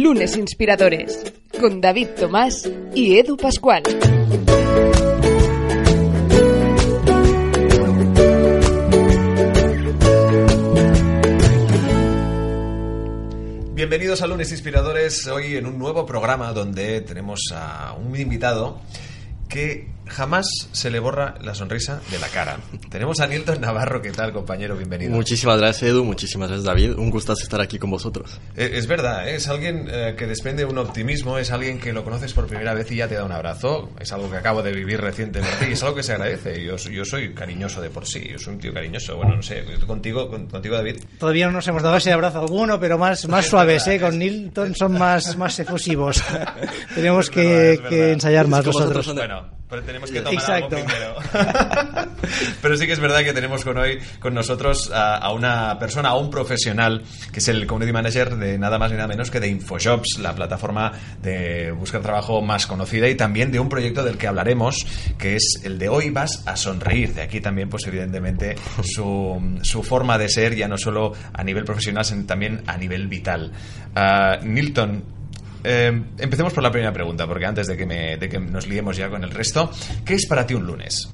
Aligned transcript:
Lunes 0.00 0.36
Inspiradores, 0.36 1.24
con 1.60 1.80
David 1.80 2.10
Tomás 2.10 2.70
y 2.94 3.18
Edu 3.18 3.36
Pascual. 3.36 3.82
Bienvenidos 13.74 14.22
a 14.22 14.28
Lunes 14.28 14.52
Inspiradores, 14.52 15.26
hoy 15.26 15.56
en 15.56 15.66
un 15.66 15.80
nuevo 15.80 16.06
programa 16.06 16.52
donde 16.52 17.00
tenemos 17.00 17.40
a 17.52 17.94
un 17.94 18.14
invitado 18.14 18.80
que 19.48 19.88
jamás 20.08 20.46
se 20.72 20.90
le 20.90 20.98
borra 20.98 21.34
la 21.42 21.54
sonrisa 21.54 22.00
de 22.10 22.18
la 22.18 22.28
cara. 22.28 22.56
Tenemos 22.90 23.20
a 23.20 23.26
Nilton 23.26 23.60
Navarro, 23.60 24.00
¿qué 24.02 24.10
tal, 24.10 24.32
compañero? 24.32 24.76
Bienvenido. 24.76 25.10
Muchísimas 25.12 25.58
gracias, 25.58 25.90
Edu. 25.90 26.04
Muchísimas 26.04 26.48
gracias, 26.48 26.64
David. 26.66 26.92
Un 26.98 27.10
gustazo 27.10 27.42
estar 27.42 27.60
aquí 27.60 27.78
con 27.78 27.90
vosotros. 27.90 28.40
Eh, 28.56 28.70
Es 28.74 28.86
verdad, 28.86 29.28
¿eh? 29.28 29.36
es 29.36 29.48
alguien 29.48 29.88
eh, 29.90 30.14
que 30.16 30.26
desprende 30.26 30.64
un 30.64 30.78
optimismo, 30.78 31.38
es 31.38 31.50
alguien 31.50 31.78
que 31.78 31.92
lo 31.92 32.04
conoces 32.04 32.32
por 32.32 32.46
primera 32.46 32.74
vez 32.74 32.90
y 32.92 32.96
ya 32.96 33.08
te 33.08 33.14
da 33.14 33.24
un 33.24 33.32
abrazo. 33.32 33.90
Es 34.00 34.12
algo 34.12 34.30
que 34.30 34.36
acabo 34.36 34.62
de 34.62 34.72
vivir 34.72 35.00
recientemente 35.00 35.68
y 35.68 35.72
es 35.72 35.82
algo 35.82 35.94
que 35.96 36.02
se 36.02 36.12
agradece. 36.12 36.62
Yo, 36.64 36.78
soy- 36.78 36.94
yo 36.94 37.04
soy 37.04 37.34
cariñoso 37.34 37.80
de 37.80 37.90
por 37.90 38.06
sí, 38.06 38.26
yo 38.30 38.38
soy 38.38 38.54
un 38.54 38.60
tío 38.60 38.72
cariñoso. 38.72 39.16
Bueno, 39.16 39.36
no 39.36 39.42
sé, 39.42 39.64
contigo, 39.86 40.28
con- 40.28 40.46
contigo 40.46 40.76
David. 40.76 40.96
Todavía 41.18 41.46
no 41.46 41.52
nos 41.52 41.68
hemos 41.68 41.82
dado 41.82 41.96
ese 41.96 42.12
abrazo 42.12 42.40
alguno, 42.40 42.78
pero 42.80 42.98
más, 42.98 43.26
más 43.28 43.46
suaves, 43.46 43.86
¿eh? 43.86 44.00
Con 44.00 44.18
Nilton 44.18 44.74
son 44.74 44.92
más, 44.98 45.36
más 45.36 45.58
efusivos. 45.58 46.22
Tenemos 46.94 47.30
que, 47.30 47.44
verdad, 47.76 47.88
que 47.88 48.12
ensayar 48.12 48.46
más 48.48 48.64
nosotros. 48.64 48.96
vosotros 49.06 49.14
Bueno, 49.16 49.57
pero 49.68 49.82
tenemos 49.82 50.10
que 50.10 50.20
tomar 50.20 50.34
Exacto. 50.34 50.76
algo 50.76 50.86
primero. 50.86 51.14
pero 52.62 52.76
sí 52.76 52.86
que 52.86 52.92
es 52.92 53.00
verdad 53.00 53.22
que 53.22 53.32
tenemos 53.32 53.64
con 53.64 53.76
hoy 53.76 53.98
con 54.18 54.34
nosotros 54.34 54.90
a, 54.92 55.16
a 55.16 55.32
una 55.32 55.78
persona, 55.78 56.10
a 56.10 56.16
un 56.16 56.30
profesional, 56.30 57.02
que 57.32 57.40
es 57.40 57.48
el 57.48 57.66
community 57.66 57.92
manager 57.92 58.36
de 58.36 58.58
nada 58.58 58.78
más 58.78 58.90
ni 58.90 58.96
nada 58.96 59.08
menos 59.08 59.30
que 59.30 59.40
de 59.40 59.48
InfoJobs, 59.48 60.18
la 60.20 60.34
plataforma 60.34 60.92
de 61.22 61.72
buscar 61.72 62.00
trabajo 62.00 62.40
más 62.40 62.66
conocida 62.66 63.08
y 63.08 63.14
también 63.14 63.52
de 63.52 63.60
un 63.60 63.68
proyecto 63.68 64.02
del 64.04 64.16
que 64.16 64.26
hablaremos, 64.26 64.86
que 65.18 65.36
es 65.36 65.60
el 65.64 65.78
de 65.78 65.88
hoy 65.88 66.10
vas 66.10 66.42
a 66.46 66.56
sonreír. 66.56 67.14
De 67.14 67.22
aquí 67.22 67.40
también, 67.40 67.68
pues 67.68 67.86
evidentemente, 67.86 68.56
su, 68.82 69.58
su 69.62 69.82
forma 69.82 70.18
de 70.18 70.28
ser, 70.28 70.54
ya 70.54 70.68
no 70.68 70.78
solo 70.78 71.12
a 71.32 71.44
nivel 71.44 71.64
profesional, 71.64 72.04
sino 72.04 72.24
también 72.24 72.62
a 72.66 72.76
nivel 72.76 73.06
vital. 73.06 73.52
Ah, 73.94 74.38
Nilton, 74.42 75.17
eh, 75.64 76.02
empecemos 76.18 76.52
por 76.52 76.62
la 76.62 76.70
primera 76.70 76.92
pregunta, 76.92 77.26
porque 77.26 77.46
antes 77.46 77.66
de 77.66 77.76
que, 77.76 78.38
nos 78.38 78.66
liemos 78.66 78.96
ya 78.96 79.08
con 79.08 79.24
el 79.24 79.30
resto, 79.30 79.70
¿qué 80.04 80.14
es 80.14 80.26
para 80.26 80.46
ti 80.46 80.54
un 80.54 80.66
lunes? 80.66 81.08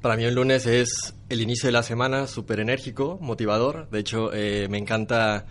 Para 0.00 0.16
mí 0.16 0.24
el 0.24 0.34
lunes 0.34 0.66
es 0.66 1.14
el 1.28 1.40
inicio 1.40 1.66
de 1.66 1.72
la 1.72 1.82
semana, 1.82 2.26
súper 2.26 2.60
enérgico, 2.60 3.18
motivador. 3.20 3.88
De 3.90 4.00
hecho, 4.00 4.32
eh, 4.32 4.66
me 4.70 4.78
encanta 4.78 5.44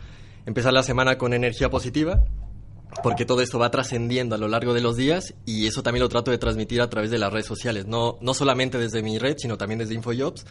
empezar 0.45 0.73
la 0.73 0.83
semana 0.83 1.17
con 1.17 1.33
energía 1.33 1.69
positiva, 1.69 2.23
porque 3.03 3.25
todo 3.25 3.41
esto 3.41 3.59
va 3.59 3.69
trascendiendo 3.69 4.35
a 4.35 4.37
lo 4.37 4.47
largo 4.47 4.73
de 4.73 4.81
los 4.81 4.97
días 4.97 5.35
y 5.45 5.67
eso 5.67 5.83
también 5.83 6.01
lo 6.01 6.09
trato 6.09 6.31
de 6.31 6.37
transmitir 6.37 6.81
a 6.81 6.89
través 6.89 7.11
de 7.11 7.19
las 7.19 7.31
redes 7.31 7.45
sociales. 7.45 7.85
No, 7.85 8.17
no 8.21 8.33
solamente 8.33 8.77
desde 8.77 9.03
mi 9.03 9.19
red, 9.19 9.35
sino 9.37 9.57
también 9.57 9.79
desde 9.79 9.93
InfoJobs, 9.93 10.45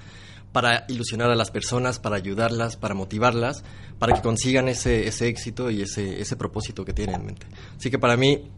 para 0.53 0.85
ilusionar 0.89 1.31
a 1.31 1.35
las 1.35 1.51
personas, 1.51 1.99
para 1.99 2.17
ayudarlas, 2.17 2.77
para 2.77 2.95
motivarlas, 2.95 3.65
para 3.99 4.15
que 4.15 4.23
consigan 4.23 4.69
ese, 4.69 5.07
ese 5.07 5.29
éxito 5.29 5.71
y 5.71 5.83
ese, 5.83 6.21
ese 6.21 6.37
propósito 6.37 6.85
que 6.85 6.93
tienen 6.93 7.17
en 7.17 7.27
mente. 7.27 7.47
Así 7.77 7.91
que 7.91 7.99
para 7.99 8.17
mí 8.17 8.51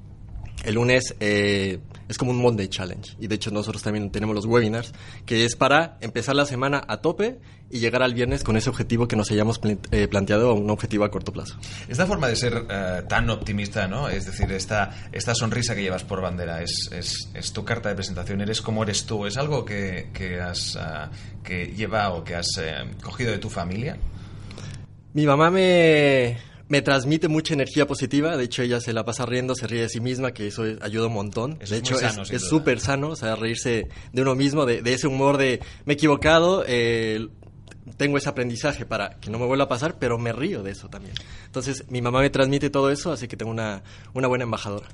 el 0.65 0.75
lunes 0.75 1.15
eh, 1.21 1.79
es 2.11 2.19
como 2.19 2.33
un 2.33 2.43
Monday 2.43 2.69
Challenge. 2.69 3.17
Y 3.21 3.29
de 3.29 3.37
hecho 3.37 3.51
nosotros 3.51 3.83
también 3.83 4.11
tenemos 4.11 4.35
los 4.35 4.45
webinars, 4.45 4.93
que 5.25 5.45
es 5.45 5.55
para 5.57 5.97
empezar 6.01 6.35
la 6.35 6.45
semana 6.45 6.85
a 6.89 6.99
tope 6.99 7.39
y 7.71 7.79
llegar 7.79 8.03
al 8.03 8.15
viernes 8.15 8.43
con 8.43 8.57
ese 8.57 8.69
objetivo 8.69 9.07
que 9.07 9.15
nos 9.15 9.31
hayamos 9.31 9.61
pl- 9.61 9.79
eh, 9.93 10.09
planteado, 10.09 10.55
un 10.55 10.69
objetivo 10.71 11.05
a 11.05 11.11
corto 11.13 11.33
plazo. 11.33 11.57
Esta 11.89 12.05
forma 12.07 12.27
de 12.27 12.35
ser 12.35 12.67
eh, 12.69 13.03
tan 13.09 13.31
optimista, 13.31 13.87
¿no? 13.87 14.09
Es 14.09 14.27
decir, 14.27 14.51
esta, 14.51 14.91
esta 15.13 15.37
sonrisa 15.37 15.77
que 15.77 15.83
llevas 15.83 16.03
por 16.03 16.21
bandera 16.21 16.63
es, 16.63 16.91
es, 16.93 17.31
es 17.33 17.53
tu 17.53 17.65
carta 17.65 17.89
de 17.91 17.95
presentación, 17.95 18.41
eres 18.41 18.61
como 18.61 18.83
eres 18.83 19.07
tú, 19.07 19.25
es 19.25 19.37
algo 19.37 19.65
que, 19.65 20.11
que 20.13 20.41
has 20.41 20.75
ah, 20.77 21.11
que 21.45 21.67
lleva 21.69 22.11
o 22.11 22.25
que 22.25 22.35
has 22.35 22.49
eh, 22.61 22.91
cogido 23.05 23.31
de 23.31 23.39
tu 23.39 23.49
familia. 23.49 23.97
Mi 25.15 25.27
mamá 25.27 25.51
me, 25.51 26.39
me 26.71 26.83
transmite 26.83 27.27
mucha 27.27 27.53
energía 27.53 27.85
positiva, 27.85 28.37
de 28.37 28.45
hecho 28.45 28.63
ella 28.63 28.81
se 28.81 28.93
la 28.93 29.05
pasa 29.05 29.27
riendo, 29.27 29.57
se 29.57 29.67
ríe 29.67 29.83
de 29.83 29.89
sí 29.89 30.01
misma, 30.01 30.31
que 30.31 30.47
eso 30.47 30.63
ayuda 30.81 31.09
un 31.09 31.15
montón. 31.15 31.59
Eso 31.61 31.75
de 31.75 31.81
es 31.81 31.83
hecho 31.83 31.97
sano, 31.97 32.23
es 32.23 32.49
súper 32.49 32.79
sano, 32.79 33.09
o 33.09 33.17
sea, 33.17 33.35
reírse 33.35 33.89
de 34.13 34.23
uno 34.23 34.37
mismo, 34.37 34.65
de, 34.67 34.81
de 34.81 34.95
ese 34.95 35.09
humor 35.09 35.37
de 35.37 35.61
me 35.85 35.95
he 35.95 35.97
equivocado, 35.97 36.65
eh, 36.69 37.27
tengo 37.97 38.19
ese 38.19 38.29
aprendizaje 38.29 38.87
para 38.87 39.19
que 39.19 39.31
no 39.31 39.41
me 39.41 39.47
vuelva 39.47 39.65
a 39.65 39.69
pasar, 39.69 39.99
pero 39.99 40.17
me 40.17 40.33
río 40.33 40.63
de 40.63 40.71
eso 40.71 40.89
también. 40.89 41.15
Entonces 41.45 41.87
mi 41.89 42.01
mamá 42.03 42.21
me 42.21 42.31
transmite 42.31 42.71
todo 42.71 42.93
eso, 42.93 43.11
así 43.11 43.27
que 43.27 43.37
tengo 43.37 43.51
una, 43.51 43.83
una 44.15 44.29
buena 44.29 44.45
embajadora. 44.45 44.87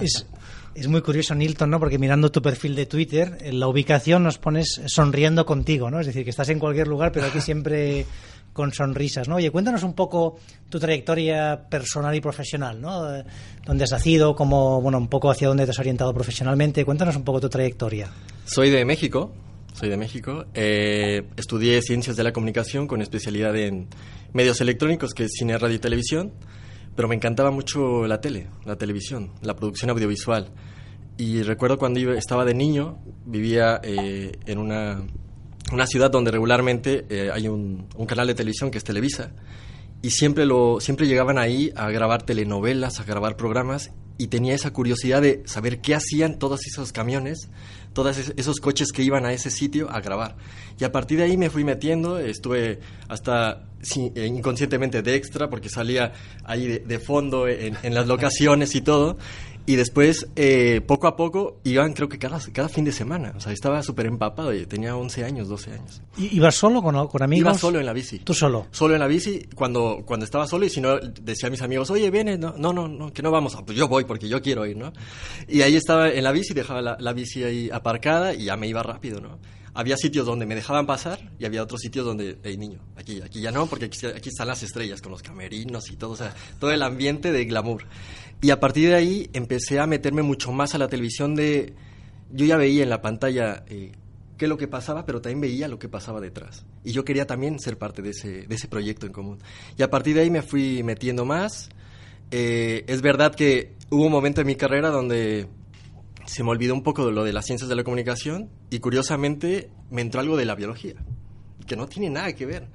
Es, 0.00 0.26
es 0.74 0.88
muy 0.88 1.00
curioso, 1.00 1.36
Nilton, 1.36 1.70
¿no? 1.70 1.78
Porque 1.78 1.98
mirando 2.00 2.32
tu 2.32 2.42
perfil 2.42 2.74
de 2.74 2.86
Twitter, 2.86 3.38
en 3.42 3.60
la 3.60 3.68
ubicación 3.68 4.24
nos 4.24 4.38
pones 4.38 4.80
sonriendo 4.86 5.46
contigo, 5.46 5.92
¿no? 5.92 6.00
Es 6.00 6.06
decir, 6.06 6.24
que 6.24 6.30
estás 6.30 6.48
en 6.48 6.58
cualquier 6.58 6.88
lugar, 6.88 7.12
pero 7.12 7.26
aquí 7.26 7.40
siempre 7.40 8.04
con 8.52 8.72
sonrisas, 8.72 9.28
¿no? 9.28 9.36
Oye, 9.36 9.50
cuéntanos 9.50 9.82
un 9.82 9.94
poco 9.94 10.38
tu 10.68 10.78
trayectoria 10.78 11.68
personal 11.68 12.14
y 12.14 12.20
profesional, 12.20 12.80
¿no? 12.80 13.14
Eh, 13.14 13.24
¿Dónde 13.64 13.84
has 13.84 13.92
nacido? 13.92 14.34
Cómo, 14.34 14.80
bueno, 14.80 14.98
un 14.98 15.08
poco 15.08 15.30
hacia 15.30 15.48
dónde 15.48 15.64
te 15.64 15.70
has 15.70 15.78
orientado 15.78 16.12
profesionalmente. 16.12 16.84
Cuéntanos 16.84 17.16
un 17.16 17.24
poco 17.24 17.40
tu 17.40 17.48
trayectoria. 17.48 18.08
Soy 18.44 18.70
de 18.70 18.84
México, 18.84 19.32
soy 19.72 19.88
de 19.88 19.96
México. 19.96 20.46
Eh, 20.54 21.22
estudié 21.36 21.80
Ciencias 21.82 22.16
de 22.16 22.24
la 22.24 22.32
Comunicación 22.32 22.86
con 22.86 23.02
especialidad 23.02 23.56
en 23.56 23.88
medios 24.32 24.60
electrónicos, 24.60 25.14
que 25.14 25.24
es 25.24 25.32
cine, 25.32 25.56
radio 25.58 25.76
y 25.76 25.80
televisión. 25.80 26.32
Pero 26.96 27.08
me 27.08 27.14
encantaba 27.14 27.50
mucho 27.50 28.06
la 28.06 28.20
tele, 28.20 28.48
la 28.64 28.76
televisión, 28.76 29.32
la 29.42 29.54
producción 29.54 29.90
audiovisual. 29.90 30.50
Y 31.16 31.42
recuerdo 31.42 31.78
cuando 31.78 32.00
estaba 32.12 32.44
de 32.44 32.54
niño, 32.54 32.98
vivía 33.24 33.80
eh, 33.82 34.32
en 34.46 34.58
una, 34.58 35.02
una 35.72 35.86
ciudad 35.86 36.10
donde 36.10 36.30
regularmente 36.30 37.06
eh, 37.08 37.30
hay 37.32 37.48
un, 37.48 37.86
canal 38.06 38.26
de 38.26 38.34
televisión 38.34 38.70
que 38.70 38.78
es 38.78 38.84
Televisa. 38.84 39.32
Y 40.02 40.10
siempre, 40.10 40.46
lo, 40.46 40.80
siempre 40.80 41.06
llegaban 41.06 41.36
ahí 41.38 41.72
a 41.76 41.90
grabar 41.90 42.22
telenovelas, 42.22 43.00
a 43.00 43.04
grabar 43.04 43.36
programas. 43.36 43.90
Y 44.16 44.26
tenía 44.26 44.54
esa 44.54 44.70
curiosidad 44.72 45.22
de 45.22 45.42
saber 45.46 45.80
qué 45.80 45.94
hacían 45.94 46.38
todos 46.38 46.66
esos 46.66 46.92
camiones, 46.92 47.48
todos 47.94 48.18
es- 48.18 48.34
esos 48.36 48.60
coches 48.60 48.92
que 48.92 49.02
iban 49.02 49.24
a 49.24 49.32
ese 49.32 49.50
sitio 49.50 49.90
a 49.90 50.00
grabar. 50.00 50.36
Y 50.78 50.84
a 50.84 50.92
partir 50.92 51.18
de 51.18 51.24
ahí 51.24 51.36
me 51.38 51.48
fui 51.50 51.64
metiendo, 51.64 52.18
estuve 52.18 52.80
hasta 53.08 53.64
eh, 53.96 54.26
inconscientemente 54.26 55.00
de 55.02 55.14
extra, 55.14 55.48
porque 55.48 55.68
salía 55.70 56.12
ahí 56.44 56.66
de, 56.66 56.98
fondo 56.98 57.48
en 57.48 57.94
las 57.94 58.06
locaciones 58.06 58.74
y 58.74 58.82
todo. 58.82 59.16
Y 59.66 59.76
después, 59.76 60.26
eh, 60.36 60.80
poco 60.86 61.06
a 61.06 61.16
poco, 61.16 61.60
iban 61.64 61.92
creo 61.92 62.08
que 62.08 62.18
cada, 62.18 62.40
cada 62.52 62.68
fin 62.68 62.84
de 62.84 62.92
semana. 62.92 63.32
O 63.36 63.40
sea, 63.40 63.52
estaba 63.52 63.82
súper 63.82 64.06
empapado 64.06 64.52
tenía 64.66 64.96
11 64.96 65.24
años, 65.24 65.48
12 65.48 65.72
años. 65.72 66.02
¿I- 66.18 66.36
¿Ibas 66.36 66.54
solo 66.56 66.82
con, 66.82 67.06
con 67.08 67.22
amigos? 67.22 67.40
Iba 67.52 67.58
solo 67.58 67.78
en 67.78 67.86
la 67.86 67.92
bici. 67.92 68.18
¿Tú 68.20 68.34
solo? 68.34 68.66
Solo 68.70 68.94
en 68.94 69.00
la 69.00 69.06
bici, 69.06 69.46
cuando, 69.54 70.02
cuando 70.04 70.24
estaba 70.24 70.46
solo, 70.46 70.64
y 70.66 70.70
si 70.70 70.80
no, 70.80 70.98
decía 70.98 71.48
a 71.48 71.50
mis 71.50 71.62
amigos, 71.62 71.90
oye, 71.90 72.10
viene, 72.10 72.36
no, 72.36 72.54
no, 72.56 72.72
no, 72.72 72.88
no, 72.88 73.12
que 73.12 73.22
no 73.22 73.30
vamos, 73.30 73.54
Ah, 73.54 73.62
pues 73.64 73.76
yo 73.78 73.86
voy 73.86 74.04
porque 74.04 74.28
yo 74.28 74.40
quiero 74.42 74.66
ir, 74.66 74.76
¿no? 74.76 74.92
Y 75.48 75.62
ahí 75.62 75.76
estaba 75.76 76.08
en 76.10 76.24
la 76.24 76.32
bici, 76.32 76.52
dejaba 76.54 76.80
la, 76.82 76.96
la 76.98 77.12
bici 77.12 77.44
ahí 77.44 77.70
aparcada 77.72 78.34
y 78.34 78.44
ya 78.46 78.56
me 78.56 78.66
iba 78.66 78.82
rápido, 78.82 79.20
¿no? 79.20 79.38
Había 79.72 79.96
sitios 79.96 80.26
donde 80.26 80.46
me 80.46 80.56
dejaban 80.56 80.84
pasar 80.84 81.30
y 81.38 81.44
había 81.44 81.62
otros 81.62 81.80
sitios 81.80 82.04
donde, 82.04 82.38
hey 82.42 82.56
niño, 82.56 82.80
aquí, 82.96 83.20
aquí 83.22 83.40
ya 83.40 83.52
no, 83.52 83.66
porque 83.66 83.84
aquí, 83.84 84.04
aquí 84.04 84.28
están 84.30 84.48
las 84.48 84.64
estrellas 84.64 85.00
con 85.00 85.12
los 85.12 85.22
camerinos 85.22 85.88
y 85.92 85.96
todo, 85.96 86.10
o 86.12 86.16
sea, 86.16 86.34
todo 86.58 86.72
el 86.72 86.82
ambiente 86.82 87.30
de 87.30 87.44
glamour. 87.44 87.84
Y 88.42 88.50
a 88.50 88.60
partir 88.60 88.88
de 88.88 88.94
ahí 88.94 89.30
empecé 89.32 89.78
a 89.78 89.86
meterme 89.86 90.22
mucho 90.22 90.52
más 90.52 90.74
a 90.74 90.78
la 90.78 90.88
televisión 90.88 91.34
de... 91.34 91.74
Yo 92.32 92.46
ya 92.46 92.56
veía 92.56 92.82
en 92.82 92.90
la 92.90 93.02
pantalla 93.02 93.64
eh, 93.66 93.92
qué 94.38 94.46
es 94.46 94.48
lo 94.48 94.56
que 94.56 94.68
pasaba, 94.68 95.04
pero 95.04 95.20
también 95.20 95.40
veía 95.40 95.68
lo 95.68 95.78
que 95.78 95.88
pasaba 95.88 96.20
detrás. 96.20 96.64
Y 96.84 96.92
yo 96.92 97.04
quería 97.04 97.26
también 97.26 97.58
ser 97.58 97.76
parte 97.76 98.00
de 98.00 98.10
ese, 98.10 98.46
de 98.46 98.54
ese 98.54 98.68
proyecto 98.68 99.06
en 99.06 99.12
común. 99.12 99.38
Y 99.76 99.82
a 99.82 99.90
partir 99.90 100.14
de 100.14 100.22
ahí 100.22 100.30
me 100.30 100.42
fui 100.42 100.82
metiendo 100.82 101.24
más. 101.24 101.68
Eh, 102.30 102.84
es 102.86 103.02
verdad 103.02 103.34
que 103.34 103.74
hubo 103.90 104.06
un 104.06 104.12
momento 104.12 104.40
en 104.40 104.46
mi 104.46 104.54
carrera 104.54 104.88
donde 104.90 105.48
se 106.24 106.44
me 106.44 106.50
olvidó 106.50 106.74
un 106.74 106.82
poco 106.82 107.04
de 107.04 107.12
lo 107.12 107.24
de 107.24 107.32
las 107.32 107.44
ciencias 107.44 107.68
de 107.68 107.74
la 107.74 107.82
comunicación 107.82 108.48
y 108.70 108.78
curiosamente 108.78 109.70
me 109.90 110.00
entró 110.00 110.20
algo 110.20 110.36
de 110.36 110.44
la 110.44 110.54
biología, 110.54 110.94
que 111.66 111.76
no 111.76 111.86
tiene 111.86 112.08
nada 112.08 112.32
que 112.32 112.46
ver. 112.46 112.68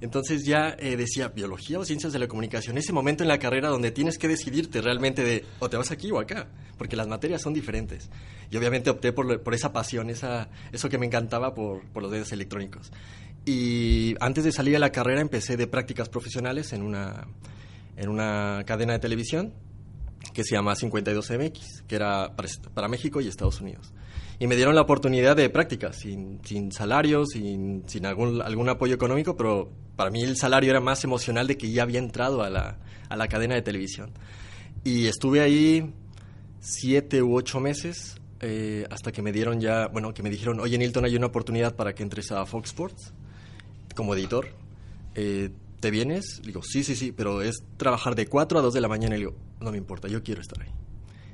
Entonces 0.00 0.44
ya 0.44 0.76
eh, 0.78 0.96
decía, 0.96 1.28
biología 1.28 1.78
o 1.78 1.84
ciencias 1.84 2.12
de 2.12 2.20
la 2.20 2.28
comunicación, 2.28 2.78
ese 2.78 2.92
momento 2.92 3.24
en 3.24 3.28
la 3.28 3.38
carrera 3.38 3.68
donde 3.68 3.90
tienes 3.90 4.16
que 4.16 4.28
decidirte 4.28 4.80
realmente 4.80 5.24
de 5.24 5.44
o 5.58 5.68
te 5.68 5.76
vas 5.76 5.90
aquí 5.90 6.10
o 6.12 6.20
acá, 6.20 6.46
porque 6.76 6.94
las 6.94 7.08
materias 7.08 7.42
son 7.42 7.52
diferentes. 7.52 8.08
Y 8.50 8.56
obviamente 8.56 8.90
opté 8.90 9.12
por, 9.12 9.42
por 9.42 9.54
esa 9.54 9.72
pasión, 9.72 10.08
esa, 10.08 10.48
eso 10.70 10.88
que 10.88 10.98
me 10.98 11.06
encantaba 11.06 11.52
por, 11.52 11.84
por 11.86 12.02
los 12.02 12.12
medios 12.12 12.30
electrónicos. 12.30 12.92
Y 13.44 14.14
antes 14.20 14.44
de 14.44 14.52
salir 14.52 14.76
a 14.76 14.78
la 14.78 14.92
carrera 14.92 15.20
empecé 15.20 15.56
de 15.56 15.66
prácticas 15.66 16.08
profesionales 16.08 16.72
en 16.72 16.82
una, 16.82 17.26
en 17.96 18.08
una 18.08 18.62
cadena 18.66 18.92
de 18.92 18.98
televisión 19.00 19.52
que 20.32 20.44
se 20.44 20.54
llama 20.54 20.74
52MX, 20.74 21.86
que 21.86 21.96
era 21.96 22.36
para, 22.36 22.48
para 22.72 22.88
México 22.88 23.20
y 23.20 23.26
Estados 23.26 23.60
Unidos. 23.60 23.92
Y 24.38 24.46
me 24.46 24.56
dieron 24.56 24.74
la 24.74 24.82
oportunidad 24.82 25.36
de 25.36 25.50
prácticas, 25.50 25.96
sin, 25.96 26.40
sin 26.44 26.70
salario, 26.70 27.26
sin, 27.26 27.82
sin 27.88 28.06
algún, 28.06 28.40
algún 28.40 28.68
apoyo 28.68 28.94
económico, 28.94 29.36
pero 29.36 29.70
para 29.96 30.10
mí 30.10 30.22
el 30.22 30.36
salario 30.36 30.70
era 30.70 30.80
más 30.80 31.02
emocional 31.04 31.46
de 31.46 31.58
que 31.58 31.70
ya 31.70 31.82
había 31.82 31.98
entrado 31.98 32.42
a 32.42 32.50
la, 32.50 32.78
a 33.08 33.16
la 33.16 33.28
cadena 33.28 33.54
de 33.56 33.62
televisión. 33.62 34.10
Y 34.84 35.06
estuve 35.06 35.40
ahí 35.40 35.92
siete 36.60 37.22
u 37.22 37.34
ocho 37.34 37.60
meses 37.60 38.20
eh, 38.40 38.86
hasta 38.90 39.10
que 39.10 39.22
me 39.22 39.32
dieron 39.32 39.60
ya, 39.60 39.88
bueno, 39.88 40.14
que 40.14 40.22
me 40.22 40.30
dijeron, 40.30 40.60
oye 40.60 40.78
Nilton, 40.78 41.04
hay 41.04 41.16
una 41.16 41.26
oportunidad 41.26 41.74
para 41.74 41.94
que 41.94 42.04
entres 42.04 42.30
a 42.30 42.46
Fox 42.46 42.70
Sports 42.70 43.12
como 43.96 44.14
editor. 44.14 44.48
Eh, 45.14 45.50
¿Te 45.80 45.90
vienes? 45.90 46.40
Digo, 46.44 46.62
sí, 46.62 46.84
sí, 46.84 46.94
sí, 46.94 47.12
pero 47.12 47.42
es 47.42 47.62
trabajar 47.76 48.14
de 48.14 48.26
4 48.26 48.58
a 48.58 48.62
2 48.62 48.74
de 48.74 48.80
la 48.80 48.88
mañana. 48.88 49.16
Y 49.16 49.20
digo, 49.20 49.34
no 49.60 49.70
me 49.72 49.78
importa, 49.78 50.08
yo 50.08 50.22
quiero 50.22 50.40
estar 50.40 50.62
ahí. 50.62 50.70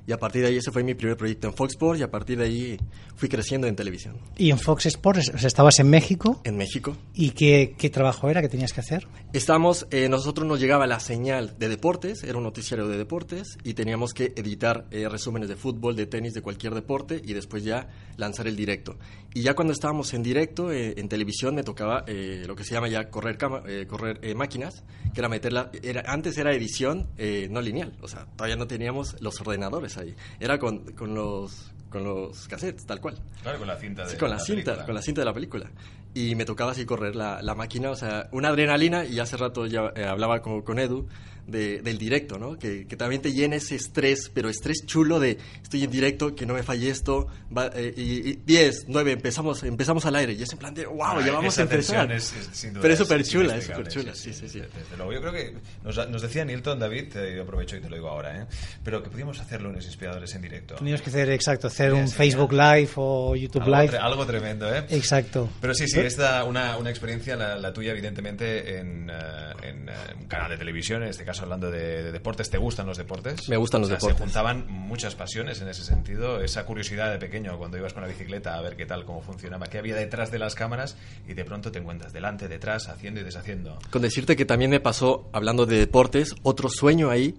Y 0.06 0.12
a 0.12 0.18
partir 0.18 0.42
de 0.42 0.48
ahí 0.48 0.56
ese 0.56 0.70
fue 0.70 0.82
mi 0.82 0.94
primer 0.94 1.16
proyecto 1.16 1.48
en 1.48 1.54
Fox 1.54 1.72
Sports 1.74 2.00
y 2.00 2.02
a 2.02 2.10
partir 2.10 2.38
de 2.38 2.44
ahí 2.44 2.76
fui 3.16 3.28
creciendo 3.28 3.66
en 3.66 3.74
televisión. 3.74 4.16
¿Y 4.36 4.50
en 4.50 4.58
Fox 4.58 4.86
Sports 4.86 5.30
o 5.34 5.38
sea, 5.38 5.46
estabas 5.48 5.78
en 5.78 5.88
México? 5.88 6.40
En 6.44 6.56
México. 6.56 6.96
¿Y 7.14 7.30
qué, 7.30 7.74
qué 7.78 7.88
trabajo 7.90 8.28
era 8.28 8.42
que 8.42 8.48
tenías 8.48 8.72
que 8.72 8.80
hacer? 8.80 9.06
Estamos, 9.32 9.86
eh, 9.90 10.08
nosotros 10.08 10.46
nos 10.46 10.60
llegaba 10.60 10.86
la 10.86 11.00
señal 11.00 11.58
de 11.58 11.68
deportes, 11.68 12.22
era 12.22 12.36
un 12.36 12.44
noticiario 12.44 12.86
de 12.86 12.98
deportes 12.98 13.56
y 13.64 13.74
teníamos 13.74 14.12
que 14.12 14.32
editar 14.36 14.86
eh, 14.90 15.08
resúmenes 15.08 15.48
de 15.48 15.56
fútbol, 15.56 15.96
de 15.96 16.06
tenis, 16.06 16.34
de 16.34 16.42
cualquier 16.42 16.74
deporte 16.74 17.20
y 17.24 17.32
después 17.32 17.64
ya 17.64 17.88
lanzar 18.16 18.46
el 18.46 18.56
directo. 18.56 18.96
Y 19.32 19.42
ya 19.42 19.54
cuando 19.54 19.72
estábamos 19.72 20.12
en 20.14 20.22
directo, 20.22 20.70
eh, 20.70 20.94
en 20.98 21.08
televisión, 21.08 21.54
me 21.54 21.62
tocaba 21.62 22.04
eh, 22.06 22.44
lo 22.46 22.54
que 22.54 22.64
se 22.64 22.74
llama 22.74 22.88
ya 22.88 23.08
correr, 23.10 23.38
cama- 23.38 23.62
eh, 23.66 23.86
correr 23.88 24.18
eh, 24.22 24.34
máquinas, 24.34 24.84
que 25.14 25.20
era 25.20 25.28
meterla, 25.28 25.70
era, 25.82 26.02
antes 26.06 26.36
era 26.38 26.52
edición 26.54 27.08
no 27.50 27.60
lineal, 27.60 27.96
o 28.02 28.08
sea, 28.08 28.26
todavía 28.36 28.56
no 28.56 28.66
teníamos 28.66 29.16
los 29.20 29.40
ordenadores 29.40 29.93
ahí, 29.98 30.14
era 30.40 30.58
con, 30.58 30.78
con 30.92 31.14
los 31.14 31.70
con 31.90 32.02
los 32.02 32.48
cassettes, 32.48 32.84
tal 32.86 33.00
cual. 33.00 33.16
Claro, 33.42 33.58
con 33.58 33.68
la 33.68 33.78
cinta 33.78 34.02
de 34.04 34.10
Sí, 34.10 34.16
con 34.16 34.28
la, 34.28 34.40
cinta, 34.40 34.62
película. 34.64 34.86
con 34.86 34.94
la 34.96 35.02
cinta 35.02 35.20
de 35.20 35.24
la 35.26 35.32
película. 35.32 35.70
Y 36.14 36.34
me 36.36 36.44
tocaba 36.44 36.70
así 36.72 36.84
correr 36.84 37.16
la, 37.16 37.42
la 37.42 37.54
máquina, 37.56 37.90
o 37.90 37.96
sea, 37.96 38.28
una 38.32 38.48
adrenalina, 38.48 39.04
y 39.04 39.18
hace 39.18 39.36
rato 39.36 39.66
ya 39.66 39.92
eh, 39.96 40.04
hablaba 40.04 40.40
con, 40.42 40.62
con 40.62 40.78
Edu 40.78 41.08
de- 41.46 41.82
del 41.82 41.98
directo, 41.98 42.38
¿no? 42.38 42.56
Que, 42.58 42.86
que 42.86 42.96
también 42.96 43.20
te 43.20 43.30
llena 43.32 43.56
ese 43.56 43.74
estrés, 43.74 44.30
pero 44.32 44.48
estrés 44.48 44.86
chulo 44.86 45.20
de 45.20 45.36
estoy 45.62 45.84
en 45.84 45.90
directo, 45.90 46.34
que 46.34 46.46
no 46.46 46.54
me 46.54 46.62
falle 46.62 46.88
esto, 46.88 47.26
va, 47.54 47.66
eh, 47.74 47.92
y, 47.94 48.30
y 48.30 48.38
10, 48.46 48.86
9, 48.88 49.12
empezamos, 49.12 49.62
empezamos 49.62 50.06
al 50.06 50.16
aire, 50.16 50.32
y 50.32 50.42
es 50.42 50.50
en 50.52 50.58
plan 50.58 50.72
de, 50.72 50.86
wow, 50.86 51.02
Ah, 51.02 51.22
ya 51.26 51.32
vamos 51.32 51.58
a 51.58 51.62
empezar. 51.62 52.10
es- 52.12 52.32
es, 52.32 52.48
sin 52.52 52.70
duda, 52.72 52.80
pero 52.80 52.94
es 52.94 52.98
súper 53.00 53.22
chula, 53.24 53.56
es 53.56 53.64
súper 53.66 53.88
chula, 53.88 54.14
sí, 54.14 54.32
sí, 54.32 54.48
sí. 54.48 54.60
Desde 54.60 54.96
luego, 54.96 55.12
yo 55.12 55.20
creo 55.20 55.32
que 55.34 55.54
nos, 55.82 56.08
nos 56.08 56.22
decía 56.22 56.46
Nilton, 56.46 56.78
David, 56.78 57.14
eh, 57.16 57.34
yo 57.36 57.42
aprovecho 57.42 57.76
y 57.76 57.80
te 57.82 57.90
lo 57.90 57.96
digo 57.96 58.08
ahora, 58.08 58.40
¿eh? 58.40 58.46
pero 58.82 59.02
que 59.02 59.10
podíamos 59.10 59.38
hacer 59.38 59.60
lunes 59.60 59.84
inspiradores 59.84 60.34
en 60.34 60.40
directo. 60.40 60.76
Tenías 60.76 61.02
que 61.02 61.10
hacer, 61.10 61.28
exacto, 61.28 61.66
hacer 61.66 61.90
Sí, 61.92 61.98
un 61.98 62.08
sí, 62.08 62.14
Facebook 62.14 62.52
Live 62.54 62.90
o 62.96 63.36
YouTube 63.36 63.64
Algo, 63.64 63.76
Live. 63.82 63.92
tre- 63.92 64.00
algo 64.02 64.24
tremendo, 64.24 64.74
¿eh? 64.74 64.82
Exacto. 64.88 65.50
Pero 65.60 65.74
sí, 65.74 65.86
sí, 65.88 66.00
es 66.06 66.16
da- 66.16 66.44
una, 66.44 66.76
una 66.76 66.90
experiencia, 66.90 67.36
la, 67.36 67.56
la 67.56 67.72
tuya, 67.72 67.92
evidentemente, 67.92 68.78
en, 68.78 69.10
eh, 69.10 69.14
en, 69.62 69.88
eh, 69.88 69.92
un 70.20 70.26
canal 70.26 70.50
de 70.50 70.56
televisión, 70.58 71.02
en 71.02 71.08
este 71.08 71.24
caso 71.24 71.42
hablando 71.42 71.70
de, 71.70 72.02
de 72.02 72.12
deportes. 72.12 72.50
¿Te 72.50 72.58
gustan 72.58 72.86
los 72.86 72.96
deportes? 72.98 73.48
Me 73.48 73.56
gustan 73.56 73.80
los 73.80 73.88
O 73.88 73.90
sea, 73.90 73.96
deportes. 73.98 74.18
Se 74.18 74.24
juntaban 74.24 74.66
muchas 74.68 75.14
pasiones 75.14 75.60
en 75.60 75.68
ese 75.68 75.84
sentido, 75.84 76.40
esa 76.42 76.64
curiosidad 76.66 77.10
de 77.12 77.18
pequeño 77.18 77.58
cuando 77.58 77.76
ibas 77.78 77.92
con 77.92 78.02
la 78.02 78.08
bicicleta 78.08 78.56
a 78.56 78.60
ver 78.62 78.76
qué 78.76 78.86
tal, 78.86 79.04
cómo 79.04 79.22
funcionaba, 79.22 79.66
qué 79.66 79.78
había 79.78 79.96
detrás 79.96 80.30
de 80.30 80.38
las 80.38 80.54
cámaras 80.54 80.96
y 81.28 81.34
de 81.34 81.44
pronto 81.44 81.70
te 81.72 81.78
encuentras 81.78 82.12
delante, 82.12 82.48
detrás, 82.48 82.88
haciendo 82.88 83.20
y 83.20 83.24
deshaciendo. 83.24 83.78
Con 83.90 84.02
decirte 84.02 84.36
que 84.36 84.44
también 84.44 84.70
me 84.70 84.80
pasó, 84.80 85.28
hablando 85.32 85.66
de 85.66 85.78
deportes, 85.78 86.34
otro 86.42 86.68
sueño 86.68 87.10
ahí, 87.10 87.34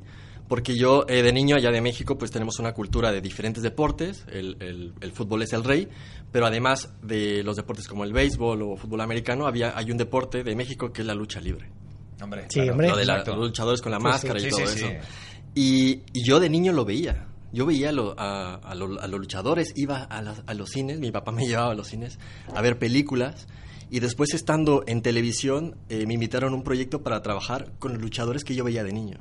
porque 0.48 0.76
yo 0.78 1.06
eh, 1.08 1.22
de 1.24 1.34
niño 1.34 1.56
allá 1.56 1.72
de 1.72 1.82
México 1.82 2.18
pues 2.18 2.32
tenemos 2.32 2.60
una 2.60 2.74
cultura 2.74 3.12
de 3.12 3.22
diferentes 3.22 3.64
deportes, 3.64 4.26
el, 4.32 4.58
el- 4.62 4.94
el 5.02 5.12
fútbol 5.12 5.42
es 5.42 5.54
el 5.54 5.64
rey, 5.64 5.88
pero 6.32 6.46
además 6.46 6.94
de 7.02 7.44
los 7.44 7.56
deportes 7.56 7.88
como 7.88 8.04
el 8.04 8.14
béisbol 8.14 8.62
o 8.62 8.76
fútbol 8.78 9.02
americano, 9.02 9.48
había, 9.48 9.78
hay 9.78 9.90
un 9.92 9.98
deporte 9.98 10.44
de 10.44 10.56
México 10.56 10.92
que 10.94 11.02
es 11.02 11.08
la 11.08 11.14
lucha 11.16 11.40
libre. 11.42 11.70
Hombre, 12.22 12.46
Sí, 12.50 12.62
hombre. 12.70 12.90
Lo 12.90 12.96
de 12.96 13.06
la- 13.06 13.14
exacto. 13.14 13.36
los 13.36 13.48
luchadores 13.48 13.82
con 13.82 13.92
la 13.92 13.98
Sí, 13.98 14.04
máscara 14.04 14.40
sí. 14.40 14.48
y 14.48 14.50
Sí, 14.50 14.56
todo 14.56 14.68
sí, 14.68 14.78
eso. 14.80 14.88
sí. 14.88 14.96
Y, 15.56 16.02
y 16.14 16.24
yo 16.26 16.40
de 16.40 16.50
niño 16.50 16.72
lo 16.74 16.86
veía. 16.86 17.28
Yo 17.52 17.66
veía 17.66 17.92
lo- 17.92 18.14
a, 18.20 18.56
a 18.56 18.76
lo- 18.76 19.00
a 19.02 19.08
los 19.08 19.20
luchadores, 19.20 19.74
iba 19.76 20.04
a, 20.04 20.22
las- 20.22 20.44
a 20.46 20.54
los 20.54 20.70
cines, 20.70 21.00
mi 21.00 21.12
papá 21.12 21.32
me 21.32 21.46
llevaba 21.48 21.72
a 21.72 21.76
los 21.76 21.88
cines 21.88 22.20
a 22.54 22.62
ver 22.62 22.78
películas. 22.78 23.48
Y 23.90 24.00
después 24.00 24.34
estando 24.34 24.84
en 24.88 25.02
televisión, 25.02 25.76
eh, 25.90 26.06
me 26.08 26.16
invitaron 26.16 26.54
a 26.54 26.56
un 26.56 26.64
proyecto 26.64 27.04
para 27.04 27.22
trabajar 27.22 27.72
con 27.80 27.94
los 27.94 28.02
luchadores 28.02 28.44
que 28.44 28.56
yo 28.56 28.64
veía 28.64 28.84
de 28.84 28.92
niño. 28.92 29.18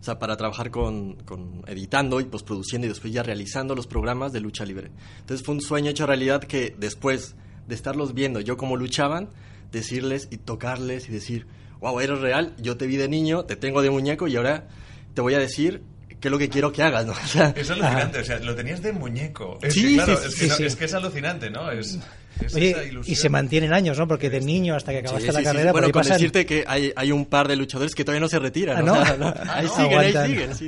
O 0.00 0.02
sea, 0.02 0.18
para 0.18 0.36
trabajar 0.36 0.70
con, 0.70 1.14
con 1.24 1.62
editando 1.66 2.20
y 2.20 2.24
postproduciendo 2.24 2.86
y 2.86 2.88
después 2.88 3.12
ya 3.12 3.22
realizando 3.22 3.74
los 3.74 3.86
programas 3.86 4.32
de 4.32 4.40
lucha 4.40 4.64
libre. 4.64 4.90
Entonces 5.20 5.44
fue 5.44 5.54
un 5.54 5.60
sueño 5.60 5.90
hecho 5.90 6.06
realidad 6.06 6.42
que 6.42 6.74
después 6.78 7.34
de 7.68 7.74
estarlos 7.74 8.14
viendo 8.14 8.40
yo 8.40 8.56
cómo 8.56 8.76
luchaban, 8.76 9.28
decirles 9.72 10.28
y 10.30 10.38
tocarles 10.38 11.08
y 11.08 11.12
decir, 11.12 11.46
wow, 11.80 12.00
eres 12.00 12.18
real, 12.20 12.54
yo 12.58 12.76
te 12.78 12.86
vi 12.86 12.96
de 12.96 13.08
niño, 13.08 13.44
te 13.44 13.56
tengo 13.56 13.82
de 13.82 13.90
muñeco 13.90 14.26
y 14.26 14.36
ahora 14.36 14.68
te 15.14 15.20
voy 15.20 15.34
a 15.34 15.38
decir 15.38 15.82
qué 16.18 16.28
es 16.28 16.32
lo 16.32 16.38
que 16.38 16.48
quiero 16.48 16.72
que 16.72 16.82
hagas, 16.82 17.04
¿no? 17.06 17.12
O 17.24 17.26
sea, 17.26 17.52
Es 17.56 17.70
alucinante, 17.70 18.20
o 18.20 18.24
sea, 18.24 18.38
lo 18.40 18.54
tenías 18.54 18.82
de 18.82 18.92
muñeco. 18.92 19.58
Es 19.62 19.74
Sí, 19.74 19.82
que, 19.88 19.94
claro, 19.94 20.16
sí, 20.16 20.26
es, 20.26 20.34
sí, 20.34 20.40
que 20.40 20.48
no- 20.48 20.54
sí. 20.56 20.64
es 20.64 20.76
que 20.76 20.84
es 20.86 20.94
alucinante, 20.94 21.50
¿no? 21.50 21.70
Es, 21.70 21.98
es 22.46 22.54
Oye, 22.54 22.90
y 23.06 23.14
se 23.14 23.28
mantienen 23.28 23.72
años, 23.72 23.98
¿no? 23.98 24.06
Porque 24.08 24.30
de 24.30 24.40
niño 24.40 24.74
hasta 24.74 24.92
que 24.92 24.98
acabaste 24.98 25.22
Sí, 25.22 25.26
la 25.28 25.32
sí, 25.32 25.38
sí, 25.38 25.44
carrera, 25.44 25.72
por 25.72 25.80
Bueno, 25.80 25.86
ahí 25.86 25.92
con 25.92 26.02
pasan- 26.02 26.14
decirte 26.18 26.46
que 26.46 26.64
hay, 26.66 26.92
hay 26.96 27.12
un 27.12 27.26
par 27.26 27.48
de 27.48 27.56
luchadores 27.56 27.94
que 27.94 28.04
todavía 28.04 28.20
no 28.20 28.28
se 28.28 28.38
retiran. 28.38 28.78
Ah, 28.78 28.82
¿no? 28.82 28.92
O 29.00 29.04
sea, 29.04 29.16
no, 29.16 29.26
Ah, 29.36 29.54
ahí 29.56 29.68
siguen, 29.68 29.98
ahí 29.98 30.28
siguen, 30.28 30.54
sí. 30.54 30.66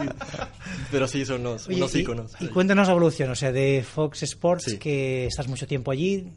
Pero 0.90 1.06
sí, 1.08 1.24
son 1.24 1.40
unos, 1.40 1.66
Oye, 1.68 1.76
unos 1.76 1.94
y- 1.94 2.00
íconos. 2.00 2.32
Y, 2.40 2.46
cuéntanos 2.48 2.86
la 2.86 2.92
evolución, 2.92 3.30
o 3.30 3.34
sea, 3.34 3.52
de 3.52 3.84
Fox 3.88 4.22
Sports, 4.22 4.76
que 4.80 5.26
estás 5.26 5.48
mucho 5.48 5.66
tiempo 5.66 5.90
allí. 5.90 6.28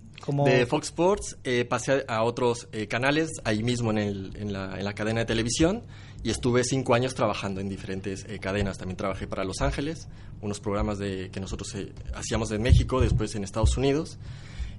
De 0.46 0.66
Fox 0.66 0.88
Sports 0.88 1.38
eh, 1.44 1.66
pasé 1.66 2.04
a 2.08 2.24
otros 2.24 2.68
eh, 2.72 2.88
canales, 2.88 3.30
ahí 3.44 3.62
mismo 3.62 3.92
en, 3.92 3.98
el- 4.00 4.36
en 4.38 4.54
la, 4.54 4.78
en 4.80 4.84
la 4.84 4.94
cadena 4.94 5.20
de 5.20 5.26
televisión, 5.26 5.84
y 6.24 6.32
estuve 6.32 6.64
cinco 6.64 6.96
años 6.96 7.14
trabajando 7.14 7.62
en 7.62 7.70
diferentes 7.70 8.26
eh, 8.28 8.40
cadenas. 8.40 8.80
También 8.80 8.98
trabajé 8.98 9.28
para 9.28 9.44
Los 9.44 9.62
Ángeles, 9.62 10.08
unos 10.42 10.60
programas 10.60 10.98
de, 10.98 11.30
que 11.32 11.40
nosotros 11.40 11.76
eh, 11.76 11.92
hacíamos 12.16 12.50
en 12.52 12.64
México, 12.64 13.00
después 13.02 13.36
en 13.36 13.44
Estados 13.44 13.78
Unidos. 13.78 14.18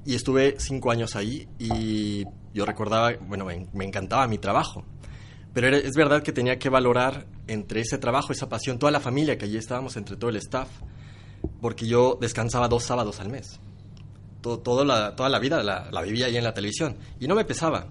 Y 0.06 0.14
estuve 0.14 0.54
cinco 0.58 0.90
años 0.90 1.16
ahí 1.16 1.48
y 1.58 2.24
yo 2.54 2.64
recordaba, 2.64 3.12
bueno, 3.20 3.44
me, 3.44 3.84
encantaba 3.84 4.26
mi 4.26 4.38
trabajo. 4.38 4.84
Pero 5.52 5.68
es 5.76 5.94
verdad 5.94 6.22
que 6.22 6.32
tenía 6.32 6.58
que 6.58 6.68
valorar 6.68 7.26
entre 7.46 7.80
ese 7.80 7.98
trabajo, 7.98 8.32
esa 8.32 8.48
pasión, 8.48 8.78
toda 8.78 8.92
la 8.92 9.00
familia 9.00 9.36
que 9.36 9.46
allí 9.46 9.56
estábamos, 9.56 9.96
entre 9.96 10.16
todo 10.16 10.30
el 10.30 10.36
staff, 10.36 10.68
porque 11.60 11.86
yo 11.86 12.16
descansaba 12.20 12.68
dos 12.68 12.84
sábados 12.84 13.20
al 13.20 13.28
mes 13.28 13.60
toda 14.62 15.28
la 15.28 15.38
vida 15.38 15.62
la, 15.62 16.02
vivía 16.02 16.26
ahí 16.26 16.36
en 16.36 16.44
la 16.44 16.54
televisión 16.54 16.96
y 17.18 17.26
no 17.26 17.34
me 17.34 17.44
pesaba. 17.44 17.88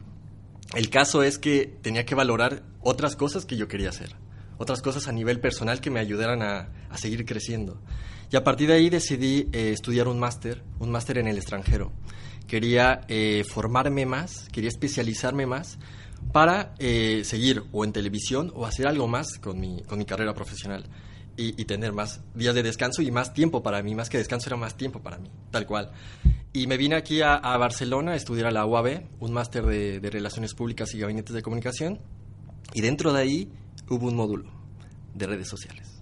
El 0.73 0.89
caso 0.89 1.21
es 1.23 1.37
que 1.37 1.77
tenía 1.81 2.05
que 2.05 2.15
valorar 2.15 2.63
otras 2.81 3.15
cosas 3.15 3.45
que 3.45 3.55
yo 3.55 3.67
quería 3.67 3.89
hacer, 3.89 4.15
otras 4.57 4.81
cosas 4.81 5.07
a 5.07 5.11
nivel 5.11 5.39
personal 5.39 5.79
que 5.81 5.91
me 5.91 5.99
ayudaran 5.99 6.41
a 6.41 6.97
seguir 6.97 7.25
creciendo. 7.25 7.81
Y 8.31 8.35
a 8.35 8.43
partir 8.43 8.67
de 8.67 8.75
ahí 8.75 8.89
decidí 8.89 9.47
eh, 9.51 9.71
estudiar 9.71 10.07
un 10.07 10.19
máster, 10.19 10.63
un 10.79 10.91
máster 10.91 11.17
en 11.17 11.27
el 11.27 11.37
extranjero. 11.37 11.91
Quería 12.47 13.01
eh, 13.07 13.43
formarme 13.47 14.05
más, 14.05 14.47
quería 14.51 14.69
especializarme 14.69 15.45
más 15.45 15.77
para 16.31 16.73
eh, 16.79 17.21
seguir 17.23 17.63
o 17.71 17.83
en 17.83 17.91
televisión 17.91 18.51
o 18.55 18.65
hacer 18.65 18.87
algo 18.87 19.07
más 19.07 19.37
con 19.39 19.59
mi, 19.59 19.81
con 19.83 19.97
mi 19.97 20.05
carrera 20.05 20.33
profesional 20.33 20.85
y, 21.37 21.65
tener 21.65 21.91
más 21.91 22.21
días 22.33 22.55
de 22.55 22.63
descanso 22.63 23.01
y 23.01 23.11
más 23.11 23.33
tiempo 23.33 23.61
para 23.61 23.81
mí, 23.83 23.93
más 23.93 24.09
que 24.09 24.17
descanso 24.17 24.47
era 24.47 24.55
más 24.55 24.77
tiempo 24.77 25.01
para 25.01 25.17
mí, 25.17 25.29
tal 25.51 25.65
cual. 25.65 25.91
Y 26.53 26.67
me 26.67 26.77
vine 26.77 26.95
aquí 26.95 27.21
a, 27.21 27.35
a 27.35 27.57
Barcelona 27.57 28.13
a 28.13 28.15
estudiar 28.15 28.47
a 28.47 28.51
la 28.51 28.65
UAB, 28.65 29.01
un 29.19 29.33
máster 29.33 29.65
de, 29.65 29.99
de 29.99 30.09
Relaciones 30.09 30.53
Públicas 30.53 30.93
y 30.93 30.99
Gabinetes 30.99 31.35
de 31.35 31.41
Comunicación, 31.41 31.99
y 32.73 32.79
dentro 32.79 33.11
de 33.11 33.21
ahí 33.21 33.51
hubo 33.89 34.07
un 34.07 34.15
módulo 34.15 34.49
de 35.13 35.27
redes 35.27 35.49
sociales. 35.49 35.94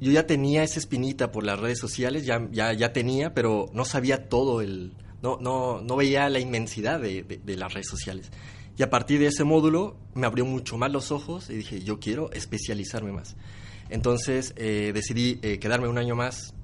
Yo 0.00 0.10
ya 0.10 0.26
tenía 0.26 0.62
esa 0.62 0.78
espinita 0.78 1.30
por 1.30 1.44
las 1.44 1.58
redes 1.60 1.78
sociales, 1.78 2.24
ya, 2.24 2.48
ya, 2.50 2.72
ya 2.72 2.92
tenía, 2.92 3.34
pero 3.34 3.66
no 3.74 3.84
sabía 3.84 4.28
todo 4.28 4.60
el... 4.62 4.94
No, 5.22 5.36
no, 5.40 5.82
no 5.82 5.96
veía 5.96 6.28
la 6.30 6.38
inmensidad 6.40 6.98
de, 6.98 7.22
de- 7.22 7.56
las 7.56 7.74
redes 7.74 7.88
sociales. 7.88 8.30
Y 8.78 8.82
a 8.82 8.88
partir 8.88 9.20
de 9.20 9.26
ese 9.26 9.44
módulo 9.44 9.98
me 10.14 10.26
abrió 10.26 10.46
mucho 10.46 10.78
más 10.78 10.90
los 10.90 11.12
ojos 11.12 11.50
y 11.50 11.56
dije, 11.56 11.82
yo 11.82 12.00
quiero 12.00 12.32
especializarme 12.32 13.12
más. 13.12 13.36
Entonces 13.90 14.54
eh, 14.56 14.92
decidí 14.94 15.38
eh, 15.42 15.58
quedarme 15.58 15.88
un 15.88 15.98
año 15.98 16.14
más 16.16 16.54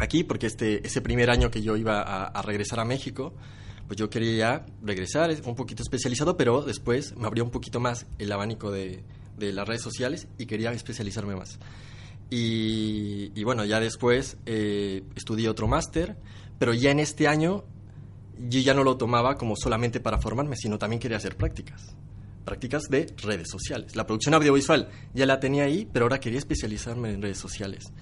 aquí 0.00 0.24
porque 0.24 0.46
este, 0.46 0.86
ese 0.86 1.02
primer 1.02 1.28
año 1.28 1.50
que 1.50 1.60
yo 1.60 1.76
iba 1.76 2.00
a, 2.00 2.24
a 2.28 2.40
regresar 2.42 2.80
a 2.80 2.86
México, 2.86 3.34
pues 3.86 3.98
yo 3.98 4.08
quería 4.08 4.36
ya 4.36 4.66
regresar 4.82 5.30
un 5.44 5.54
poquito 5.54 5.82
especializado, 5.82 6.36
pero 6.38 6.62
después 6.62 7.14
me 7.16 7.26
abrió 7.26 7.44
un 7.44 7.50
poquito 7.50 7.80
más 7.80 8.06
el 8.18 8.32
abanico 8.32 8.70
de, 8.70 9.02
de 9.36 9.52
las 9.52 9.68
redes 9.68 9.82
sociales 9.82 10.28
y 10.38 10.46
quería 10.46 10.72
especializarme 10.72 11.36
más. 11.36 11.58
Y, 12.30 13.32
y 13.34 13.44
bueno, 13.44 13.64
ya 13.64 13.80
después 13.80 14.36
eh, 14.46 15.02
estudié 15.16 15.48
otro 15.48 15.66
máster, 15.66 16.16
pero 16.58 16.74
ya 16.74 16.90
en 16.90 17.00
este 17.00 17.26
año 17.28 17.64
yo 18.48 18.60
ya 18.60 18.74
no 18.74 18.84
lo 18.84 18.96
tomaba 18.96 19.36
como 19.36 19.56
solamente 19.56 19.98
para 20.00 20.18
formarme, 20.18 20.54
sino 20.56 20.78
también 20.78 21.00
quería 21.00 21.16
hacer 21.16 21.36
prácticas. 21.36 21.94
Prácticas 22.44 22.84
de 22.90 23.12
redes 23.22 23.48
sociales. 23.50 23.96
La 23.96 24.06
producción 24.06 24.34
audiovisual 24.34 24.88
ya 25.14 25.26
la 25.26 25.40
tenía 25.40 25.64
ahí, 25.64 25.88
pero 25.92 26.04
ahora 26.04 26.20
quería 26.20 26.38
especializarme 26.38 27.10
en 27.12 27.22
redes 27.22 27.38
sociales. 27.38 27.92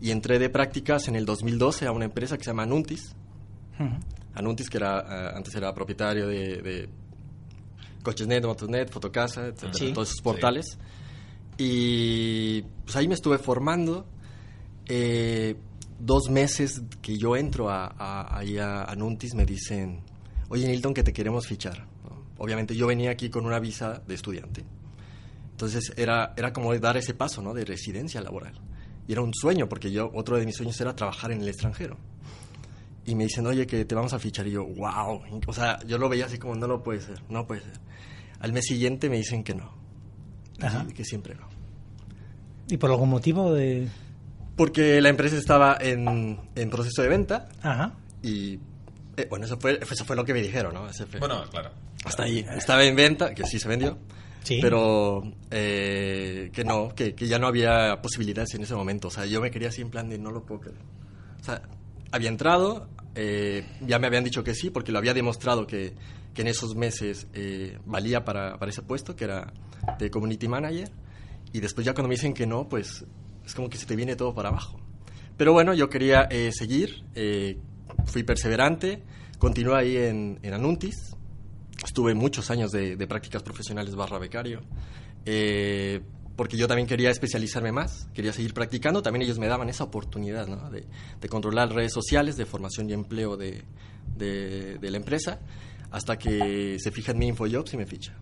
Y 0.00 0.10
entré 0.10 0.38
de 0.38 0.48
prácticas 0.48 1.08
en 1.08 1.14
el 1.16 1.24
2012 1.26 1.86
a 1.86 1.92
una 1.92 2.04
empresa 2.06 2.36
que 2.36 2.44
se 2.44 2.50
llama 2.50 2.62
Anuntis. 2.64 3.14
Ujú. 3.78 3.90
Anuntis, 4.34 4.70
que 4.70 4.78
era, 4.78 5.00
eh, 5.00 5.32
antes 5.36 5.54
era 5.54 5.72
propietario 5.74 6.26
de, 6.26 6.62
de 6.62 6.88
Cochesnet, 8.02 8.44
Motosnet, 8.44 8.90
Fotocasa, 8.90 9.46
etcétera, 9.46 9.74
Sí. 9.74 9.92
todos 9.92 10.08
esos 10.08 10.22
portales. 10.22 10.78
Y 11.58 12.62
pues 12.62 12.96
ahí 12.96 13.08
me 13.08 13.14
estuve 13.14 13.38
formando. 13.38 14.06
Eh, 14.86 15.56
dos 15.98 16.28
meses 16.30 16.82
que 17.00 17.16
yo 17.16 17.36
entro 17.36 17.70
a, 17.70 18.36
ahí 18.36 18.58
a, 18.58 18.92
Nuntis 18.96 19.34
me 19.34 19.46
dicen, 19.46 20.00
oye 20.48 20.66
Nilton, 20.66 20.94
que 20.94 21.02
te 21.02 21.12
queremos 21.12 21.46
fichar. 21.46 21.86
Obviamente 22.38 22.74
yo 22.74 22.88
venía 22.88 23.12
aquí 23.12 23.30
con 23.30 23.46
una 23.46 23.60
visa 23.60 24.02
de 24.06 24.14
estudiante. 24.14 24.64
Entonces 25.52 25.92
era, 25.96 26.34
era 26.36 26.52
como 26.52 26.76
dar 26.78 26.96
ese 26.96 27.14
paso 27.14 27.40
¿no? 27.40 27.54
de 27.54 27.64
residencia 27.64 28.20
laboral. 28.20 28.60
Y 29.06 29.12
era 29.12 29.22
un 29.22 29.32
sueño, 29.32 29.68
porque 29.68 29.92
yo, 29.92 30.10
otro 30.14 30.36
de 30.36 30.46
mis 30.46 30.56
sueños 30.56 30.80
era 30.80 30.96
trabajar 30.96 31.30
en 31.30 31.40
el 31.40 31.48
extranjero. 31.48 31.96
Y 33.04 33.14
me 33.14 33.24
dicen, 33.24 33.46
oye, 33.46 33.66
que 33.66 33.84
te 33.84 33.94
vamos 33.94 34.12
a 34.12 34.18
fichar. 34.18 34.46
Y 34.46 34.52
yo, 34.52 34.64
wow. 34.64 35.22
O 35.46 35.52
sea, 35.52 35.78
yo 35.86 35.98
lo 35.98 36.08
veía 36.08 36.26
así 36.26 36.38
como, 36.38 36.54
no 36.54 36.66
lo 36.66 36.82
puede 36.82 37.00
ser, 37.00 37.22
no 37.28 37.46
puede 37.46 37.62
ser. 37.62 37.80
Al 38.40 38.52
mes 38.52 38.64
siguiente 38.64 39.08
me 39.08 39.18
dicen 39.18 39.44
que 39.44 39.54
no. 39.54 39.81
Ajá. 40.62 40.86
Que 40.94 41.04
siempre 41.04 41.34
no. 41.34 41.46
¿Y 42.68 42.76
por 42.76 42.90
algún 42.90 43.10
motivo 43.10 43.52
de...? 43.52 43.88
Porque 44.56 45.00
la 45.00 45.08
empresa 45.08 45.36
estaba 45.36 45.76
en, 45.80 46.38
en 46.54 46.70
proceso 46.70 47.02
de 47.02 47.08
venta 47.08 47.48
Ajá. 47.62 47.94
y, 48.22 48.58
eh, 49.16 49.26
bueno, 49.28 49.46
eso 49.46 49.58
fue, 49.58 49.78
eso 49.80 50.04
fue 50.04 50.14
lo 50.14 50.24
que 50.24 50.32
me 50.34 50.42
dijeron, 50.42 50.74
¿no? 50.74 50.88
Ese 50.88 51.06
fue- 51.06 51.18
Bueno, 51.20 51.42
claro. 51.50 51.70
hasta 52.04 52.24
ahí. 52.24 52.44
Estaba 52.56 52.84
en 52.84 52.94
venta, 52.94 53.34
que 53.34 53.44
sí 53.46 53.58
se 53.58 53.66
vendió, 53.68 53.98
Sí. 54.44 54.58
pero 54.60 55.22
eh, 55.50 56.50
que 56.52 56.64
no, 56.64 56.90
que, 56.94 57.14
que 57.14 57.26
ya 57.28 57.38
no 57.38 57.46
había 57.46 58.00
posibilidades 58.02 58.54
en 58.54 58.62
ese 58.62 58.74
momento. 58.74 59.08
O 59.08 59.10
sea, 59.10 59.24
yo 59.24 59.40
me 59.40 59.50
quería 59.50 59.68
así 59.68 59.80
en 59.82 59.90
plan 59.90 60.08
de 60.08 60.18
no 60.18 60.30
lo 60.30 60.44
puedo 60.44 60.60
creer. 60.62 60.78
O 61.40 61.44
sea, 61.44 61.62
había 62.10 62.28
entrado, 62.28 62.88
eh, 63.14 63.64
ya 63.86 63.98
me 63.98 64.06
habían 64.08 64.24
dicho 64.24 64.44
que 64.44 64.54
sí, 64.54 64.68
porque 64.70 64.92
lo 64.92 64.98
había 64.98 65.14
demostrado 65.14 65.66
que, 65.66 65.94
que 66.34 66.42
en 66.42 66.48
esos 66.48 66.74
meses 66.74 67.26
eh, 67.34 67.78
valía 67.84 68.24
para, 68.24 68.58
para 68.58 68.70
ese 68.70 68.82
puesto, 68.82 69.14
que 69.16 69.24
era 69.24 69.52
de 69.98 70.10
Community 70.10 70.48
Manager. 70.48 70.90
Y 71.52 71.60
después 71.60 71.84
ya 71.84 71.94
cuando 71.94 72.08
me 72.08 72.14
dicen 72.14 72.34
que 72.34 72.46
no, 72.46 72.68
pues 72.68 73.04
es 73.44 73.54
como 73.54 73.68
que 73.68 73.76
se 73.76 73.86
te 73.86 73.96
viene 73.96 74.16
todo 74.16 74.34
para 74.34 74.48
abajo. 74.48 74.78
Pero 75.36 75.52
bueno, 75.52 75.74
yo 75.74 75.88
quería 75.88 76.22
eh, 76.30 76.50
seguir, 76.52 77.04
eh, 77.14 77.58
fui 78.06 78.22
perseverante, 78.22 79.02
continué 79.38 79.76
ahí 79.76 79.96
en, 79.96 80.38
en 80.42 80.54
Anuntis, 80.54 81.16
estuve 81.84 82.14
muchos 82.14 82.50
años 82.50 82.70
de, 82.70 82.96
de 82.96 83.06
prácticas 83.06 83.42
profesionales 83.42 83.94
barra 83.94 84.18
becario, 84.18 84.60
eh, 85.24 86.00
porque 86.36 86.56
yo 86.56 86.68
también 86.68 86.86
quería 86.86 87.10
especializarme 87.10 87.72
más, 87.72 88.08
quería 88.14 88.32
seguir 88.32 88.54
practicando, 88.54 89.02
también 89.02 89.22
ellos 89.22 89.38
me 89.38 89.48
daban 89.48 89.68
esa 89.68 89.84
oportunidad 89.84 90.46
¿no? 90.46 90.70
de, 90.70 90.86
de 91.20 91.28
controlar 91.28 91.72
redes 91.72 91.92
sociales, 91.92 92.36
de 92.36 92.46
formación 92.46 92.88
y 92.88 92.92
empleo 92.92 93.36
de, 93.36 93.62
de, 94.16 94.78
de 94.78 94.90
la 94.90 94.96
empresa, 94.96 95.40
hasta 95.92 96.18
que 96.18 96.76
se 96.80 96.90
fija 96.90 97.12
en 97.12 97.18
mi 97.18 97.28
InfoJobs 97.28 97.74
y 97.74 97.76
me 97.76 97.86
ficha. 97.86 98.12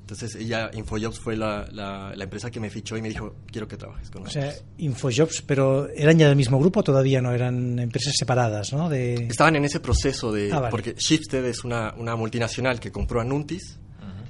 Entonces 0.00 0.34
ella, 0.34 0.70
InfoJobs 0.74 1.20
fue 1.20 1.36
la, 1.36 1.68
la, 1.70 2.12
la 2.16 2.24
empresa 2.24 2.50
que 2.50 2.58
me 2.58 2.68
fichó 2.68 2.96
y 2.96 3.02
me 3.02 3.08
dijo, 3.08 3.36
quiero 3.46 3.68
que 3.68 3.76
trabajes 3.76 4.10
con 4.10 4.22
O 4.22 4.24
nosotros. 4.24 4.54
sea, 4.54 4.62
Infojobs, 4.78 5.42
pero 5.42 5.88
¿eran 5.90 6.18
ya 6.18 6.26
del 6.26 6.34
mismo 6.34 6.58
grupo 6.58 6.80
o 6.80 6.82
todavía 6.82 7.22
no? 7.22 7.30
Eran 7.32 7.78
empresas 7.78 8.14
separadas, 8.18 8.72
¿no? 8.72 8.88
De... 8.88 9.14
Estaban 9.28 9.54
en 9.54 9.64
ese 9.64 9.78
proceso 9.78 10.32
de... 10.32 10.52
Ah, 10.52 10.58
vale. 10.58 10.70
Porque 10.72 10.94
Shifted 10.98 11.44
es 11.44 11.62
una, 11.62 11.94
una 11.96 12.16
multinacional 12.16 12.80
que 12.80 12.90
compró 12.90 13.20
a 13.20 13.24
Nuntis 13.24 13.78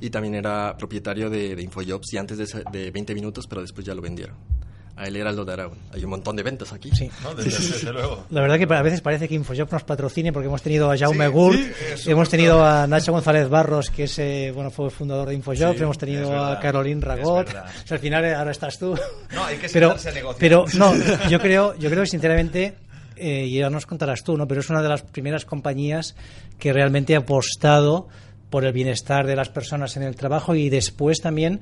y 0.03 0.11
también 0.11 0.35
era 0.35 0.77
propietario 0.77 1.31
de, 1.31 1.57
de 1.57 1.63
InfoJobs 1.63 2.13
y 2.13 2.19
antes 2.19 2.37
de, 2.37 2.65
de 2.71 2.91
20 2.91 3.15
minutos, 3.15 3.47
pero 3.47 3.63
después 3.63 3.87
ya 3.87 3.95
lo 3.95 4.03
vendieron. 4.03 4.37
A 4.97 5.07
él 5.07 5.17
era 5.17 5.31
el 5.31 5.45
de 5.45 5.53
Aragón. 5.53 5.79
Hay 5.95 6.05
un 6.05 6.11
montón 6.11 6.37
de 6.37 6.43
ventas 6.43 6.73
aquí. 6.73 6.91
Sí. 6.95 7.11
¿no? 7.23 7.35
Desde, 7.35 7.73
desde 7.73 7.93
luego. 7.93 8.27
La 8.31 8.43
verdad 8.43 8.59
que 8.59 8.75
a 8.75 8.83
veces 8.83 9.01
parece 9.01 9.29
que 9.29 9.35
Infojobs 9.35 9.73
nos 9.73 9.83
patrocine 9.85 10.33
porque 10.33 10.49
hemos 10.49 10.61
tenido 10.63 10.91
a 10.91 10.99
Jaume 10.99 11.27
Sí, 11.27 11.33
Gurt, 11.33 11.59
sí, 11.97 12.11
hemos 12.11 12.29
tenido 12.29 12.65
a 12.65 12.87
Nacho 12.87 13.13
González 13.13 13.49
Barros, 13.49 13.89
que 13.91 14.05
es, 14.05 14.19
eh, 14.19 14.53
bueno, 14.55 14.71
fue 14.71 14.87
el 14.87 14.91
fundador 14.91 15.29
de 15.29 15.35
Infojobs, 15.35 15.77
Sí, 15.77 15.83
hemos 15.83 15.97
tenido 15.99 16.29
verdad, 16.29 16.53
a 16.53 16.61
Caroline 16.61 17.01
Ragot, 17.01 17.49
o 17.49 17.51
sea, 17.51 17.65
al 17.91 17.99
final 17.99 18.25
eh, 18.25 18.35
ahora 18.35 18.51
estás 18.51 18.79
tú. 18.79 18.95
No, 19.35 19.45
hay 19.45 19.57
que 19.57 19.69
pero, 19.69 19.89
sentarse 19.89 20.09
a 20.11 20.13
negociar. 20.13 20.39
pero 20.41 20.65
no, 20.75 20.93
yo 21.29 21.41
creo, 21.41 21.75
yo 21.79 21.89
creo 21.89 22.03
que 22.03 22.11
sinceramente, 22.11 22.75
eh, 23.17 23.47
y 23.47 23.63
ahora 23.63 23.71
nos 23.71 23.87
contarás 23.87 24.23
tú, 24.23 24.37
¿no? 24.37 24.47
Pero 24.47 24.61
es 24.61 24.69
una 24.71 24.83
de 24.83 24.89
las 24.89 25.03
primeras 25.03 25.45
compañías 25.45 26.15
que 26.59 26.73
realmente 26.73 27.15
ha 27.15 27.21
apostado 27.21 28.09
por 28.51 28.65
el 28.65 28.73
bienestar 28.73 29.27
de 29.27 29.37
las 29.37 29.49
personas 29.49 29.97
en 29.97 30.03
el 30.03 30.17
trabajo 30.17 30.55
y 30.55 30.69
después 30.69 31.21
también 31.21 31.61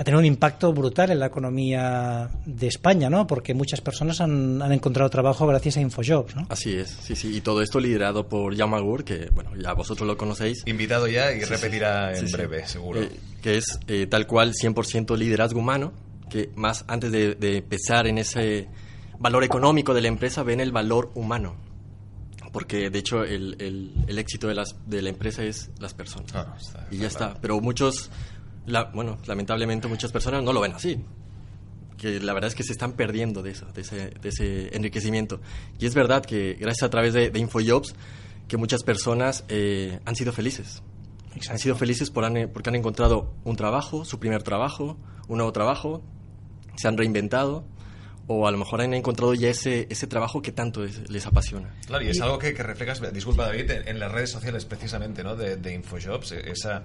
ha 0.00 0.04
tenido 0.04 0.20
un 0.20 0.24
impacto 0.26 0.72
brutal 0.72 1.10
en 1.10 1.18
la 1.18 1.26
economía 1.26 2.30
de 2.46 2.66
España, 2.68 3.10
¿no? 3.10 3.26
Porque 3.26 3.52
muchas 3.52 3.80
personas 3.80 4.20
han, 4.20 4.62
han 4.62 4.70
encontrado 4.72 5.10
trabajo 5.10 5.44
gracias 5.46 5.76
a 5.76 5.80
Infojobs, 5.80 6.36
¿no? 6.36 6.46
Así 6.50 6.72
es, 6.74 6.88
sí, 7.02 7.16
sí. 7.16 7.36
Y 7.36 7.40
todo 7.40 7.62
esto 7.62 7.80
liderado 7.80 8.28
por 8.28 8.54
Yamagur, 8.54 9.02
que, 9.04 9.28
bueno, 9.34 9.50
ya 9.56 9.72
vosotros 9.72 10.06
lo 10.06 10.16
conocéis. 10.16 10.62
Invitado 10.66 11.08
ya 11.08 11.32
y 11.32 11.40
repetirá 11.42 12.12
en 12.12 12.20
Sí, 12.20 12.26
sí. 12.28 12.32
breve, 12.32 12.66
seguro. 12.68 13.02
Eh, 13.02 13.10
que 13.42 13.56
es 13.58 13.80
eh, 13.88 14.06
tal 14.06 14.26
cual 14.28 14.52
100% 14.54 15.16
liderazgo 15.16 15.58
humano, 15.58 15.92
que 16.30 16.50
más 16.54 16.84
antes 16.86 17.10
de, 17.10 17.34
de 17.34 17.60
pensar 17.62 18.06
en 18.06 18.18
ese 18.18 18.68
valor 19.18 19.42
económico 19.42 19.94
de 19.94 20.02
la 20.02 20.08
empresa, 20.08 20.44
ven 20.44 20.60
el 20.60 20.70
valor 20.70 21.10
humano. 21.16 21.56
Porque 22.52 22.88
de 22.88 22.98
hecho 22.98 23.24
el, 23.24 23.56
el- 23.60 23.92
el 24.06 24.18
éxito 24.18 24.46
de, 24.48 24.54
las, 24.54 24.76
de 24.86 25.02
la 25.02 25.10
empresa 25.10 25.42
es 25.42 25.70
las 25.80 25.92
personas. 25.92 26.32
Claro, 26.32 26.54
está- 26.58 26.86
y 26.90 26.96
ya 26.98 27.06
está. 27.08 27.34
Pero 27.42 27.60
muchos, 27.60 28.10
la- 28.68 28.84
bueno, 28.84 29.18
lamentablemente 29.26 29.88
muchas 29.88 30.12
personas 30.12 30.42
no 30.42 30.52
lo 30.52 30.60
ven 30.60 30.72
así. 30.72 31.04
Que 31.96 32.20
la 32.20 32.32
verdad 32.32 32.48
es 32.48 32.54
que 32.54 32.62
se 32.62 32.72
están 32.72 32.92
perdiendo 32.92 33.42
de 33.42 33.50
eso, 33.50 33.66
de 33.72 33.80
ese, 33.80 34.10
de 34.10 34.28
ese 34.28 34.76
enriquecimiento. 34.76 35.40
Y 35.80 35.86
es 35.86 35.94
verdad 35.94 36.24
que 36.24 36.54
gracias 36.54 36.84
a 36.84 36.90
través 36.90 37.12
de, 37.12 37.30
de 37.30 37.38
InfoJobs, 37.40 37.94
que 38.46 38.56
muchas 38.56 38.82
personas 38.84 39.44
eh, 39.48 39.98
han 40.04 40.14
sido 40.14 40.32
felices. 40.32 40.82
Han 41.50 41.58
sido 41.58 41.74
felices 41.76 42.10
por 42.10 42.24
han- 42.24 42.50
porque 42.52 42.70
han 42.70 42.76
encontrado 42.76 43.34
un 43.44 43.56
trabajo, 43.56 44.04
su 44.04 44.18
primer 44.20 44.42
trabajo, 44.44 44.96
un 45.28 45.38
nuevo 45.38 45.52
trabajo, 45.52 46.02
se 46.76 46.86
han 46.88 46.96
reinventado 46.96 47.64
o 48.28 48.46
a 48.46 48.50
lo 48.50 48.58
mejor 48.58 48.80
han 48.82 48.92
encontrado 48.94 49.34
ya 49.34 49.48
ese, 49.48 49.86
ese 49.90 50.06
trabajo 50.06 50.40
que 50.42 50.52
tanto 50.52 50.84
es- 50.84 51.08
les 51.10 51.26
apasiona. 51.26 51.74
Claro, 51.86 52.04
y 52.04 52.08
es 52.10 52.20
algo 52.20 52.38
que, 52.38 52.54
que 52.54 52.62
reflejas, 52.62 53.00
disculpa 53.12 53.46
David, 53.46 53.70
en, 53.70 53.88
en 53.88 53.98
las 53.98 54.12
redes 54.12 54.30
sociales 54.30 54.64
precisamente, 54.66 55.24
¿no? 55.24 55.34
De, 55.34 55.56
de 55.56 55.74
Infojobs, 55.74 56.32
eh, 56.32 56.42
esa, 56.52 56.84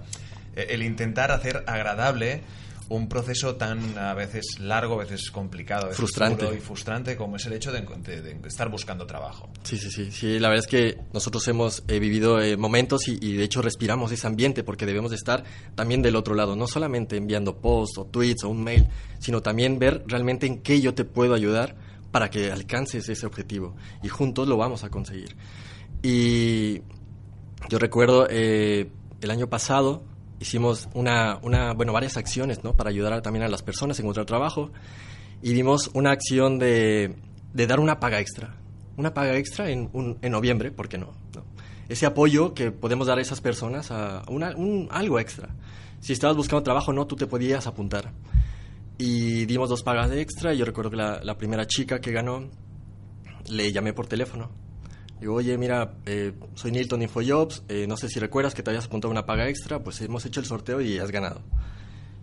el 0.56 0.82
intentar 0.82 1.30
hacer 1.30 1.64
agradable 1.66 2.42
un 2.90 3.08
proceso 3.08 3.56
tan 3.56 3.96
a 3.96 4.12
veces 4.12 4.58
largo, 4.60 4.94
a 5.00 5.04
veces 5.04 5.30
complicado, 5.30 5.84
a 5.84 5.88
veces 5.88 5.96
Frustrante. 5.96 6.44
y 6.54 6.60
frustrante 6.60 7.16
como 7.16 7.36
es 7.36 7.46
el 7.46 7.54
hecho 7.54 7.72
de, 7.72 7.82
encon- 7.82 8.02
de- 8.02 8.20
de 8.20 8.46
estar 8.48 8.68
buscando 8.68 9.06
trabajo. 9.06 9.48
Sí, 9.62 9.78
sí, 9.78 9.90
sí, 9.90 10.12
sí. 10.12 10.38
La 10.38 10.50
verdad 10.50 10.66
es 10.66 10.70
que 10.70 10.98
nosotros 11.14 11.48
hemos 11.48 11.82
eh, 11.88 11.98
vivido 11.98 12.42
eh, 12.42 12.58
momentos 12.58 13.08
y, 13.08 13.18
y 13.22 13.32
de 13.36 13.44
hecho 13.44 13.62
respiramos 13.62 14.12
ese 14.12 14.26
ambiente 14.26 14.62
porque 14.64 14.84
debemos 14.84 15.12
de 15.12 15.16
estar 15.16 15.44
también 15.74 16.02
del 16.02 16.14
otro 16.14 16.34
lado, 16.34 16.56
no 16.56 16.66
solamente 16.66 17.16
enviando 17.16 17.56
posts 17.56 17.96
o 17.96 18.04
tweets 18.04 18.44
o 18.44 18.50
un 18.50 18.62
mail, 18.62 18.86
sino 19.18 19.40
también 19.40 19.78
ver 19.78 20.04
realmente 20.06 20.46
en 20.46 20.60
qué 20.60 20.82
yo 20.82 20.92
te 20.92 21.06
puedo 21.06 21.32
ayudar 21.32 21.76
para 22.10 22.28
que 22.28 22.52
alcances 22.52 23.08
ese 23.08 23.24
objetivo 23.26 23.74
y 24.02 24.08
juntos 24.08 24.46
lo 24.46 24.58
vamos 24.58 24.84
a 24.84 24.90
conseguir. 24.90 25.34
Y 26.02 26.82
yo 27.70 27.78
recuerdo 27.78 28.26
eh, 28.28 28.90
el 29.22 29.30
año 29.30 29.48
pasado 29.48 30.04
hicimos 30.40 30.88
una, 30.94 31.38
una, 31.42 31.72
bueno, 31.72 31.92
varias 31.92 32.16
acciones 32.16 32.64
¿no? 32.64 32.74
para 32.74 32.90
ayudar 32.90 33.20
también 33.22 33.44
a 33.44 33.48
las 33.48 33.62
personas 33.62 33.98
a 33.98 34.02
encontrar 34.02 34.26
trabajo 34.26 34.70
y 35.42 35.52
dimos 35.52 35.90
una 35.94 36.10
acción 36.10 36.58
de, 36.58 37.16
de 37.52 37.66
dar 37.66 37.80
una 37.80 38.00
paga 38.00 38.20
extra. 38.20 38.56
Una 38.96 39.12
paga 39.12 39.36
extra 39.36 39.70
en, 39.70 39.90
un- 39.92 40.18
en 40.22 40.32
noviembre, 40.32 40.70
¿por 40.70 40.88
qué 40.88 40.98
no? 40.98 41.12
no? 41.34 41.44
Ese 41.88 42.06
apoyo 42.06 42.54
que 42.54 42.70
podemos 42.70 43.06
dar 43.08 43.18
a 43.18 43.20
esas 43.22 43.40
personas 43.40 43.90
a 43.90 44.22
una, 44.28 44.54
un, 44.56 44.88
algo 44.90 45.18
extra. 45.18 45.48
Si 46.00 46.12
estabas 46.12 46.36
buscando 46.36 46.62
trabajo, 46.62 46.92
no, 46.92 47.06
tú 47.06 47.16
te 47.16 47.26
podías 47.26 47.66
apuntar. 47.66 48.12
Y 48.96 49.44
dimos 49.46 49.68
dos 49.68 49.82
pagas 49.82 50.08
de 50.10 50.20
extra. 50.20 50.54
Y 50.54 50.58
yo 50.58 50.64
recuerdo 50.64 50.90
que 50.90 50.96
la, 50.96 51.20
la 51.22 51.36
primera 51.36 51.66
chica 51.66 52.00
que 52.00 52.12
ganó, 52.12 52.48
le 53.48 53.72
llamé 53.72 53.92
por 53.92 54.06
teléfono. 54.06 54.50
Digo, 55.20 55.34
oye, 55.34 55.56
mira, 55.56 55.94
eh, 56.06 56.32
soy 56.54 56.72
Nilton 56.72 57.02
InfoJobs, 57.02 57.64
eh, 57.68 57.86
no 57.86 57.96
sé 57.96 58.08
si 58.08 58.18
recuerdas 58.18 58.54
que 58.54 58.62
te 58.62 58.70
habías 58.70 58.86
apuntado 58.86 59.10
a 59.10 59.12
una 59.12 59.26
paga 59.26 59.48
extra, 59.48 59.82
pues 59.82 60.00
hemos 60.02 60.24
hecho 60.26 60.40
el 60.40 60.46
sorteo 60.46 60.80
y 60.80 60.98
has 60.98 61.10
ganado. 61.10 61.40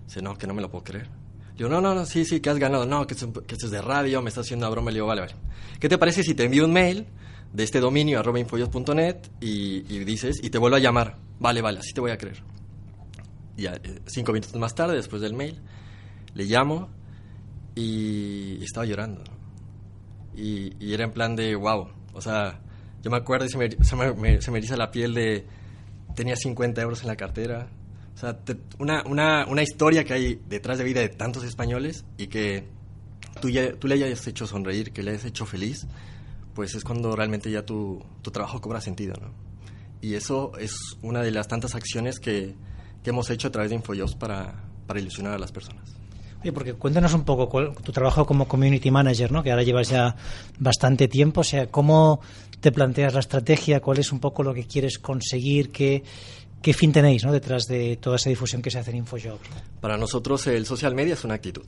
Dice, 0.05 0.21
no, 0.21 0.37
que 0.37 0.45
no 0.45 0.53
me 0.53 0.61
lo 0.61 0.69
puedo 0.69 0.83
creer. 0.83 1.09
Digo, 1.55 1.69
no, 1.69 1.81
no, 1.81 1.95
no, 1.95 2.05
sí, 2.05 2.25
sí, 2.25 2.39
que 2.39 2.49
has 2.49 2.57
ganado. 2.57 2.85
No, 2.85 3.07
que, 3.07 3.15
que 3.15 3.53
esto 3.55 3.65
es 3.65 3.71
de 3.71 3.81
radio, 3.81 4.21
me 4.21 4.29
está 4.29 4.41
haciendo 4.41 4.65
una 4.65 4.71
broma. 4.71 4.91
Le 4.91 4.95
digo, 4.95 5.07
vale, 5.07 5.21
vale. 5.21 5.35
¿Qué 5.79 5.87
te 5.89 5.97
parece 5.97 6.23
si 6.23 6.33
te 6.33 6.43
envío 6.43 6.65
un 6.65 6.73
mail 6.73 7.07
de 7.53 7.63
este 7.63 7.79
dominio, 7.79 8.19
arroba 8.19 8.39
infojobs.net, 8.39 9.17
y, 9.39 9.93
y 9.93 10.03
dices, 10.03 10.39
y 10.43 10.49
te 10.49 10.57
vuelvo 10.57 10.77
a 10.77 10.79
llamar? 10.79 11.17
Vale, 11.39 11.61
vale, 11.61 11.79
así 11.79 11.93
te 11.93 12.01
voy 12.01 12.11
a 12.11 12.17
creer. 12.17 12.43
Y 13.57 13.63
ya, 13.63 13.73
eh, 13.75 14.01
cinco 14.07 14.33
minutos 14.33 14.55
más 14.55 14.75
tarde, 14.75 14.95
después 14.95 15.21
del 15.21 15.33
mail, 15.33 15.61
le 16.33 16.45
llamo 16.45 16.89
y 17.75 18.63
estaba 18.63 18.85
llorando. 18.85 19.23
Y, 20.35 20.73
y 20.83 20.93
era 20.93 21.03
en 21.03 21.11
plan 21.11 21.35
de, 21.35 21.55
wow, 21.55 21.89
o 22.13 22.21
sea, 22.21 22.59
yo 23.01 23.11
me 23.11 23.17
acuerdo 23.17 23.45
y 23.45 23.49
se 23.49 23.57
me, 23.57 23.69
se 23.83 23.95
me, 23.95 24.13
me- 24.13 24.41
se 24.41 24.51
me 24.51 24.57
eriza 24.59 24.77
la 24.77 24.91
piel 24.91 25.13
de, 25.13 25.45
tenía 26.15 26.35
50 26.35 26.81
euros 26.81 27.01
en 27.01 27.07
la 27.07 27.15
cartera. 27.15 27.67
O 28.13 28.17
sea, 28.17 28.37
te- 28.37 28.57
una, 28.79 29.03
una, 29.05 29.45
una 29.47 29.63
historia 29.63 30.03
que 30.03 30.13
hay 30.13 30.41
detrás 30.47 30.77
de 30.77 30.83
vida 30.83 30.99
de 30.99 31.09
tantos 31.09 31.43
españoles 31.43 32.05
y 32.17 32.27
que 32.27 32.67
tú, 33.41 33.49
ya, 33.49 33.73
tú 33.73 33.87
le 33.87 33.95
hayas 33.95 34.25
hecho 34.27 34.45
sonreír, 34.45 34.91
que 34.91 35.01
le 35.03 35.11
hayas 35.11 35.25
hecho 35.25 35.45
feliz, 35.45 35.87
pues 36.53 36.75
es 36.75 36.83
cuando 36.83 37.15
realmente 37.15 37.49
ya 37.49 37.65
tu, 37.65 38.03
tu 38.21 38.29
trabajo 38.31 38.59
cobra 38.61 38.81
sentido, 38.81 39.13
¿no? 39.21 39.29
Y 40.01 40.15
eso 40.15 40.51
es 40.59 40.75
una 41.01 41.21
de 41.21 41.31
las 41.31 41.47
tantas 41.47 41.75
acciones 41.75 42.19
que, 42.19 42.55
que 43.03 43.09
hemos 43.11 43.29
hecho 43.29 43.47
a 43.47 43.51
través 43.51 43.69
de 43.69 43.75
InfoJobs 43.77 44.15
para, 44.15 44.63
para 44.87 44.99
ilusionar 44.99 45.33
a 45.33 45.37
las 45.39 45.51
personas. 45.51 45.95
porque 46.53 46.73
cuéntanos 46.73 47.13
un 47.13 47.23
poco 47.23 47.47
cuál, 47.47 47.73
tu 47.83 47.91
trabajo 47.91 48.25
como 48.25 48.47
community 48.47 48.89
manager, 48.89 49.31
¿no? 49.31 49.43
que 49.43 49.51
ahora 49.51 49.61
llevas 49.63 49.89
ya 49.89 50.15
bastante 50.59 51.07
tiempo, 51.07 51.41
o 51.41 51.43
sea, 51.43 51.67
cómo 51.67 52.19
te 52.61 52.71
planteas 52.71 53.13
la 53.13 53.19
estrategia, 53.19 53.81
cuál 53.81 53.99
es 53.99 54.11
un 54.11 54.19
poco 54.19 54.43
lo 54.43 54.53
que 54.53 54.65
quieres 54.65 54.99
conseguir, 54.99 55.71
qué, 55.71 56.03
qué 56.61 56.73
fin 56.73 56.93
tenéis 56.93 57.25
¿no? 57.25 57.33
detrás 57.33 57.67
de 57.67 57.97
toda 57.97 58.15
esa 58.15 58.29
difusión 58.29 58.61
que 58.61 58.71
se 58.71 58.79
hace 58.79 58.91
en 58.91 58.97
InfoJobs. 58.97 59.49
Para 59.81 59.97
nosotros 59.97 60.47
el 60.47 60.65
social 60.65 60.95
media 60.95 61.15
es 61.15 61.23
una 61.23 61.33
actitud, 61.33 61.65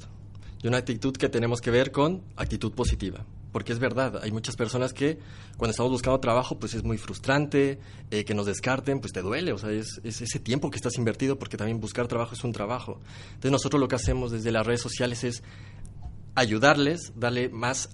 y 0.61 0.67
una 0.67 0.77
actitud 0.77 1.13
que 1.17 1.27
tenemos 1.27 1.59
que 1.59 1.71
ver 1.71 1.91
con 1.91 2.21
actitud 2.37 2.71
positiva 2.71 3.25
porque 3.53 3.71
es 3.71 3.79
verdad, 3.79 4.19
hay 4.21 4.31
muchas 4.31 4.55
personas 4.55 4.91
que 4.91 5.19
cuando 5.57 5.71
estamos 5.71 5.91
buscando 5.91 6.19
trabajo, 6.19 6.57
pues 6.57 6.73
es 6.73 6.83
muy 6.83 6.97
frustrante, 6.97 7.79
eh, 8.09 8.25
que 8.25 8.33
nos 8.33 8.47
descarten, 8.47 8.99
pues 8.99 9.13
te 9.13 9.21
duele, 9.21 9.53
o 9.53 9.59
sea, 9.59 9.69
es, 9.69 10.01
ese 10.03 10.39
tiempo 10.39 10.71
que 10.71 10.77
estás 10.77 10.97
invertido, 10.97 11.37
porque 11.37 11.55
también 11.55 11.79
buscar 11.79 12.07
trabajo 12.07 12.33
es 12.33 12.43
un 12.43 12.51
trabajo. 12.51 12.99
Entonces 13.27 13.51
nosotros 13.51 13.79
lo 13.79 13.87
que 13.87 13.95
hacemos 13.95 14.31
desde 14.31 14.51
las 14.51 14.65
redes 14.65 14.81
sociales 14.81 15.23
es 15.23 15.43
ayudarles, 16.33 17.13
darle 17.15 17.49
más, 17.49 17.89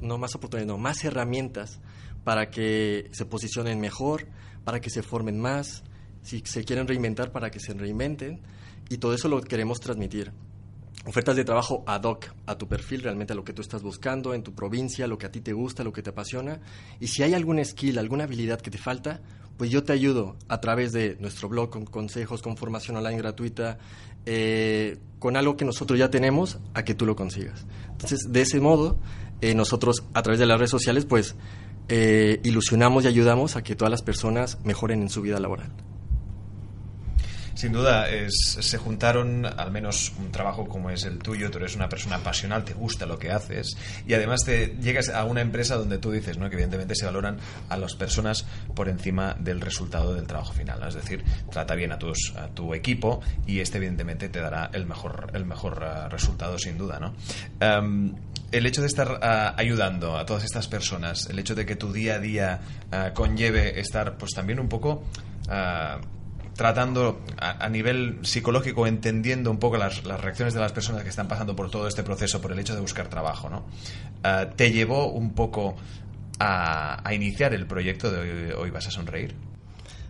no 0.00 0.18
más 0.18 0.34
oportunidades, 0.34 0.66
no, 0.66 0.76
más 0.76 1.04
herramientas 1.04 1.78
para 2.26 2.50
que 2.50 3.08
se 3.12 3.24
posicionen 3.24 3.78
mejor, 3.78 4.26
para 4.64 4.80
que 4.80 4.90
se 4.90 5.04
formen 5.04 5.38
más, 5.38 5.84
si 6.22 6.42
se 6.44 6.64
quieren 6.64 6.88
reinventar, 6.88 7.30
para 7.30 7.52
que 7.52 7.60
se 7.60 7.72
reinventen, 7.72 8.40
y 8.88 8.98
todo 8.98 9.14
eso 9.14 9.28
lo 9.28 9.40
queremos 9.40 9.78
transmitir 9.78 10.32
ofertas 11.04 11.36
de 11.36 11.44
trabajo 11.44 11.84
ad 11.86 12.02
hoc 12.02 12.26
a 12.46 12.58
tu 12.58 12.66
perfil, 12.66 13.02
realmente 13.02 13.32
a 13.32 13.36
lo 13.36 13.44
que 13.44 13.52
tú 13.52 13.62
estás 13.62 13.80
buscando, 13.80 14.34
en 14.34 14.42
tu 14.42 14.56
provincia, 14.56 15.06
lo 15.06 15.18
que 15.18 15.26
a 15.26 15.30
ti 15.30 15.40
te 15.40 15.52
gusta, 15.52 15.84
lo 15.84 15.92
que 15.92 16.02
te 16.02 16.10
apasiona. 16.10 16.58
Y 16.98 17.06
si 17.06 17.22
hay 17.22 17.32
algún 17.32 17.64
skill, 17.64 17.96
alguna 18.00 18.24
habilidad 18.24 18.60
que 18.60 18.72
te 18.72 18.78
falta, 18.78 19.20
pues 19.56 19.70
yo 19.70 19.84
te 19.84 19.92
ayudo 19.92 20.34
a 20.48 20.60
través 20.60 20.90
de 20.90 21.16
nuestro 21.20 21.48
blog 21.48 21.70
con 21.70 21.84
consejos, 21.84 22.42
con 22.42 22.56
formación 22.56 22.96
online 22.96 23.18
gratuita, 23.18 23.78
eh, 24.26 24.98
con 25.20 25.36
algo 25.36 25.56
que 25.56 25.64
nosotros 25.64 25.96
ya 25.96 26.10
tenemos, 26.10 26.58
a 26.74 26.82
que 26.82 26.96
tú 26.96 27.06
lo 27.06 27.14
consigas. 27.14 27.64
Entonces, 27.92 28.26
de 28.28 28.40
ese 28.40 28.58
modo, 28.58 28.98
eh, 29.42 29.54
nosotros 29.54 30.02
a 30.12 30.22
través 30.22 30.40
de 30.40 30.46
las 30.46 30.58
redes 30.58 30.70
sociales, 30.70 31.04
pues 31.04 31.36
eh, 31.88 32.40
ilusionamos 32.44 33.04
y 33.04 33.08
ayudamos 33.08 33.56
a 33.56 33.62
que 33.62 33.76
todas 33.76 33.90
las 33.90 34.02
personas 34.02 34.58
mejoren 34.64 35.02
en 35.02 35.08
su 35.08 35.22
vida 35.22 35.38
laboral. 35.38 35.70
Sin 37.56 37.72
duda, 37.72 38.10
es, 38.10 38.58
se 38.60 38.76
juntaron 38.76 39.46
al 39.46 39.70
menos 39.70 40.12
un 40.18 40.30
trabajo 40.30 40.68
como 40.68 40.90
es 40.90 41.06
el 41.06 41.18
tuyo, 41.18 41.50
tú 41.50 41.56
eres 41.56 41.74
una 41.74 41.88
persona 41.88 42.18
pasional, 42.18 42.66
te 42.66 42.74
gusta 42.74 43.06
lo 43.06 43.18
que 43.18 43.30
haces 43.30 43.78
y 44.06 44.12
además 44.12 44.44
te 44.44 44.76
llegas 44.78 45.08
a 45.08 45.24
una 45.24 45.40
empresa 45.40 45.76
donde 45.76 45.96
tú 45.96 46.10
dices 46.12 46.36
¿no? 46.36 46.50
que 46.50 46.56
evidentemente 46.56 46.94
se 46.94 47.06
valoran 47.06 47.38
a 47.70 47.78
las 47.78 47.94
personas 47.94 48.44
por 48.74 48.90
encima 48.90 49.34
del 49.40 49.62
resultado 49.62 50.12
del 50.12 50.26
trabajo 50.26 50.52
final. 50.52 50.86
Es 50.86 50.96
decir, 50.96 51.24
trata 51.50 51.74
bien 51.74 51.92
a, 51.92 51.98
tus, 51.98 52.34
a 52.36 52.48
tu 52.48 52.74
equipo 52.74 53.22
y 53.46 53.60
este 53.60 53.78
evidentemente 53.78 54.28
te 54.28 54.40
dará 54.40 54.68
el 54.74 54.84
mejor, 54.84 55.30
el 55.32 55.46
mejor 55.46 55.82
uh, 55.82 56.10
resultado 56.10 56.58
sin 56.58 56.76
duda. 56.76 57.00
¿no? 57.00 57.14
Um, 57.66 58.14
el 58.52 58.66
hecho 58.66 58.80
de 58.80 58.86
estar 58.86 59.12
uh, 59.12 59.60
ayudando 59.60 60.16
a 60.16 60.26
todas 60.26 60.44
estas 60.44 60.68
personas, 60.68 61.28
el 61.30 61.38
hecho 61.38 61.54
de 61.54 61.66
que 61.66 61.76
tu 61.76 61.92
día 61.92 62.14
a 62.14 62.18
día 62.18 62.60
uh, 62.92 63.14
conlleve 63.14 63.80
estar 63.80 64.16
pues 64.18 64.32
también 64.32 64.60
un 64.60 64.68
poco 64.68 65.04
tratando 66.56 67.20
a, 67.38 67.68
nivel 67.68 68.18
psicológico, 68.22 68.86
entendiendo 68.86 69.50
un 69.50 69.58
poco 69.58 69.76
las, 69.76 70.02
reacciones 70.02 70.54
de 70.54 70.60
las 70.60 70.72
personas 70.72 71.02
que 71.02 71.10
están 71.10 71.28
pasando 71.28 71.54
por 71.54 71.70
todo 71.70 71.86
este 71.86 72.02
proceso, 72.02 72.40
por 72.40 72.50
el 72.50 72.58
hecho 72.58 72.74
de 72.74 72.80
buscar 72.80 73.08
trabajo, 73.08 73.50
¿no? 73.50 73.66
¿Te 74.56 74.72
llevó 74.72 75.12
un 75.12 75.34
poco 75.34 75.76
a, 76.38 77.12
iniciar 77.12 77.54
el 77.54 77.66
proyecto 77.66 78.10
de 78.10 78.54
Hoy, 78.54 78.70
Vas 78.70 78.86
a 78.88 78.90
Sonreír? 78.90 79.34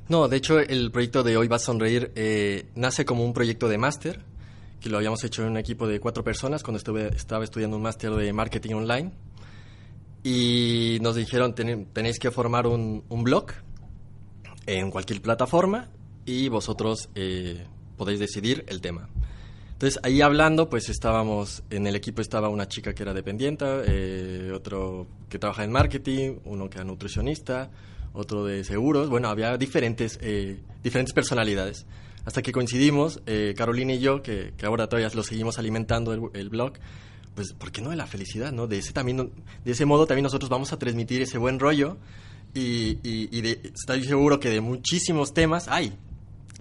No, 0.08 0.28
de 0.28 0.36
hecho 0.36 0.60
el 0.60 0.90
proyecto 0.92 1.22
de 1.22 1.36
Hoy 1.36 1.48
Vas 1.48 1.62
a 1.62 1.66
Sonreír 1.66 2.12
eh, 2.14 2.66
nace 2.74 3.04
como 3.04 3.24
un 3.24 3.32
proyecto 3.32 3.68
de 3.68 3.78
máster, 3.78 4.20
que 4.80 4.88
lo 4.90 4.98
habíamos 4.98 5.22
hecho 5.24 5.42
en 5.42 5.50
un 5.50 5.56
equipo 5.56 5.86
de 5.86 6.00
cuatro 6.00 6.22
personas 6.22 6.62
cuando 6.62 6.78
estuve, 6.78 7.08
estaba 7.14 7.44
estudiando 7.44 7.76
un 7.76 7.82
máster 7.82 8.12
de 8.12 8.32
marketing 8.32 8.74
online. 8.74 9.12
Y 10.22 10.98
nos 11.02 11.14
dijeron, 11.14 11.54
tenéis 11.54 12.18
que 12.18 12.30
formar 12.30 12.66
un, 12.66 13.04
un 13.08 13.24
blog 13.24 13.46
en 14.66 14.90
cualquier 14.90 15.22
plataforma 15.22 15.88
y 16.24 16.48
vosotros 16.48 17.08
eh, 17.14 17.64
podéis 17.96 18.18
decidir 18.18 18.64
el 18.66 18.80
tema. 18.80 19.08
Entonces 19.72 20.00
ahí 20.02 20.22
hablando, 20.22 20.68
pues 20.68 20.88
estábamos, 20.88 21.62
en 21.70 21.86
el 21.86 21.96
equipo 21.96 22.22
estaba 22.22 22.48
una 22.48 22.66
chica 22.66 22.94
que 22.94 23.02
era 23.02 23.12
dependiente, 23.12 23.64
eh, 23.86 24.50
otro 24.54 25.06
que 25.28 25.38
trabaja 25.38 25.64
en 25.64 25.72
marketing, 25.72 26.38
uno 26.46 26.68
que 26.70 26.78
era 26.78 26.84
nutricionista, 26.84 27.70
otro 28.14 28.44
de 28.44 28.64
seguros, 28.64 29.10
bueno, 29.10 29.28
había 29.28 29.56
diferentes, 29.58 30.18
eh, 30.22 30.58
diferentes 30.82 31.12
personalidades. 31.12 31.86
Hasta 32.26 32.42
que 32.42 32.52
coincidimos, 32.52 33.22
Carolina 33.56 33.94
y 33.94 34.00
yo, 34.00 34.20
que, 34.20 34.52
ahora 34.64 34.88
todavía 34.88 35.08
lo 35.14 35.22
seguimos 35.22 35.58
alimentando 35.58 36.12
el, 36.12 36.48
blog, 36.50 36.72
pues, 37.36 37.52
¿por 37.52 37.70
qué 37.70 37.80
no 37.80 37.90
de 37.90 37.96
la 37.96 38.06
felicidad? 38.06 38.50
¿no? 38.50 38.66
De, 38.66 38.78
ese 38.78 38.92
también, 38.92 39.30
de 39.64 39.72
ese 39.72 39.86
modo 39.86 40.06
también 40.06 40.24
nosotros 40.24 40.50
vamos 40.50 40.72
a 40.72 40.78
transmitir 40.78 41.22
ese 41.22 41.38
buen 41.38 41.60
rollo 41.60 41.96
y, 42.52 42.98
y, 43.04 43.58
estoy 43.62 44.04
seguro 44.04 44.40
que 44.40 44.50
de 44.50 44.60
muchísimos 44.60 45.34
temas 45.34 45.68
hay, 45.68 45.92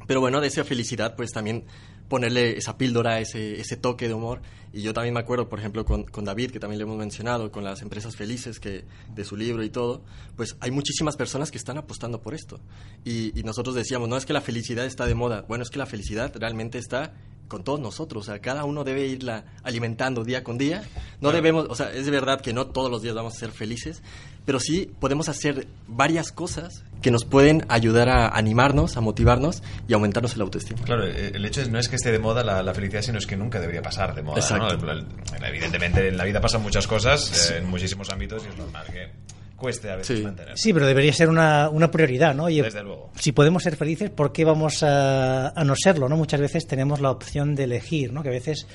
pero 0.07 0.19
bueno, 0.19 0.41
de 0.41 0.47
esa 0.47 0.63
felicidad, 0.63 1.15
pues 1.15 1.31
también 1.31 1.65
ponerle 2.07 2.57
esa 2.57 2.77
píldora, 2.77 3.19
ese, 3.19 3.59
ese 3.59 3.77
toque 3.77 4.07
de 4.07 4.13
humor. 4.13 4.41
Y 4.71 4.81
yo 4.81 4.93
también 4.93 5.13
me 5.13 5.19
acuerdo, 5.19 5.47
por 5.47 5.59
ejemplo, 5.59 5.85
con, 5.85 6.03
con, 6.03 6.25
David, 6.25 6.51
que 6.51 6.59
también 6.59 6.79
le 6.79 6.83
hemos 6.83 6.97
mencionado, 6.97 7.51
con 7.51 7.63
las 7.63 7.81
empresas 7.81 8.15
felices 8.15 8.59
que, 8.59 8.83
de 9.13 9.23
su 9.23 9.37
libro 9.37 9.63
y 9.63 9.69
todo, 9.69 10.03
pues 10.35 10.57
hay 10.59 10.71
muchísimas 10.71 11.15
personas 11.15 11.49
que 11.49 11.57
están 11.57 11.77
apostando 11.77 12.21
por 12.21 12.33
esto. 12.33 12.59
Y, 13.03 13.37
y 13.39 13.43
nosotros 13.43 13.73
decíamos, 13.75 14.09
no 14.09 14.17
es 14.17 14.25
que 14.25 14.33
la 14.33 14.41
felicidad 14.41 14.85
está 14.85 15.05
de 15.05 15.15
moda, 15.15 15.45
bueno, 15.47 15.63
es 15.63 15.69
que 15.69 15.79
la 15.79 15.85
felicidad 15.85 16.33
realmente 16.35 16.77
está 16.77 17.13
con 17.47 17.63
todos 17.63 17.79
nosotros, 17.79 18.23
o 18.23 18.31
sea, 18.31 18.39
cada 18.39 18.63
uno 18.65 18.83
debe 18.83 19.05
irla 19.07 19.45
alimentando 19.63 20.23
día 20.23 20.43
con 20.43 20.57
día. 20.57 20.83
No 21.21 21.31
debemos, 21.31 21.67
o 21.69 21.75
sea, 21.75 21.91
es 21.91 22.09
verdad 22.09 22.41
que 22.41 22.53
no 22.53 22.67
todos 22.67 22.89
los 22.89 23.01
días 23.01 23.15
vamos 23.15 23.35
a 23.35 23.39
ser 23.39 23.51
felices, 23.51 24.01
pero 24.45 24.59
sí 24.59 24.91
podemos 24.99 25.29
hacer 25.29 25.67
varias 25.87 26.31
cosas 26.31 26.83
que 27.01 27.11
nos 27.11 27.25
pueden 27.25 27.65
ayudar 27.69 28.09
a 28.09 28.29
animarnos, 28.29 28.97
a 28.97 29.01
motivarnos 29.01 29.63
y 29.87 29.93
aumentarnos 29.93 30.35
el 30.35 30.41
autoestima. 30.41 30.81
Claro, 30.83 31.05
eh, 31.05 31.31
el 31.33 31.45
hecho 31.45 31.63
no 31.69 31.79
es 31.79 31.89
que 31.89 31.95
esté 31.95 32.11
de 32.11 32.19
moda 32.19 32.43
la, 32.43 32.73
felicidad, 32.73 33.01
sino 33.01 33.17
es 33.17 33.25
que 33.25 33.35
nunca 33.35 33.59
debería 33.59 33.81
pasar 33.81 34.15
de 34.15 34.21
moda. 34.21 34.41
¿no? 34.57 35.47
Evidentemente 35.47 36.07
en 36.07 36.17
la 36.17 36.23
vida 36.25 36.41
pasan 36.41 36.61
muchas 36.61 36.87
cosas, 36.87 37.51
eh, 37.51 37.57
en 37.57 37.69
muchísimos 37.69 38.09
ámbitos, 38.09 38.43
y 38.45 38.49
es 38.49 38.57
normal 38.57 38.85
que 38.91 39.09
cueste 39.55 39.89
a 39.89 39.95
veces 39.95 40.19
sí. 40.19 40.23
mantener. 40.23 40.57
Sí, 40.57 40.73
pero 40.73 40.87
debería 40.87 41.13
ser 41.13 41.29
una, 41.29 41.69
una 41.69 41.89
prioridad, 41.89 42.35
¿no? 42.35 42.47
Desde 42.47 42.83
luego. 42.83 43.11
Si 43.15 43.31
podemos 43.31 43.63
ser 43.63 43.75
felices, 43.75 44.09
¿por 44.09 44.31
qué 44.31 44.45
vamos 44.45 44.83
a, 44.83 45.49
a, 45.49 45.63
no 45.63 45.75
serlo, 45.75 46.09
no? 46.09 46.17
Muchas 46.17 46.41
veces 46.41 46.67
tenemos 46.67 46.99
la 47.01 47.11
opción 47.11 47.55
de 47.55 47.63
elegir, 47.63 48.11
¿no? 48.13 48.23
Que 48.23 48.29
a 48.29 48.33
veces 48.33 48.67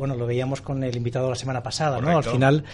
bueno, 0.00 0.16
lo 0.16 0.26
veíamos 0.26 0.62
con 0.62 0.82
el 0.82 0.96
invitado 0.96 1.28
la 1.28 1.36
semana 1.36 1.62
pasada, 1.62 2.00
¿no? 2.00 2.16
Al 2.16 2.24
final, 2.24 2.64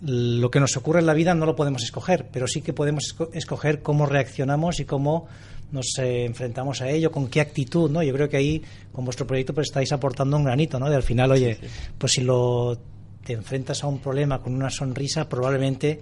lo 0.00 0.50
que 0.50 0.60
nos 0.60 0.76
ocurre 0.76 1.00
en 1.00 1.06
la 1.06 1.12
vida 1.12 1.34
no 1.34 1.44
lo 1.44 1.56
podemos 1.56 1.82
escoger, 1.82 2.28
pero 2.32 2.46
sí 2.46 2.62
que 2.62 2.72
podemos 2.72 3.16
escoger 3.32 3.82
cómo 3.82 4.06
reaccionamos 4.06 4.78
y 4.78 4.84
cómo 4.84 5.26
nos 5.72 5.98
eh, 5.98 6.24
enfrentamos 6.24 6.80
a 6.80 6.88
ello, 6.88 7.10
con 7.10 7.26
qué 7.26 7.40
actitud, 7.40 7.90
¿no? 7.90 8.02
Yo 8.02 8.14
creo 8.14 8.28
que 8.28 8.36
ahí, 8.36 8.62
con 8.92 9.04
vuestro 9.04 9.26
proyecto, 9.26 9.52
pues 9.52 9.66
estáis 9.66 9.92
aportando 9.92 10.36
un 10.36 10.44
granito, 10.44 10.78
¿no? 10.78 10.88
De 10.88 10.94
al 10.94 11.02
final, 11.02 11.32
oye, 11.32 11.58
pues 11.98 12.12
si 12.12 12.22
lo 12.22 12.78
te 13.28 13.34
enfrentas 13.34 13.84
a 13.84 13.88
un 13.88 13.98
problema 13.98 14.40
con 14.40 14.54
una 14.54 14.70
sonrisa, 14.70 15.28
probablemente 15.28 16.00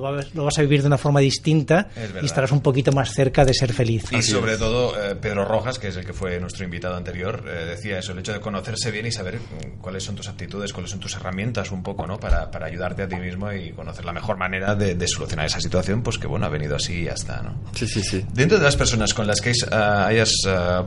lo, 0.00 0.44
vas 0.44 0.58
a 0.58 0.62
vivir 0.62 0.82
de 0.82 0.88
una 0.88 0.98
forma 0.98 1.20
distinta 1.20 1.88
y 2.20 2.26
estarás 2.26 2.52
un 2.52 2.60
poquito 2.60 2.92
más 2.92 3.12
cerca 3.12 3.44
de 3.44 3.54
ser 3.54 3.72
feliz. 3.72 4.04
Y 4.12 4.22
sobre 4.22 4.56
todo, 4.56 4.92
eh, 5.00 5.14
Pedro 5.14 5.44
Rojas, 5.44 5.78
que 5.78 5.88
es 5.88 5.96
el 5.96 6.04
que 6.04 6.12
fue 6.12 6.38
nuestro 6.40 6.64
invitado 6.64 6.96
anterior, 6.96 7.44
eh, 7.46 7.64
decía 7.64 7.98
eso, 7.98 8.12
el 8.12 8.18
hecho 8.18 8.32
de 8.32 8.40
conocerse 8.40 8.90
bien 8.90 9.06
y 9.06 9.12
saber 9.12 9.36
mm, 9.36 9.80
cuáles 9.80 10.02
son 10.02 10.16
tus 10.16 10.28
aptitudes, 10.28 10.72
cuáles 10.72 10.90
son 10.90 11.00
tus 11.00 11.14
herramientas 11.14 11.70
un 11.70 11.82
poco, 11.82 12.06
¿no? 12.06 12.18
Para, 12.18 12.50
para 12.50 12.66
ayudarte 12.66 13.02
a 13.02 13.08
ti 13.08 13.16
mismo 13.16 13.52
y 13.52 13.70
conocer 13.70 14.04
la 14.04 14.12
mejor 14.12 14.36
manera 14.36 14.74
de, 14.74 15.04
solucionar 15.06 15.46
esa 15.46 15.60
situación, 15.60 16.02
pues 16.02 16.18
que 16.18 16.26
bueno, 16.26 16.46
ha 16.46 16.48
venido 16.48 16.76
así 16.76 16.94
y 16.94 17.04
ya 17.04 17.12
está, 17.12 17.42
¿no? 17.42 17.54
Sí, 17.74 17.86
sí, 17.86 18.02
sí. 18.02 18.24
Dentro 18.32 18.58
de 18.58 18.64
las 18.64 18.76
personas 18.76 19.12
con 19.14 19.26
las 19.26 19.40
que 19.40 19.50
eh, 19.50 19.74
hayas 19.74 20.32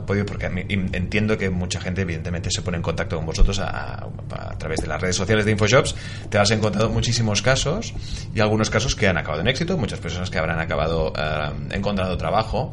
podido, 0.06 0.26
porque 0.26 0.46
entiendo 0.46 1.38
que 1.38 1.50
mucha 1.50 1.80
gente 1.80 2.02
evidentemente 2.02 2.50
se 2.50 2.62
pone 2.62 2.76
en 2.76 2.82
contacto 2.82 3.16
con 3.16 3.26
vosotros 3.26 3.58
a, 3.60 4.08
a 4.30 4.58
través 4.58 4.80
de 4.80 4.88
las 4.88 5.00
redes 5.00 5.16
sociales 5.16 5.44
de 5.44 5.52
InfoShops, 5.52 5.94
te 6.28 6.38
has 6.38 6.50
encontrado 6.50 6.90
muchísimos 6.90 7.42
casos 7.42 7.94
y 8.34 8.40
algunos 8.40 8.70
casos 8.70 8.94
que 8.98 9.08
han 9.08 9.16
acabado 9.16 9.40
en 9.40 9.48
éxito, 9.48 9.78
muchas 9.78 10.00
personas 10.00 10.30
que 10.30 10.38
habrán 10.38 10.60
acabado 10.60 11.12
eh, 11.16 11.50
encontrando 11.70 12.16
trabajo. 12.16 12.72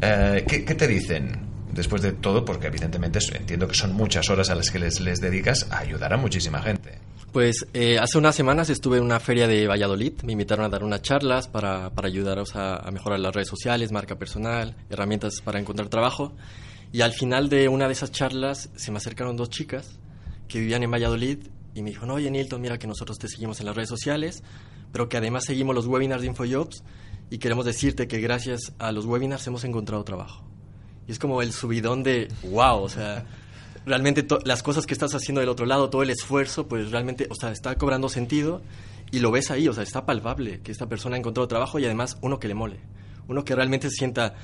Eh, 0.00 0.44
¿qué, 0.46 0.74
te 0.74 0.88
dicen? 0.88 1.46
Después 1.72 2.02
de 2.02 2.12
todo, 2.12 2.44
porque 2.44 2.68
evidentemente 2.68 3.18
entiendo 3.34 3.68
que 3.68 3.74
son 3.74 3.92
muchas 3.92 4.28
horas 4.30 4.50
a 4.50 4.54
las 4.54 4.70
que 4.70 4.78
les, 4.78 5.00
les 5.00 5.20
dedicas 5.20 5.66
a 5.70 5.78
ayudar 5.80 6.12
a 6.12 6.16
muchísima 6.16 6.62
gente. 6.62 6.98
Pues 7.32 7.66
eh, 7.74 7.98
hace 7.98 8.16
unas 8.16 8.34
semanas 8.34 8.70
estuve 8.70 8.96
en 8.96 9.04
una 9.04 9.20
feria 9.20 9.46
de 9.46 9.66
Valladolid, 9.66 10.14
me 10.22 10.32
invitaron 10.32 10.64
a 10.64 10.70
dar 10.70 10.82
unas 10.82 11.02
charlas 11.02 11.48
para, 11.48 11.90
para 11.90 12.08
ayudaros 12.08 12.56
a, 12.56 12.76
a, 12.76 12.90
mejorar 12.90 13.20
las 13.20 13.34
redes 13.34 13.48
sociales, 13.48 13.92
marca 13.92 14.16
personal, 14.16 14.74
herramientas 14.88 15.42
para 15.44 15.60
encontrar 15.60 15.88
trabajo. 15.88 16.32
Y 16.92 17.02
al 17.02 17.12
final 17.12 17.50
de 17.50 17.68
una 17.68 17.86
de 17.88 17.92
esas 17.92 18.10
charlas 18.10 18.70
se 18.74 18.90
me 18.90 18.96
acercaron 18.96 19.36
dos 19.36 19.50
chicas 19.50 19.98
que 20.48 20.60
vivían 20.60 20.82
en 20.82 20.90
Valladolid 20.90 21.38
y 21.74 21.82
me 21.82 21.90
dijo, 21.90 22.06
no, 22.06 22.14
oye 22.14 22.30
Nilton, 22.30 22.60
mira 22.60 22.78
que 22.78 22.86
nosotros 22.86 23.18
te 23.18 23.28
seguimos 23.28 23.60
en 23.60 23.66
las 23.66 23.76
redes 23.76 23.90
sociales, 23.90 24.42
pero 24.92 25.08
que 25.08 25.16
además 25.16 25.44
seguimos 25.44 25.74
los 25.74 25.86
webinars 25.86 26.22
de 26.22 26.28
InfoJobs 26.28 26.82
y 27.30 27.38
queremos 27.38 27.64
decirte 27.64 28.06
que 28.08 28.20
gracias 28.20 28.72
a 28.78 28.92
los 28.92 29.06
webinars 29.06 29.46
hemos 29.46 29.64
encontrado 29.64 30.04
trabajo. 30.04 30.44
Y 31.08 31.12
es 31.12 31.18
como 31.18 31.42
el 31.42 31.52
subidón 31.52 32.02
de, 32.02 32.28
wow, 32.50 32.82
o 32.82 32.88
sea, 32.88 33.24
realmente 33.86 34.26
las 34.44 34.62
cosas 34.62 34.86
que 34.86 34.94
estás 34.94 35.14
haciendo 35.14 35.40
del 35.40 35.48
otro 35.48 35.66
lado, 35.66 35.90
todo 35.90 36.02
el 36.02 36.10
esfuerzo, 36.10 36.66
pues 36.66 36.90
realmente, 36.90 37.28
o 37.30 37.34
sea, 37.34 37.52
está 37.52 37.76
cobrando 37.76 38.08
sentido 38.08 38.62
y 39.10 39.20
lo 39.20 39.30
ves 39.30 39.50
ahí, 39.50 39.68
o 39.68 39.72
sea, 39.72 39.82
está 39.82 40.04
palpable 40.04 40.60
que 40.60 40.72
esta 40.72 40.88
persona 40.88 41.16
ha 41.16 41.18
encontrado 41.18 41.46
trabajo 41.46 41.78
y 41.78 41.84
además 41.84 42.18
uno 42.22 42.38
que 42.40 42.48
le 42.48 42.54
mole, 42.54 42.80
uno 43.28 43.44
que 43.44 43.54
realmente 43.54 43.88
se 43.90 43.96
sienta 43.96 44.34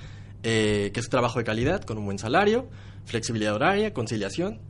eh, 0.45 0.91
que 0.93 1.01
es 1.01 1.09
trabajo 1.09 1.39
de 1.39 1.45
calidad, 1.45 1.83
con 1.83 1.99
un 1.99 2.05
buen 2.05 2.19
salario, 2.19 2.69
flexibilidad 3.05 3.55
horaria, 3.55 3.93
conciliación, 3.93 4.61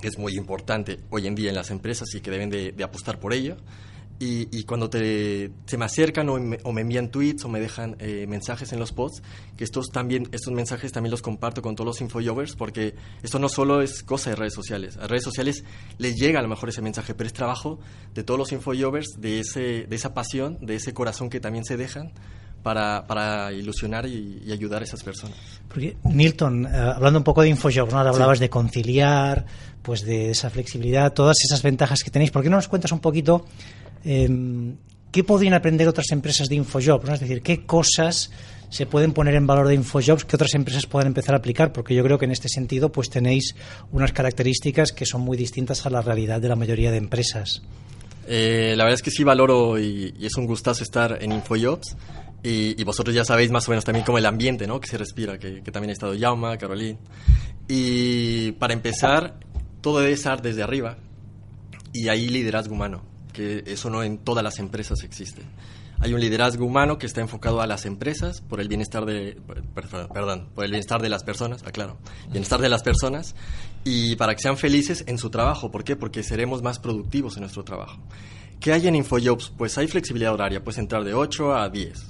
que 0.00 0.08
es 0.08 0.18
muy 0.18 0.34
importante 0.36 1.00
hoy 1.10 1.26
en 1.26 1.34
día 1.34 1.50
en 1.50 1.56
las 1.56 1.70
empresas 1.70 2.14
y 2.14 2.20
que 2.20 2.30
deben 2.30 2.50
de, 2.50 2.72
de 2.72 2.84
apostar 2.84 3.18
por 3.18 3.32
ello. 3.32 3.56
Y, 4.22 4.46
y 4.52 4.62
cuando 4.62 4.88
te, 4.88 5.50
se 5.66 5.76
me 5.76 5.84
acercan 5.84 6.28
o 6.28 6.38
me, 6.38 6.60
o 6.62 6.70
me 6.70 6.82
envían 6.82 7.08
tweets 7.08 7.44
o 7.44 7.48
me 7.48 7.58
dejan 7.58 7.96
eh, 7.98 8.24
mensajes 8.28 8.72
en 8.72 8.78
los 8.78 8.92
posts, 8.92 9.20
que 9.56 9.64
estos 9.64 9.88
también 9.88 10.28
estos 10.30 10.54
mensajes 10.54 10.92
también 10.92 11.10
los 11.10 11.22
comparto 11.22 11.60
con 11.60 11.74
todos 11.74 11.86
los 11.86 12.00
infojovers 12.00 12.54
porque 12.54 12.94
esto 13.24 13.40
no 13.40 13.48
solo 13.48 13.82
es 13.82 14.04
cosa 14.04 14.30
de 14.30 14.36
redes 14.36 14.54
sociales. 14.54 14.96
A 14.98 15.08
redes 15.08 15.24
sociales 15.24 15.64
les 15.98 16.14
llega 16.14 16.38
a 16.38 16.42
lo 16.42 16.46
mejor 16.46 16.68
ese 16.68 16.82
mensaje, 16.82 17.14
pero 17.14 17.26
es 17.26 17.32
trabajo 17.32 17.80
de 18.14 18.22
todos 18.22 18.38
los 18.38 18.52
infojovers, 18.52 19.08
de, 19.18 19.40
ese, 19.40 19.86
de 19.88 19.96
esa 19.96 20.14
pasión, 20.14 20.56
de 20.60 20.76
ese 20.76 20.94
corazón 20.94 21.28
que 21.28 21.40
también 21.40 21.64
se 21.64 21.76
dejan 21.76 22.12
para, 22.62 23.08
para 23.08 23.52
ilusionar 23.52 24.06
y, 24.06 24.40
y 24.46 24.52
ayudar 24.52 24.82
a 24.82 24.84
esas 24.84 25.02
personas. 25.02 25.36
Porque, 25.66 25.96
Nilton, 26.04 26.66
eh, 26.66 26.68
hablando 26.94 27.18
un 27.18 27.24
poco 27.24 27.42
de 27.42 27.48
InfoJobs, 27.48 27.92
¿no? 27.92 27.98
hablabas 27.98 28.38
de 28.38 28.48
conciliar, 28.48 29.46
pues 29.82 30.02
de 30.04 30.30
esa 30.30 30.48
flexibilidad, 30.48 31.12
todas 31.12 31.38
esas 31.44 31.60
ventajas 31.60 32.04
que 32.04 32.10
tenéis. 32.12 32.30
¿Por 32.30 32.44
qué 32.44 32.50
no 32.50 32.54
nos 32.54 32.68
cuentas 32.68 32.92
un 32.92 33.00
poquito 33.00 33.46
eh, 34.04 34.74
qué 35.10 35.24
podrían 35.24 35.54
aprender 35.54 35.88
otras 35.88 36.10
empresas 36.10 36.48
de 36.48 36.56
InfoJobs? 36.56 37.04
¿no? 37.04 37.14
Es 37.14 37.20
decir, 37.20 37.42
qué 37.42 37.64
cosas 37.64 38.30
se 38.70 38.86
pueden 38.86 39.12
poner 39.12 39.34
en 39.34 39.46
valor 39.46 39.68
de 39.68 39.74
InfoJobs 39.74 40.24
que 40.24 40.36
otras 40.36 40.54
empresas 40.54 40.86
puedan 40.86 41.08
empezar 41.08 41.34
a 41.34 41.38
aplicar, 41.38 41.72
porque 41.72 41.94
yo 41.94 42.02
creo 42.02 42.18
que 42.18 42.24
en 42.24 42.32
este 42.32 42.48
sentido 42.48 42.90
pues 42.90 43.10
tenéis 43.10 43.54
unas 43.90 44.12
características 44.12 44.92
que 44.92 45.04
son 45.04 45.20
muy 45.20 45.36
distintas 45.36 45.84
a 45.84 45.90
la 45.90 46.00
realidad 46.00 46.40
de 46.40 46.48
la 46.48 46.56
mayoría 46.56 46.90
de 46.90 46.96
empresas. 46.96 47.62
Eh, 48.26 48.74
la 48.76 48.84
verdad 48.84 48.94
es 48.94 49.02
que 49.02 49.10
sí 49.10 49.24
valoro 49.24 49.78
y, 49.78 50.14
y 50.18 50.26
es 50.26 50.36
un 50.36 50.46
gustazo 50.46 50.82
estar 50.82 51.18
en 51.22 51.32
InfoJobs. 51.32 51.96
Y, 52.44 52.80
y 52.80 52.84
vosotros 52.84 53.14
ya 53.14 53.24
sabéis 53.24 53.52
más 53.52 53.68
o 53.68 53.70
menos 53.70 53.84
también 53.84 54.04
como 54.04 54.18
el 54.18 54.26
ambiente 54.26 54.66
¿no? 54.66 54.80
que 54.80 54.88
se 54.88 54.98
respira, 54.98 55.38
que, 55.38 55.62
que 55.62 55.70
también 55.70 55.90
ha 55.90 55.92
estado 55.92 56.14
Yauma, 56.14 56.56
Caroline. 56.56 56.98
Y 57.68 58.52
para 58.52 58.72
empezar, 58.72 59.38
todo 59.80 60.00
debe 60.00 60.12
estar 60.12 60.42
desde 60.42 60.62
arriba 60.62 60.96
y 61.92 62.08
hay 62.08 62.28
liderazgo 62.28 62.74
humano, 62.74 63.02
que 63.32 63.64
eso 63.66 63.90
no 63.90 64.02
en 64.02 64.18
todas 64.18 64.44
las 64.44 64.58
empresas 64.58 65.02
existe. 65.04 65.42
Hay 66.00 66.14
un 66.14 66.20
liderazgo 66.20 66.64
humano 66.66 66.98
que 66.98 67.06
está 67.06 67.20
enfocado 67.20 67.60
a 67.60 67.66
las 67.66 67.86
empresas 67.86 68.40
por 68.40 68.60
el 68.60 68.66
bienestar 68.68 69.04
de, 69.06 69.38
per- 69.46 69.62
perdón, 70.08 70.48
por 70.54 70.64
el 70.64 70.70
bienestar 70.72 71.00
de 71.00 71.08
las 71.08 71.22
personas, 71.22 71.62
aclaro, 71.64 71.96
bienestar 72.30 72.60
de 72.60 72.68
las 72.68 72.82
personas 72.82 73.36
y 73.84 74.16
para 74.16 74.34
que 74.34 74.42
sean 74.42 74.56
felices 74.56 75.04
en 75.06 75.18
su 75.18 75.30
trabajo. 75.30 75.70
¿Por 75.70 75.84
qué? 75.84 75.94
Porque 75.94 76.24
seremos 76.24 76.60
más 76.60 76.80
productivos 76.80 77.36
en 77.36 77.42
nuestro 77.42 77.62
trabajo. 77.62 78.00
¿Qué 78.58 78.72
hay 78.72 78.88
en 78.88 78.96
InfoJobs? 78.96 79.50
Pues 79.56 79.78
hay 79.78 79.86
flexibilidad 79.86 80.32
horaria, 80.34 80.62
puedes 80.64 80.78
entrar 80.78 81.04
de 81.04 81.14
8 81.14 81.54
a 81.54 81.68
10. 81.68 82.00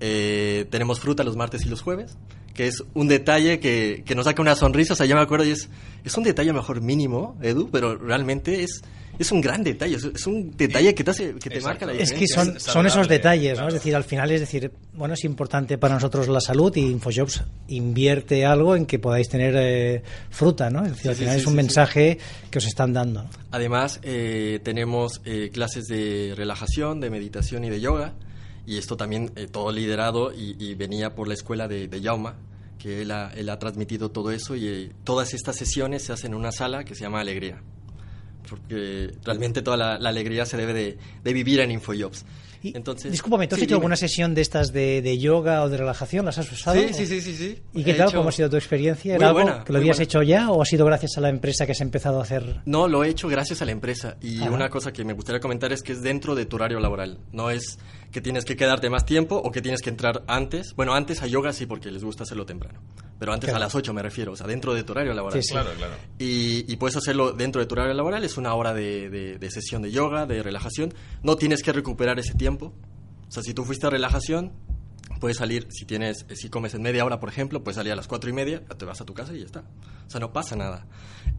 Eh, 0.00 0.66
tenemos 0.70 1.00
fruta 1.00 1.22
los 1.22 1.36
martes 1.36 1.64
y 1.64 1.68
los 1.68 1.82
jueves, 1.82 2.16
que 2.54 2.66
es 2.66 2.82
un 2.94 3.08
detalle 3.08 3.60
que, 3.60 4.02
que 4.04 4.14
nos 4.14 4.24
saca 4.24 4.42
una 4.42 4.54
sonrisa. 4.56 4.94
O 4.94 4.96
sea, 4.96 5.06
yo 5.06 5.14
me 5.16 5.22
acuerdo 5.22 5.44
es, 5.44 5.68
es 6.04 6.16
un 6.16 6.24
detalle 6.24 6.52
mejor 6.52 6.80
mínimo, 6.80 7.36
Edu, 7.42 7.68
pero 7.70 7.96
realmente 7.96 8.62
es, 8.64 8.82
es 9.22 9.32
un 9.32 9.40
gran 9.40 9.64
detalle. 9.64 9.96
Es, 9.96 10.04
es 10.04 10.26
un 10.26 10.56
detalle 10.56 10.94
que 10.94 11.02
te, 11.04 11.10
hace, 11.10 11.34
que 11.34 11.50
te 11.50 11.60
marca 11.60 11.86
la 11.86 11.92
Es 11.92 12.10
diferencia. 12.10 12.18
que 12.18 12.26
son, 12.28 12.56
Es 12.56 12.62
son 12.62 12.86
esos 12.86 13.08
detalles, 13.08 13.58
¿no? 13.58 13.68
Es 13.68 13.74
decir, 13.74 13.96
al 13.96 14.04
final 14.04 14.30
es 14.30 14.40
decir, 14.40 14.70
bueno, 14.92 15.14
es 15.14 15.24
importante 15.24 15.78
para 15.78 15.94
nosotros 15.94 16.28
la 16.28 16.40
salud 16.40 16.74
y 16.76 16.80
InfoJobs 16.90 17.42
invierte 17.68 18.44
algo 18.44 18.76
en 18.76 18.86
que 18.86 18.98
podáis 18.98 19.28
tener 19.28 19.54
eh, 19.56 20.02
fruta, 20.30 20.70
¿no? 20.70 20.84
Es 20.84 20.92
decir, 20.92 21.02
Sí, 21.02 21.08
al 21.08 21.14
sí, 21.14 21.20
final 21.20 21.34
sí, 21.36 21.40
es 21.40 21.46
un 21.46 21.52
sí, 21.52 21.58
sí. 21.58 21.64
mensaje 21.64 22.18
que 22.50 22.58
os 22.58 22.66
están 22.66 22.92
dando. 22.92 23.26
Además, 23.50 23.98
eh, 24.02 24.60
tenemos 24.62 25.20
eh, 25.24 25.50
clases 25.52 25.86
de 25.86 26.34
relajación, 26.36 27.00
de 27.00 27.10
meditación 27.10 27.64
y 27.64 27.70
de 27.70 27.80
yoga. 27.80 28.12
Y 28.64 28.78
esto 28.78 28.96
también 28.96 29.32
eh, 29.34 29.48
todo 29.50 29.72
liderado 29.72 30.32
y, 30.32 30.54
y 30.64 30.74
venía 30.74 31.14
por 31.16 31.26
la 31.26 31.34
escuela 31.34 31.66
de, 31.66 31.88
de 31.88 32.00
Yauma, 32.00 32.36
que 32.78 33.02
él 33.02 33.10
ha, 33.10 33.32
él 33.34 33.48
ha 33.48 33.58
transmitido 33.58 34.10
todo 34.12 34.30
eso. 34.30 34.54
Y 34.54 34.68
eh, 34.68 34.92
todas 35.02 35.34
estas 35.34 35.56
sesiones 35.56 36.04
se 36.04 36.12
hacen 36.12 36.30
en 36.32 36.38
una 36.38 36.52
sala 36.52 36.84
que 36.84 36.94
se 36.94 37.00
llama 37.02 37.20
Alegría. 37.20 37.60
Porque 38.52 39.14
realmente 39.24 39.62
toda 39.62 39.78
la, 39.78 39.94
alegría 39.94 40.44
se 40.44 40.58
debe 40.58 40.74
de, 40.74 40.98
de 41.24 41.32
vivir 41.32 41.60
en 41.60 41.70
InfoJobs. 41.70 42.26
Y, 42.62 42.76
Entonces, 42.76 43.10
discúlpame, 43.10 43.48
¿tú 43.48 43.56
has 43.56 43.58
sí, 43.58 43.64
hecho 43.64 43.74
alguna 43.74 43.96
sesión 43.96 44.34
de 44.34 44.40
estas 44.40 44.72
de, 44.72 45.02
de 45.02 45.18
yoga 45.18 45.62
o 45.62 45.68
de 45.68 45.76
relajación? 45.78 46.24
¿Las 46.24 46.38
has 46.38 46.50
usado? 46.52 46.76
Sí, 46.80 46.94
sí, 46.94 47.06
sí, 47.06 47.20
sí, 47.20 47.34
sí. 47.34 47.58
¿Y 47.74 47.82
qué 47.82 47.90
He 47.90 47.94
tal? 47.94 48.08
hecho- 48.08 48.18
¿Cómo 48.18 48.28
ha 48.28 48.32
sido 48.32 48.48
tu 48.48 48.56
experiencia? 48.56 49.14
Muy 49.14 49.16
¿Era 49.16 49.28
algo 49.28 49.40
buena, 49.42 49.64
que 49.64 49.72
lo 49.72 49.78
muy 49.78 49.82
habías 49.84 49.96
buena. 49.96 50.04
hecho 50.04 50.22
ya 50.22 50.50
o 50.50 50.62
ha 50.62 50.64
sido 50.64 50.86
gracias 50.86 51.16
a 51.18 51.20
la 51.20 51.28
empresa 51.28 51.66
que 51.66 51.72
has 51.72 51.80
empezado 51.80 52.20
a 52.20 52.22
hacer? 52.22 52.60
No, 52.66 52.86
lo 52.88 53.02
he 53.04 53.08
hecho 53.08 53.28
gracias 53.28 53.62
a 53.62 53.64
la 53.64 53.72
empresa. 53.72 54.16
Y 54.20 54.40
Ajá. 54.42 54.50
una 54.50 54.70
cosa 54.70 54.92
que 54.92 55.04
me 55.04 55.12
gustaría 55.12 55.40
comentar 55.40 55.72
es 55.72 55.82
que 55.82 55.92
es 55.92 56.02
dentro 56.02 56.34
de 56.34 56.46
tu 56.46 56.56
horario 56.56 56.78
laboral. 56.78 57.18
No 57.32 57.50
es 57.50 57.78
que 58.12 58.20
tienes 58.20 58.44
que 58.44 58.56
quedarte 58.56 58.90
más 58.90 59.06
tiempo 59.06 59.36
o 59.36 59.50
que 59.50 59.60
tienes 59.62 59.80
que 59.80 59.90
entrar 59.90 60.22
antes. 60.28 60.74
Bueno, 60.76 60.94
antes 60.94 61.22
a 61.22 61.26
yoga 61.26 61.52
sí, 61.52 61.66
porque 61.66 61.90
les 61.90 62.04
gusta 62.04 62.22
hacerlo 62.24 62.46
temprano. 62.46 62.80
Pero 63.18 63.32
antes 63.32 63.48
Claro. 63.50 63.56
a 63.62 63.66
las 63.66 63.74
8 63.74 63.92
me 63.94 64.02
refiero, 64.02 64.32
o 64.32 64.36
sea, 64.36 64.46
dentro 64.46 64.74
de 64.74 64.82
tu 64.82 64.92
horario 64.92 65.14
laboral. 65.14 65.40
Sí, 65.40 65.46
sí. 65.48 65.52
Claro, 65.54 65.70
claro. 65.78 65.94
Y, 66.18 66.70
y 66.70 66.76
puedes 66.76 66.96
hacerlo 66.96 67.32
dentro 67.32 67.60
de 67.60 67.66
tu 67.66 67.74
horario 67.74 67.94
laboral. 67.94 68.22
Es 68.24 68.36
una 68.36 68.54
hora 68.54 68.74
de, 68.74 69.08
de- 69.10 69.38
de 69.38 69.50
sesión 69.50 69.80
de 69.82 69.90
yoga, 69.92 70.26
de 70.26 70.42
relajación. 70.42 70.92
No 71.22 71.36
tienes 71.36 71.62
que 71.62 71.72
recuperar 71.72 72.18
ese 72.18 72.34
tiempo. 72.34 72.51
O 72.60 73.30
sea, 73.30 73.42
si 73.42 73.54
tú 73.54 73.64
fuiste 73.64 73.86
a 73.86 73.90
relajación, 73.90 74.52
puedes 75.20 75.36
salir, 75.36 75.66
si 75.70 75.84
tienes, 75.84 76.26
si 76.34 76.48
comes 76.48 76.74
en 76.74 76.82
media 76.82 77.04
hora, 77.04 77.20
por 77.20 77.28
ejemplo, 77.28 77.62
puedes 77.62 77.76
salir 77.76 77.92
a 77.92 77.96
las 77.96 78.08
cuatro 78.08 78.28
y 78.28 78.32
media, 78.32 78.64
te 78.64 78.84
vas 78.84 79.00
a 79.00 79.04
tu 79.04 79.14
casa 79.14 79.34
y 79.34 79.40
ya 79.40 79.46
está. 79.46 79.60
O 80.06 80.10
sea, 80.10 80.20
no 80.20 80.32
pasa 80.32 80.56
nada. 80.56 80.86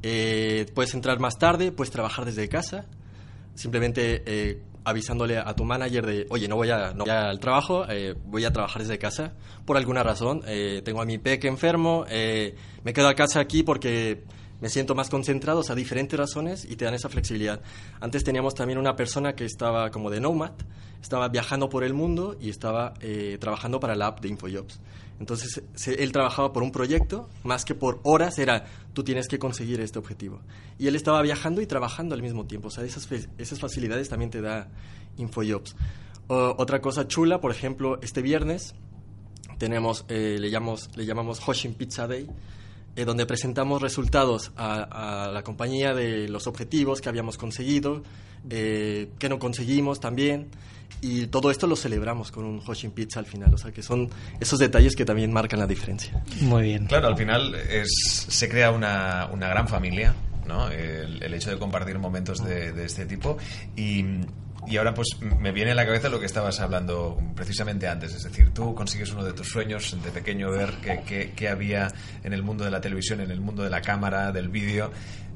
Eh, 0.02 0.66
puedes 0.74 0.94
entrar 0.94 1.20
más 1.20 1.38
tarde, 1.38 1.72
puedes 1.72 1.92
trabajar 1.92 2.26
desde 2.26 2.48
casa, 2.50 2.86
simplemente 3.56 4.24
eh, 4.26 4.64
avisándole 4.86 5.38
a 5.38 5.54
tu 5.56 5.64
manager 5.64 6.06
de, 6.06 6.26
oye, 6.30 6.48
no 6.48 6.56
voy, 6.56 6.70
a, 6.70 6.94
no 6.94 7.06
voy 7.06 7.14
al 7.14 7.40
trabajo, 7.40 7.86
eh, 7.90 8.16
voy 8.26 8.46
a 8.46 8.52
trabajar 8.52 8.82
desde 8.82 8.98
casa 8.98 9.34
por 9.66 9.78
alguna 9.78 10.04
razón. 10.04 10.42
Eh, 10.46 10.82
tengo 10.84 11.02
a 11.02 11.06
mi 11.06 11.18
peque 11.18 11.48
enfermo, 11.48 12.06
eh, 12.10 12.56
me 12.84 12.94
quedo 12.94 13.08
a 13.08 13.16
casa 13.16 13.40
aquí 13.40 13.64
porque 13.64 14.24
me 14.64 14.70
siento 14.70 14.96
más 14.96 15.10
concentrado, 15.10 15.60
o 15.60 15.64
sea, 15.64 15.76
diferentes 15.76 16.18
razones 16.18 16.64
y 16.64 16.78
te 16.78 16.86
dan 16.86 16.94
esa 16.94 17.10
flexibilidad. 17.10 17.60
Antes 18.00 18.24
teníamos 18.24 18.56
también 18.56 18.80
una 18.80 18.96
persona 18.96 19.36
que 19.36 19.44
estaba 19.44 19.92
como 19.92 20.10
de 20.10 20.22
nomad, 20.22 20.54
estaba 21.02 21.28
viajando 21.28 21.68
por 21.68 21.84
el 21.84 21.94
mundo 21.94 22.38
y 22.40 22.50
estaba 22.50 22.94
eh, 23.02 23.38
trabajando 23.42 23.82
para 23.82 23.94
la 23.94 24.08
app 24.08 24.22
de 24.22 24.30
InfoJobs. 24.30 24.80
Entonces, 25.20 25.62
él 25.86 26.14
trabajaba 26.14 26.54
por 26.54 26.64
un 26.64 26.72
proyecto, 26.72 27.30
más 27.44 27.66
que 27.66 27.76
por 27.76 28.00
horas, 28.04 28.40
era 28.40 28.64
tú 28.94 29.04
tienes 29.04 29.28
que 29.28 29.38
conseguir 29.38 29.82
este 29.82 30.00
objetivo. 30.00 30.40
Y 30.80 30.88
él 30.88 30.96
estaba 30.96 31.22
viajando 31.22 31.60
y 31.60 31.68
trabajando 31.68 32.16
al 32.16 32.22
mismo 32.22 32.46
tiempo. 32.46 32.70
O 32.70 32.72
sea, 32.72 32.86
esas, 32.86 33.06
esas 33.38 33.60
facilidades 33.60 34.08
también 34.08 34.32
te 34.32 34.40
da 34.40 34.70
InfoJobs. 35.18 35.76
Otra 36.28 36.80
cosa 36.80 37.06
chula, 37.06 37.42
por 37.42 37.52
ejemplo, 37.52 38.00
este 38.02 38.22
viernes 38.22 38.76
tenemos, 39.58 40.06
eh, 40.08 40.38
le, 40.40 40.50
llamamos, 40.50 40.90
le 40.96 41.06
llamamos 41.06 41.42
Hoshin 41.46 41.74
Pizza 41.74 42.08
Day, 42.08 42.30
eh, 42.96 43.06
donde 43.06 43.26
presentamos 43.26 43.82
resultados 43.82 44.52
a, 44.56 45.26
a 45.26 45.32
la 45.32 45.44
compañía 45.44 45.94
de 45.94 46.28
los 46.28 46.48
objetivos 46.48 47.02
que 47.02 47.10
habíamos 47.10 47.38
conseguido, 47.38 48.04
eh, 48.50 49.10
que 49.20 49.30
no 49.30 49.40
conseguimos 49.40 50.00
también, 50.00 50.50
y 51.02 51.28
todo 51.28 51.52
esto 51.52 51.68
lo 51.68 51.76
celebramos 51.76 52.32
con 52.32 52.46
un 52.46 52.62
Hoshin 52.66 52.92
Pizza 52.92 53.20
al 53.20 53.26
final, 53.26 53.54
o 53.54 53.58
sea 53.58 53.72
que 53.72 53.82
son 53.82 54.10
esos 54.40 54.60
detalles 54.60 54.96
que 54.96 55.06
también 55.06 55.34
marcan 55.34 55.60
la 55.60 55.68
diferencia. 55.68 56.24
Muy 56.42 56.64
bien. 56.64 56.86
Claro, 56.86 57.08
al 57.08 57.18
final 57.18 57.56
es, 57.56 57.90
se 58.30 58.48
crea 58.48 58.72
una, 58.72 59.28
una 59.32 59.48
gran 59.50 59.68
familia, 59.68 60.14
¿no? 60.48 60.70
El, 60.70 61.22
el 61.22 61.34
hecho 61.34 61.50
de 61.50 61.58
compartir 61.58 62.00
momentos 62.00 62.44
de, 62.44 62.72
de 62.72 62.86
este 62.86 63.06
tipo 63.06 63.38
y, 63.76 64.06
y 64.68 64.78
ahora 64.78 64.94
pues 64.94 65.10
me 65.40 65.52
viene 65.52 65.72
a 65.72 65.76
la 65.76 65.86
cabeza 65.86 66.10
lo 66.10 66.20
que 66.20 66.26
estabas 66.26 66.60
hablando 66.60 67.18
precisamente 67.36 67.88
antes, 67.88 68.14
es 68.16 68.24
decir, 68.24 68.52
tú 68.54 68.74
consigues 68.74 69.12
uno 69.12 69.24
de 69.24 69.34
tus 69.34 69.48
sueños 69.50 69.96
de 70.04 70.12
pequeño 70.12 70.52
ver 70.52 70.74
qué, 71.06 71.50
había 71.50 71.92
en 72.24 72.34
el 72.34 72.44
mundo 72.44 72.64
de 72.64 72.72
la 72.72 72.82
televisión, 72.82 73.22
en 73.22 73.32
el 73.32 73.42
mundo 73.42 73.64
de 73.64 73.70
la 73.70 73.82
cámara, 73.82 74.32
del 74.32 74.50
vídeo. 74.50 74.92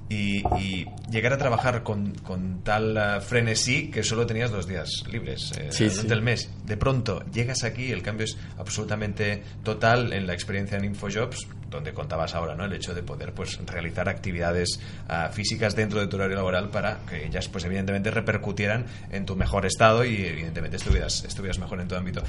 Y, 0.10 0.38
y 0.58 0.86
llegar 1.12 1.34
a 1.34 1.38
trabajar 1.38 1.84
con, 1.84 2.14
con 2.20 2.64
tal 2.64 2.96
eh, 2.96 3.20
frenesí 3.20 3.92
que 3.92 4.04
solo 4.04 4.26
tenías 4.26 4.50
dos 4.52 4.66
días 4.66 5.04
libres 5.12 5.52
eh, 5.58 5.68
Sí, 5.70 5.84
durante 5.90 6.08
sí. 6.08 6.14
el 6.14 6.22
mes. 6.22 6.50
De 6.66 6.78
pronto 6.78 7.26
llegas 7.30 7.66
aquí, 7.66 7.92
el 7.92 8.02
cambio 8.04 8.24
es 8.24 8.38
absolutamente 8.58 9.44
total 9.64 10.14
en 10.14 10.26
la 10.26 10.32
experiencia 10.32 10.78
en 10.78 10.86
InfoJobs, 10.86 11.46
donde 11.70 11.94
contabas 11.94 12.34
ahora, 12.36 12.56
¿no? 12.56 12.66
El 12.66 12.74
hecho 12.74 12.94
de 12.94 13.04
poder 13.04 13.34
pues 13.34 13.60
realizar 13.66 14.08
actividades 14.10 14.80
ah, 15.08 15.30
físicas 15.32 15.76
dentro 15.76 16.00
de 16.00 16.08
tu 16.08 16.16
horario 16.16 16.36
laboral 16.36 16.70
para 16.70 17.00
que 17.06 17.26
ellas 17.28 17.48
pues 17.50 17.66
evidentemente 17.66 18.10
repercutieran 18.12 18.86
en 19.12 19.26
tu 19.26 19.36
mejor 19.36 19.66
estado 19.66 20.06
y 20.06 20.26
evidentemente 20.26 20.78
estuvieras, 20.78 21.24
estuvieras 21.26 21.60
mejor 21.60 21.82
en 21.82 21.88
tu 21.88 21.96
ámbito. 21.96 22.22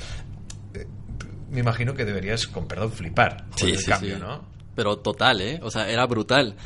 Eh, 0.75 0.87
Me 1.51 1.61
imagino 1.61 1.95
que 1.95 2.05
deberías, 2.05 2.47
con 2.47 2.67
perdón, 2.67 2.93
flipar 2.93 3.45
con 3.59 3.69
el 3.69 3.85
cambio, 3.85 4.19
¿no? 4.19 4.45
Pero 4.75 4.99
total, 4.99 5.41
¿eh? 5.41 5.61
O 5.63 5.71
sea, 5.71 5.89
era 5.91 6.07
brutal. 6.07 6.57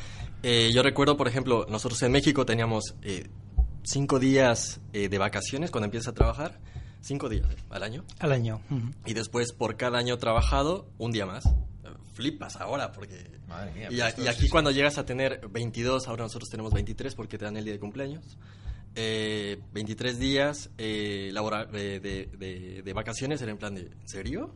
Eh, 0.42 0.70
yo 0.74 0.82
recuerdo, 0.82 1.16
por 1.16 1.28
ejemplo, 1.28 1.66
nosotros 1.68 2.02
en 2.02 2.12
México 2.12 2.44
teníamos 2.44 2.94
eh, 3.02 3.28
cinco 3.84 4.18
días 4.18 4.80
eh, 4.92 5.08
de 5.08 5.18
vacaciones 5.18 5.70
cuando 5.70 5.86
empiezas 5.86 6.08
a 6.08 6.14
trabajar, 6.14 6.58
cinco 7.00 7.28
días 7.28 7.46
eh, 7.50 7.56
al 7.70 7.82
año. 7.84 8.04
Al 8.18 8.32
año. 8.32 8.60
Ujú. 8.70 8.90
Y 9.06 9.14
después, 9.14 9.52
por 9.52 9.76
cada 9.76 9.98
año 9.98 10.18
trabajado, 10.18 10.88
un 10.98 11.12
día 11.12 11.26
más. 11.26 11.44
Eh, 12.12 12.14
flipas 12.14 12.56
ahora 12.56 12.92
porque... 12.92 13.30
Madre 13.48 13.72
mía, 13.72 13.88
y, 13.90 14.00
a- 14.00 14.14
y 14.16 14.28
aquí 14.28 14.42
sí. 14.42 14.48
cuando 14.48 14.70
llegas 14.70 14.98
a 14.98 15.04
tener 15.06 15.40
22, 15.50 16.08
ahora 16.08 16.24
nosotros 16.24 16.50
tenemos 16.50 16.72
23 16.72 17.14
porque 17.14 17.38
te 17.38 17.44
dan 17.44 17.56
el 17.56 17.64
día 17.64 17.72
de 17.74 17.80
cumpleaños. 17.80 18.36
eh, 18.94 19.58
23 19.72 20.18
días 20.18 20.68
eh, 20.78 21.30
labora- 21.32 21.64
de, 21.64 21.98
de- 22.00 22.28
de- 22.38 22.82
de 22.82 22.92
vacaciones 22.92 23.40
era 23.40 23.50
en 23.50 23.58
plan 23.58 23.74
de, 23.74 23.82
¿en 23.82 24.08
serio? 24.08 24.54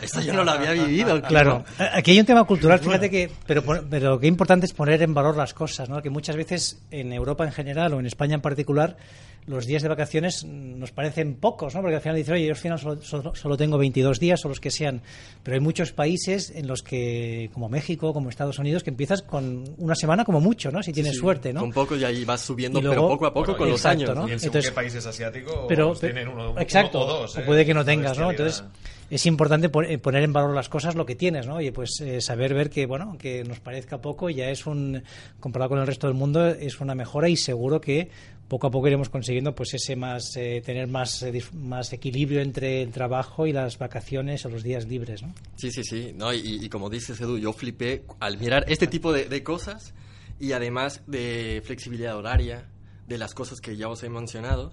Esto 0.00 0.22
yo 0.22 0.32
no 0.32 0.44
lo 0.44 0.52
había 0.52 0.72
vivido. 0.72 1.20
Claro, 1.28 1.62
aquí 1.92 2.12
hay 2.12 2.20
un 2.20 2.24
tema 2.24 2.44
cultural, 2.44 2.78
fíjate 2.80 3.10
que, 3.10 3.30
pero, 3.46 3.62
pero 3.90 4.18
qué 4.18 4.26
importante 4.26 4.64
es 4.64 4.72
poner 4.72 5.02
en 5.02 5.12
valor 5.12 5.36
las 5.36 5.52
cosas, 5.52 5.90
¿no? 5.90 6.00
Que 6.00 6.08
muchas 6.08 6.36
veces 6.36 6.80
en 6.90 7.12
Europa 7.12 7.44
en 7.44 7.52
general 7.52 7.92
o 7.92 8.00
en 8.00 8.06
España 8.06 8.34
en 8.36 8.40
particular, 8.40 8.96
los 9.46 9.66
días 9.66 9.82
de 9.82 9.88
vacaciones 9.88 10.44
nos 10.44 10.90
parecen 10.92 11.34
pocos, 11.34 11.74
¿no? 11.74 11.80
Porque 11.82 11.96
al 11.96 12.00
final 12.00 12.16
dices, 12.16 12.32
oye, 12.32 12.46
yo 12.46 12.52
al 12.52 12.56
final 12.56 12.78
solo, 12.78 13.02
solo- 13.02 13.34
solo 13.34 13.56
tengo 13.56 13.76
22 13.78 14.18
días 14.18 14.44
o 14.44 14.48
los 14.48 14.58
que 14.60 14.70
sean, 14.70 15.02
pero 15.42 15.54
hay 15.56 15.60
muchos 15.60 15.92
países 15.92 16.50
en 16.54 16.66
los 16.66 16.82
que, 16.82 17.50
como 17.52 17.68
México, 17.68 18.12
como 18.14 18.30
Estados 18.30 18.58
Unidos, 18.58 18.82
que 18.82 18.90
empiezas 18.90 19.22
con 19.22 19.64
una 19.78 19.94
semana 19.94 20.24
como 20.24 20.40
mucho, 20.40 20.70
¿no? 20.72 20.82
Si 20.82 20.92
tienes 20.92 21.12
Sí, 21.12 21.18
suerte, 21.18 21.52
¿no? 21.52 21.60
Con 21.60 21.72
poco 21.72 21.94
y 21.96 22.04
ahí 22.04 22.24
vas 22.24 22.40
subiendo, 22.40 22.80
luego- 22.80 22.94
pero 22.94 23.08
poco 23.08 23.26
a 23.26 23.34
poco 23.34 23.46
Bueno, 23.52 23.58
con 23.58 23.68
los 23.70 23.84
años. 23.86 24.14
¿no? 24.14 24.22
Y 24.28 24.32
en 24.32 24.38
Entonces- 24.42 24.66
qué 24.70 24.72
país 24.74 24.94
es 24.94 25.04
asiático, 25.06 25.66
pero 25.68 25.88
pues 25.88 26.00
tienen 26.00 26.28
uno, 26.28 26.50
uno 26.52 26.60
exacto 26.60 27.00
o 27.00 27.06
dos. 27.06 27.36
o 27.36 27.40
¿eh? 27.40 27.44
puede 27.44 27.66
que 27.66 27.74
no 27.74 27.84
tengas 27.84 28.18
no 28.18 28.30
entonces 28.30 28.64
es 29.10 29.26
importante 29.26 29.70
eh, 29.88 29.98
poner 29.98 30.22
en 30.22 30.32
valor 30.32 30.54
las 30.54 30.68
cosas 30.68 30.94
lo 30.94 31.06
que 31.06 31.14
tienes 31.14 31.46
no 31.46 31.56
oye 31.56 31.72
pues 31.72 32.00
eh, 32.00 32.20
saber 32.20 32.54
ver 32.54 32.70
que 32.70 32.86
bueno 32.86 33.16
que 33.18 33.44
nos 33.44 33.60
parezca 33.60 34.00
poco 34.00 34.30
ya 34.30 34.50
es 34.50 34.66
un 34.66 35.02
comparado 35.40 35.70
con 35.70 35.78
el 35.78 35.86
resto 35.86 36.06
del 36.06 36.16
mundo 36.16 36.46
es 36.46 36.80
una 36.80 36.94
mejora 36.94 37.28
y 37.28 37.36
seguro 37.36 37.80
que 37.80 38.10
poco 38.48 38.66
a 38.66 38.70
poco 38.70 38.86
iremos 38.86 39.08
consiguiendo 39.08 39.54
pues 39.54 39.74
ese 39.74 39.96
más 39.96 40.36
eh, 40.36 40.62
tener 40.64 40.86
más 40.88 41.22
eh, 41.22 41.42
más 41.54 41.92
equilibrio 41.92 42.40
entre 42.40 42.82
el 42.82 42.90
trabajo 42.90 43.46
y 43.46 43.52
las 43.52 43.78
vacaciones 43.78 44.44
o 44.44 44.48
los 44.48 44.62
días 44.62 44.86
libres 44.86 45.22
no 45.22 45.34
Sí, 45.56 45.70
sí, 45.70 45.82
sí. 45.82 46.12
No, 46.14 46.34
y, 46.34 46.64
y 46.64 46.68
como 46.68 46.90
dices, 46.90 47.18
Edu, 47.20 47.38
yo 47.38 47.52
flipé 47.52 48.04
al 48.20 48.36
mirar 48.38 48.64
este 48.68 48.86
tipo 48.86 49.12
de 49.12 49.42
cosas 49.42 49.94
y 50.38 50.52
además 50.52 51.02
de 51.06 51.62
flexibilidad 51.64 52.16
horaria, 52.16 52.68
de 53.06 53.18
las 53.18 53.34
cosas 53.34 53.60
que 53.60 53.76
ya 53.76 53.88
os 53.88 54.02
he 54.02 54.08
mencionado. 54.08 54.72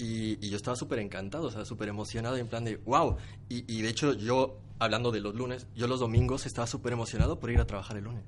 Y, 0.00 0.38
y 0.40 0.50
yo 0.50 0.56
estaba 0.56 0.76
súper 0.76 0.98
encantado, 0.98 1.48
o 1.48 1.50
sea, 1.50 1.64
súper 1.64 1.88
emocionado 1.88 2.36
en 2.36 2.48
plan 2.48 2.64
de, 2.64 2.76
wow. 2.78 3.16
Y, 3.48 3.64
y 3.72 3.82
de 3.82 3.88
hecho 3.90 4.14
yo, 4.14 4.56
hablando 4.78 5.12
de 5.12 5.20
los 5.20 5.34
lunes, 5.34 5.66
yo 5.76 5.86
los 5.86 6.00
domingos 6.00 6.46
estaba 6.46 6.66
súper 6.66 6.94
emocionado 6.94 7.38
por 7.38 7.50
ir 7.50 7.60
a 7.60 7.66
trabajar 7.66 7.98
el 7.98 8.04
lunes. 8.04 8.24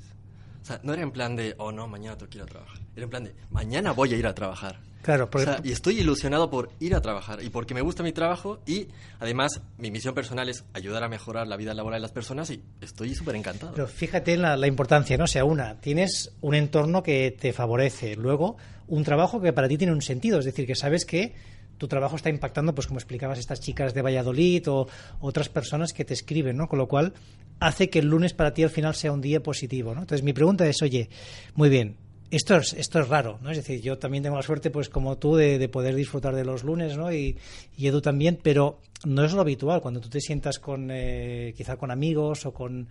O 0.62 0.64
sea, 0.64 0.80
no 0.84 0.92
era 0.92 1.02
en 1.02 1.10
plan 1.10 1.34
de, 1.34 1.54
oh 1.58 1.72
no, 1.72 1.88
mañana 1.88 2.16
tengo 2.16 2.30
que 2.30 2.38
ir 2.38 2.44
a 2.44 2.46
trabajar. 2.46 2.78
Era 2.94 3.04
en 3.04 3.10
plan 3.10 3.24
de, 3.24 3.34
mañana 3.50 3.92
voy 3.92 4.14
a 4.14 4.16
ir 4.16 4.26
a 4.26 4.34
trabajar. 4.34 4.78
claro 5.02 5.24
O 5.24 5.30
porque 5.30 5.46
sea, 5.46 5.60
y 5.64 5.72
estoy 5.72 5.98
ilusionado 5.98 6.50
por 6.50 6.70
ir 6.78 6.94
a 6.94 7.00
trabajar 7.00 7.42
y 7.42 7.50
porque 7.50 7.74
me 7.74 7.80
gusta 7.80 8.04
mi 8.04 8.12
trabajo 8.12 8.60
y 8.64 8.86
además 9.18 9.60
mi 9.78 9.90
misión 9.90 10.14
personal 10.14 10.48
es 10.48 10.64
ayudar 10.72 11.02
a 11.02 11.08
mejorar 11.08 11.48
la 11.48 11.56
vida 11.56 11.74
laboral 11.74 11.98
de 11.98 12.02
las 12.02 12.12
personas 12.12 12.50
y 12.50 12.62
estoy 12.80 13.12
súper 13.14 13.34
encantado. 13.34 13.72
Pero 13.74 13.88
fíjate 13.88 14.34
en 14.34 14.42
la, 14.42 14.56
la 14.56 14.68
importancia, 14.68 15.16
¿no? 15.16 15.24
O 15.24 15.26
sea, 15.26 15.44
una, 15.44 15.80
tienes 15.80 16.30
un 16.42 16.54
entorno 16.54 17.02
que 17.02 17.36
te 17.36 17.52
favorece. 17.52 18.14
Luego, 18.14 18.56
un 18.86 19.02
trabajo 19.02 19.40
que 19.40 19.52
para 19.52 19.66
ti 19.66 19.78
tiene 19.78 19.92
un 19.92 20.02
sentido. 20.02 20.38
Es 20.38 20.44
decir, 20.44 20.66
que 20.66 20.76
sabes 20.76 21.04
que 21.04 21.34
tu 21.78 21.88
trabajo 21.88 22.16
está 22.16 22.30
impactando, 22.30 22.74
pues 22.74 22.86
como 22.86 22.98
explicabas, 22.98 23.38
estas 23.38 23.60
chicas 23.60 23.92
de 23.94 24.02
Valladolid 24.02 24.68
o 24.68 24.86
otras 25.20 25.48
personas 25.48 25.92
que 25.92 26.04
te 26.04 26.14
escriben, 26.14 26.56
¿no? 26.56 26.68
Con 26.68 26.78
lo 26.78 26.86
cual, 26.88 27.12
hace 27.60 27.90
que 27.90 27.98
el 28.00 28.06
lunes 28.06 28.32
para 28.34 28.54
ti 28.54 28.62
al 28.62 28.70
final 28.70 28.94
sea 28.94 29.12
un 29.12 29.20
día 29.20 29.42
positivo, 29.42 29.94
¿no? 29.94 30.02
Entonces, 30.02 30.22
mi 30.24 30.32
pregunta 30.32 30.66
es, 30.66 30.80
oye, 30.82 31.08
muy 31.54 31.68
bien, 31.68 31.96
esto 32.30 32.56
es, 32.56 32.72
esto 32.72 32.98
es 33.00 33.08
raro, 33.08 33.38
¿no? 33.42 33.50
Es 33.50 33.56
decir, 33.58 33.80
yo 33.82 33.98
también 33.98 34.22
tengo 34.22 34.36
la 34.36 34.42
suerte, 34.42 34.70
pues 34.70 34.88
como 34.88 35.18
tú, 35.18 35.36
de, 35.36 35.58
de 35.58 35.68
poder 35.68 35.94
disfrutar 35.94 36.34
de 36.34 36.44
los 36.44 36.62
lunes, 36.64 36.96
¿no? 36.96 37.12
Y, 37.12 37.36
y 37.76 37.86
Edu 37.88 38.00
también, 38.00 38.38
pero 38.42 38.78
no 39.04 39.24
es 39.24 39.32
lo 39.32 39.40
habitual. 39.42 39.80
Cuando 39.82 40.00
tú 40.00 40.08
te 40.08 40.20
sientas 40.20 40.58
con, 40.58 40.88
eh, 40.90 41.52
quizá 41.56 41.76
con 41.76 41.90
amigos 41.90 42.46
o 42.46 42.54
con, 42.54 42.88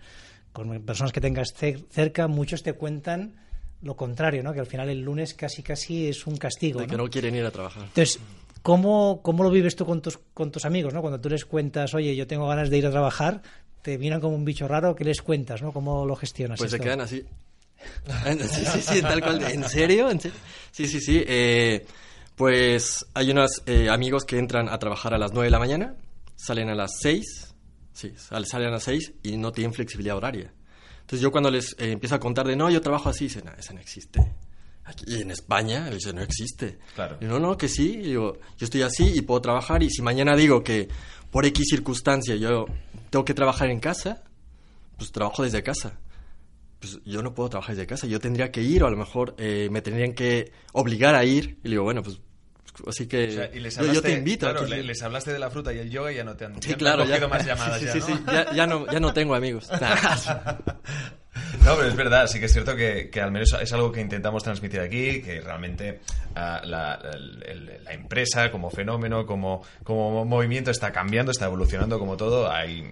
con 0.52 0.80
personas 0.82 1.12
que 1.12 1.20
tengas 1.20 1.54
cer- 1.58 1.84
cerca, 1.90 2.28
muchos 2.28 2.62
te 2.62 2.74
cuentan 2.74 3.34
lo 3.82 3.96
contrario, 3.96 4.44
¿no? 4.44 4.52
Que 4.52 4.60
al 4.60 4.66
final 4.66 4.88
el 4.90 5.00
lunes 5.00 5.34
casi 5.34 5.60
casi 5.64 6.06
es 6.06 6.24
un 6.28 6.36
castigo, 6.36 6.78
de 6.78 6.86
que 6.86 6.96
¿no? 6.96 7.02
no 7.02 7.10
quieren 7.10 7.34
ir 7.34 7.44
a 7.44 7.50
trabajar. 7.50 7.82
Entonces, 7.82 8.20
¿cómo, 8.62 9.20
¿cómo 9.22 9.42
lo 9.42 9.50
vives 9.50 9.76
tú 9.76 9.84
con 9.86 10.00
tus, 10.02 10.18
con 10.34 10.50
tus 10.50 10.64
amigos, 10.64 10.94
¿no? 10.94 11.00
Cuando 11.00 11.20
tú 11.20 11.28
les 11.28 11.44
cuentas, 11.44 11.94
oye, 11.94 12.14
yo 12.16 12.26
tengo 12.26 12.46
ganas 12.48 12.70
de 12.70 12.78
ir 12.78 12.86
a 12.86 12.90
trabajar, 12.90 13.42
te 13.82 13.98
miran 13.98 14.20
como 14.20 14.34
un 14.36 14.44
bicho 14.44 14.66
raro, 14.68 14.94
¿qué 14.94 15.04
les 15.04 15.22
cuentas, 15.22 15.62
no? 15.62 15.72
¿Cómo 15.72 16.06
lo 16.06 16.16
gestionas? 16.16 16.58
Pues 16.58 16.70
se 16.70 16.78
quedan 16.80 17.00
así. 17.00 17.24
sí, 18.48 18.64
sí, 18.64 18.80
sí, 18.80 19.02
tal 19.02 19.20
cual. 19.20 19.42
¿En 19.42 19.68
serio? 19.68 20.10
¿En 20.10 20.20
serio? 20.20 20.38
Sí, 20.70 20.86
sí, 20.86 21.00
sí. 21.00 21.22
eh, 21.26 21.84
pues 22.36 23.04
hay 23.14 23.30
unos 23.30 23.62
eh, 23.66 23.88
amigos 23.90 24.24
que 24.24 24.38
entran 24.38 24.68
a 24.68 24.78
trabajar 24.78 25.14
a 25.14 25.18
las 25.18 25.32
9 25.32 25.46
de 25.46 25.50
la 25.50 25.58
mañana, 25.58 25.94
salen 26.36 26.68
a 26.70 26.74
las 26.74 26.92
6, 27.00 27.54
sí, 27.92 28.12
sal- 28.16 28.46
salen 28.46 28.68
a 28.68 28.72
las 28.72 28.84
6 28.84 29.12
y 29.22 29.36
no 29.36 29.52
tienen 29.52 29.74
flexibilidad 29.74 30.16
horaria. 30.16 30.52
Entonces 31.00 31.20
yo 31.20 31.30
cuando 31.32 31.50
les 31.50 31.72
eh, 31.78 31.92
empiezo 31.92 32.14
a 32.14 32.20
contar 32.20 32.46
de, 32.46 32.54
no, 32.56 32.70
yo 32.70 32.80
trabajo 32.80 33.08
así, 33.08 33.24
dicen, 33.24 33.42
no, 33.44 33.52
eso 33.58 33.72
no 33.74 33.80
existe. 33.80 34.20
Aquí 34.84 35.20
en 35.20 35.30
España, 35.30 35.88
dice, 35.90 36.12
no 36.12 36.22
existe. 36.22 36.78
Claro. 36.94 37.16
Y 37.20 37.24
no, 37.26 37.38
no, 37.38 37.56
que 37.56 37.68
sí. 37.68 37.92
Y 37.98 38.02
digo, 38.08 38.38
yo 38.58 38.64
estoy 38.64 38.82
así 38.82 39.12
y 39.14 39.20
puedo 39.22 39.40
trabajar 39.40 39.82
y 39.82 39.90
si 39.90 40.02
mañana 40.02 40.34
digo 40.36 40.62
que 40.64 40.88
por 41.30 41.46
X 41.46 41.66
circunstancia 41.70 42.34
yo 42.36 42.66
tengo 43.10 43.24
que 43.24 43.34
trabajar 43.34 43.70
en 43.70 43.78
casa, 43.80 44.22
pues 44.96 45.12
trabajo 45.12 45.42
desde 45.44 45.62
casa 45.62 45.98
pues 46.80 46.98
yo 47.04 47.22
no 47.22 47.32
puedo 47.32 47.48
trabajar 47.48 47.76
desde 47.76 47.86
casa, 47.86 48.08
yo 48.08 48.18
tendría 48.18 48.50
que 48.50 48.60
ir 48.60 48.82
o 48.82 48.88
a 48.88 48.90
lo 48.90 48.96
mejor 48.96 49.36
eh, 49.38 49.68
me 49.70 49.82
tendrían 49.82 50.14
que 50.14 50.50
obligar 50.72 51.14
a 51.14 51.24
ir 51.24 51.58
y 51.62 51.68
le 51.68 51.70
digo, 51.74 51.84
bueno, 51.84 52.02
pues 52.02 52.18
así 52.88 53.06
que 53.06 53.28
O 53.28 53.30
sea, 53.30 53.50
y 53.54 53.60
les 53.60 53.76
yo- 53.76 53.82
yo, 53.82 53.88
hablaste, 53.90 54.08
te 54.10 54.18
invito. 54.18 54.46
claro, 54.46 54.62
aquí. 54.62 54.70
le- 54.72 54.82
les 54.82 55.00
hablaste 55.00 55.32
de 55.32 55.38
la 55.38 55.48
fruta 55.48 55.72
y 55.72 55.78
el 55.78 55.88
yoga 55.90 56.10
y 56.10 56.16
ya 56.16 56.24
no 56.24 56.34
te 56.34 56.44
han, 56.46 56.54
Sí, 56.60 56.70
ya 56.70 56.72
no 56.72 56.78
claro, 56.78 57.02
han 57.04 57.08
ya, 57.20 57.28
más 57.28 57.46
llamadas 57.46 57.78
sí, 57.78 57.84
ya, 57.86 57.92
sí, 57.92 57.98
¿no? 58.00 58.06
sí, 58.06 58.12
ya, 58.26 58.52
ya 58.52 58.66
no, 58.66 58.90
ya 58.90 58.98
no 58.98 59.12
tengo 59.12 59.36
amigos. 59.36 59.68
No, 61.64 61.76
pero 61.76 61.86
es 61.86 61.96
verdad, 61.96 62.26
sí 62.26 62.40
que 62.40 62.46
es 62.46 62.52
cierto 62.52 62.74
que, 62.74 63.10
que 63.10 63.20
al 63.20 63.30
menos 63.30 63.54
es 63.60 63.72
algo 63.72 63.92
que 63.92 64.00
intentamos 64.00 64.42
transmitir 64.42 64.80
aquí, 64.80 65.20
que 65.20 65.40
realmente 65.40 66.00
ah, 66.34 66.60
la, 66.64 66.98
empresa 67.90 68.50
como 68.50 68.70
fenómeno, 68.70 69.26
como, 69.26 69.62
como 69.84 70.24
movimiento 70.24 70.70
está 70.70 70.90
cambiando, 70.90 71.30
está 71.30 71.46
evolucionando 71.46 71.98
como 71.98 72.16
todo. 72.16 72.50
Hay 72.50 72.84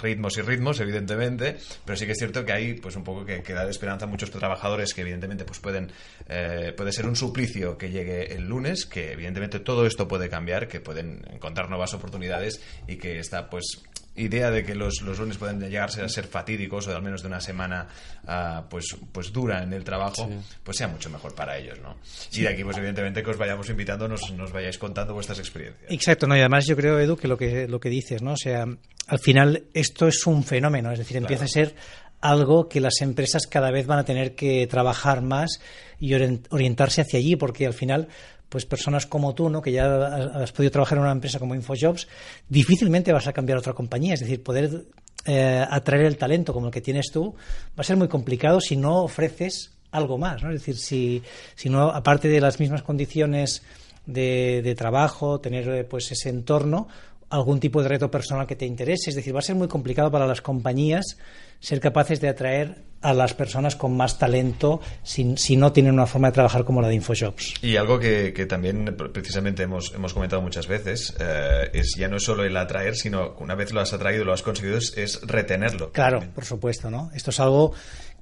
ritmos 0.00 0.38
y 0.38 0.42
ritmos, 0.42 0.80
evidentemente, 0.80 1.56
pero 1.84 1.96
sí 1.96 2.06
que 2.06 2.12
es 2.12 2.18
cierto 2.18 2.44
que 2.44 2.52
hay 2.52 2.74
pues 2.74 2.96
un 2.96 3.04
poco 3.04 3.24
que, 3.24 3.42
que 3.42 3.52
dar 3.52 3.68
esperanza 3.68 4.06
a 4.06 4.08
muchos 4.08 4.30
trabajadores 4.30 4.94
que 4.94 5.00
evidentemente 5.00 5.44
pues 5.44 5.58
pueden 5.58 5.90
eh, 6.28 6.72
puede 6.76 6.92
ser 6.92 7.06
un 7.06 7.16
suplicio 7.16 7.76
que 7.76 7.90
llegue 7.90 8.34
el 8.34 8.48
lunes, 8.48 8.86
que 8.86 9.12
evidentemente 9.12 9.60
todo 9.60 9.86
esto 9.86 10.08
puede 10.08 10.28
cambiar, 10.28 10.68
que 10.68 10.80
pueden 10.80 11.22
encontrar 11.32 11.68
nuevas 11.68 11.94
oportunidades 11.94 12.60
y 12.86 12.96
que 12.96 13.18
está 13.18 13.50
pues 13.50 13.82
idea 14.16 14.50
de 14.50 14.64
que 14.64 14.74
los, 14.74 15.02
los 15.02 15.18
lunes 15.18 15.36
pueden 15.38 15.58
llegarse 15.60 16.00
a 16.02 16.08
ser 16.08 16.26
fatídicos 16.26 16.86
o 16.86 16.94
al 16.94 17.02
menos 17.02 17.22
de 17.22 17.28
una 17.28 17.40
semana 17.40 17.88
ah, 18.26 18.64
pues, 18.70 18.96
pues 19.12 19.32
dura 19.32 19.62
en 19.62 19.72
el 19.72 19.82
trabajo, 19.84 20.30
pues 20.62 20.76
sea 20.76 20.86
mucho 20.88 21.10
mejor 21.10 21.34
para 21.34 21.58
ellos, 21.58 21.78
¿no? 21.82 21.96
Y 22.32 22.42
de 22.42 22.48
aquí, 22.48 22.62
pues 22.62 22.76
evidentemente 22.76 23.22
que 23.22 23.30
os 23.30 23.36
vayamos 23.38 23.68
invitando, 23.70 24.06
nos, 24.06 24.30
nos 24.32 24.52
vayáis 24.52 24.78
contando 24.78 25.14
vuestras 25.14 25.38
experiencias. 25.40 25.90
Exacto, 25.90 26.26
no, 26.26 26.36
y 26.36 26.40
además 26.40 26.64
yo 26.66 26.76
creo, 26.76 26.98
Edu, 27.00 27.16
que 27.16 27.26
lo 27.28 27.36
que, 27.36 27.66
lo 27.66 27.80
que 27.80 27.88
dices, 27.88 28.22
¿no? 28.22 28.32
O 28.34 28.36
sea, 28.36 28.66
al 29.08 29.18
final 29.18 29.64
esto 29.74 30.06
es 30.06 30.26
un 30.26 30.44
fenómeno, 30.44 30.92
es 30.92 30.98
decir, 30.98 31.16
empieza 31.16 31.44
a 31.44 31.48
ser 31.48 31.74
algo 32.20 32.68
que 32.68 32.80
las 32.80 33.00
empresas 33.02 33.46
cada 33.46 33.70
vez 33.70 33.86
van 33.86 33.98
a 33.98 34.04
tener 34.04 34.34
que 34.34 34.66
trabajar 34.66 35.20
más 35.22 35.60
y 35.98 36.10
orien- 36.12 36.46
orientarse 36.50 37.02
hacia 37.02 37.18
allí, 37.18 37.36
porque 37.36 37.66
al 37.66 37.74
final, 37.74 38.08
pues 38.54 38.66
personas 38.66 39.04
como 39.04 39.34
tú, 39.34 39.48
¿no? 39.48 39.60
que 39.60 39.72
ya 39.72 40.06
has 40.06 40.52
podido 40.52 40.70
trabajar 40.70 40.96
en 40.96 41.02
una 41.02 41.10
empresa 41.10 41.40
como 41.40 41.56
InfoJobs, 41.56 42.06
difícilmente 42.48 43.12
vas 43.12 43.26
a 43.26 43.32
cambiar 43.32 43.56
a 43.56 43.58
otra 43.58 43.72
compañía, 43.72 44.14
es 44.14 44.20
decir, 44.20 44.44
poder 44.44 44.84
eh, 45.26 45.66
atraer 45.68 46.04
el 46.04 46.16
talento 46.16 46.52
como 46.52 46.66
el 46.68 46.72
que 46.72 46.80
tienes 46.80 47.10
tú 47.10 47.34
va 47.76 47.80
a 47.80 47.82
ser 47.82 47.96
muy 47.96 48.06
complicado 48.06 48.60
si 48.60 48.76
no 48.76 49.02
ofreces 49.02 49.72
algo 49.90 50.18
más. 50.18 50.40
Es 50.44 50.50
decir, 50.50 50.76
si, 50.76 51.20
si 51.56 51.68
no, 51.68 51.90
aparte 51.90 52.28
de 52.28 52.40
las 52.40 52.60
mismas 52.60 52.84
condiciones 52.84 53.64
de, 54.06 54.60
de 54.62 54.74
trabajo, 54.76 55.40
tener 55.40 55.68
eh, 55.70 55.82
pues 55.82 56.12
ese 56.12 56.28
entorno, 56.28 56.86
algún 57.30 57.60
tipo 57.60 57.82
de 57.82 57.88
reto 57.88 58.10
personal 58.10 58.46
que 58.46 58.56
te 58.56 58.66
interese. 58.66 59.10
Es 59.10 59.16
decir, 59.16 59.34
va 59.34 59.40
a 59.40 59.42
ser 59.42 59.56
muy 59.56 59.68
complicado 59.68 60.10
para 60.10 60.26
las 60.26 60.40
compañías 60.40 61.18
ser 61.60 61.80
capaces 61.80 62.20
de 62.20 62.28
atraer 62.28 62.82
a 63.00 63.14
las 63.14 63.34
personas 63.34 63.76
con 63.76 63.96
más 63.96 64.18
talento 64.18 64.80
si, 65.02 65.34
si 65.36 65.56
no 65.56 65.72
tienen 65.72 65.94
una 65.94 66.06
forma 66.06 66.28
de 66.28 66.32
trabajar 66.32 66.64
como 66.64 66.80
la 66.82 66.88
de 66.88 66.94
InfoJobs. 66.94 67.54
Y 67.62 67.76
algo 67.76 67.98
que, 67.98 68.32
que 68.32 68.46
también 68.46 68.96
precisamente 69.12 69.62
hemos, 69.62 69.92
hemos 69.94 70.12
comentado 70.12 70.42
muchas 70.42 70.66
veces 70.66 71.14
eh, 71.18 71.70
es 71.72 71.94
ya 71.96 72.08
no 72.08 72.16
es 72.16 72.22
solo 72.22 72.44
el 72.44 72.56
atraer, 72.56 72.96
sino 72.96 73.34
una 73.40 73.54
vez 73.54 73.72
lo 73.72 73.80
has 73.80 73.92
atraído, 73.92 74.24
lo 74.24 74.32
has 74.32 74.42
conseguido, 74.42 74.78
es, 74.78 74.96
es 74.96 75.20
retenerlo. 75.22 75.92
Claro, 75.92 76.22
por 76.34 76.44
supuesto, 76.44 76.90
¿no? 76.90 77.10
Esto 77.14 77.30
es 77.30 77.40
algo 77.40 77.72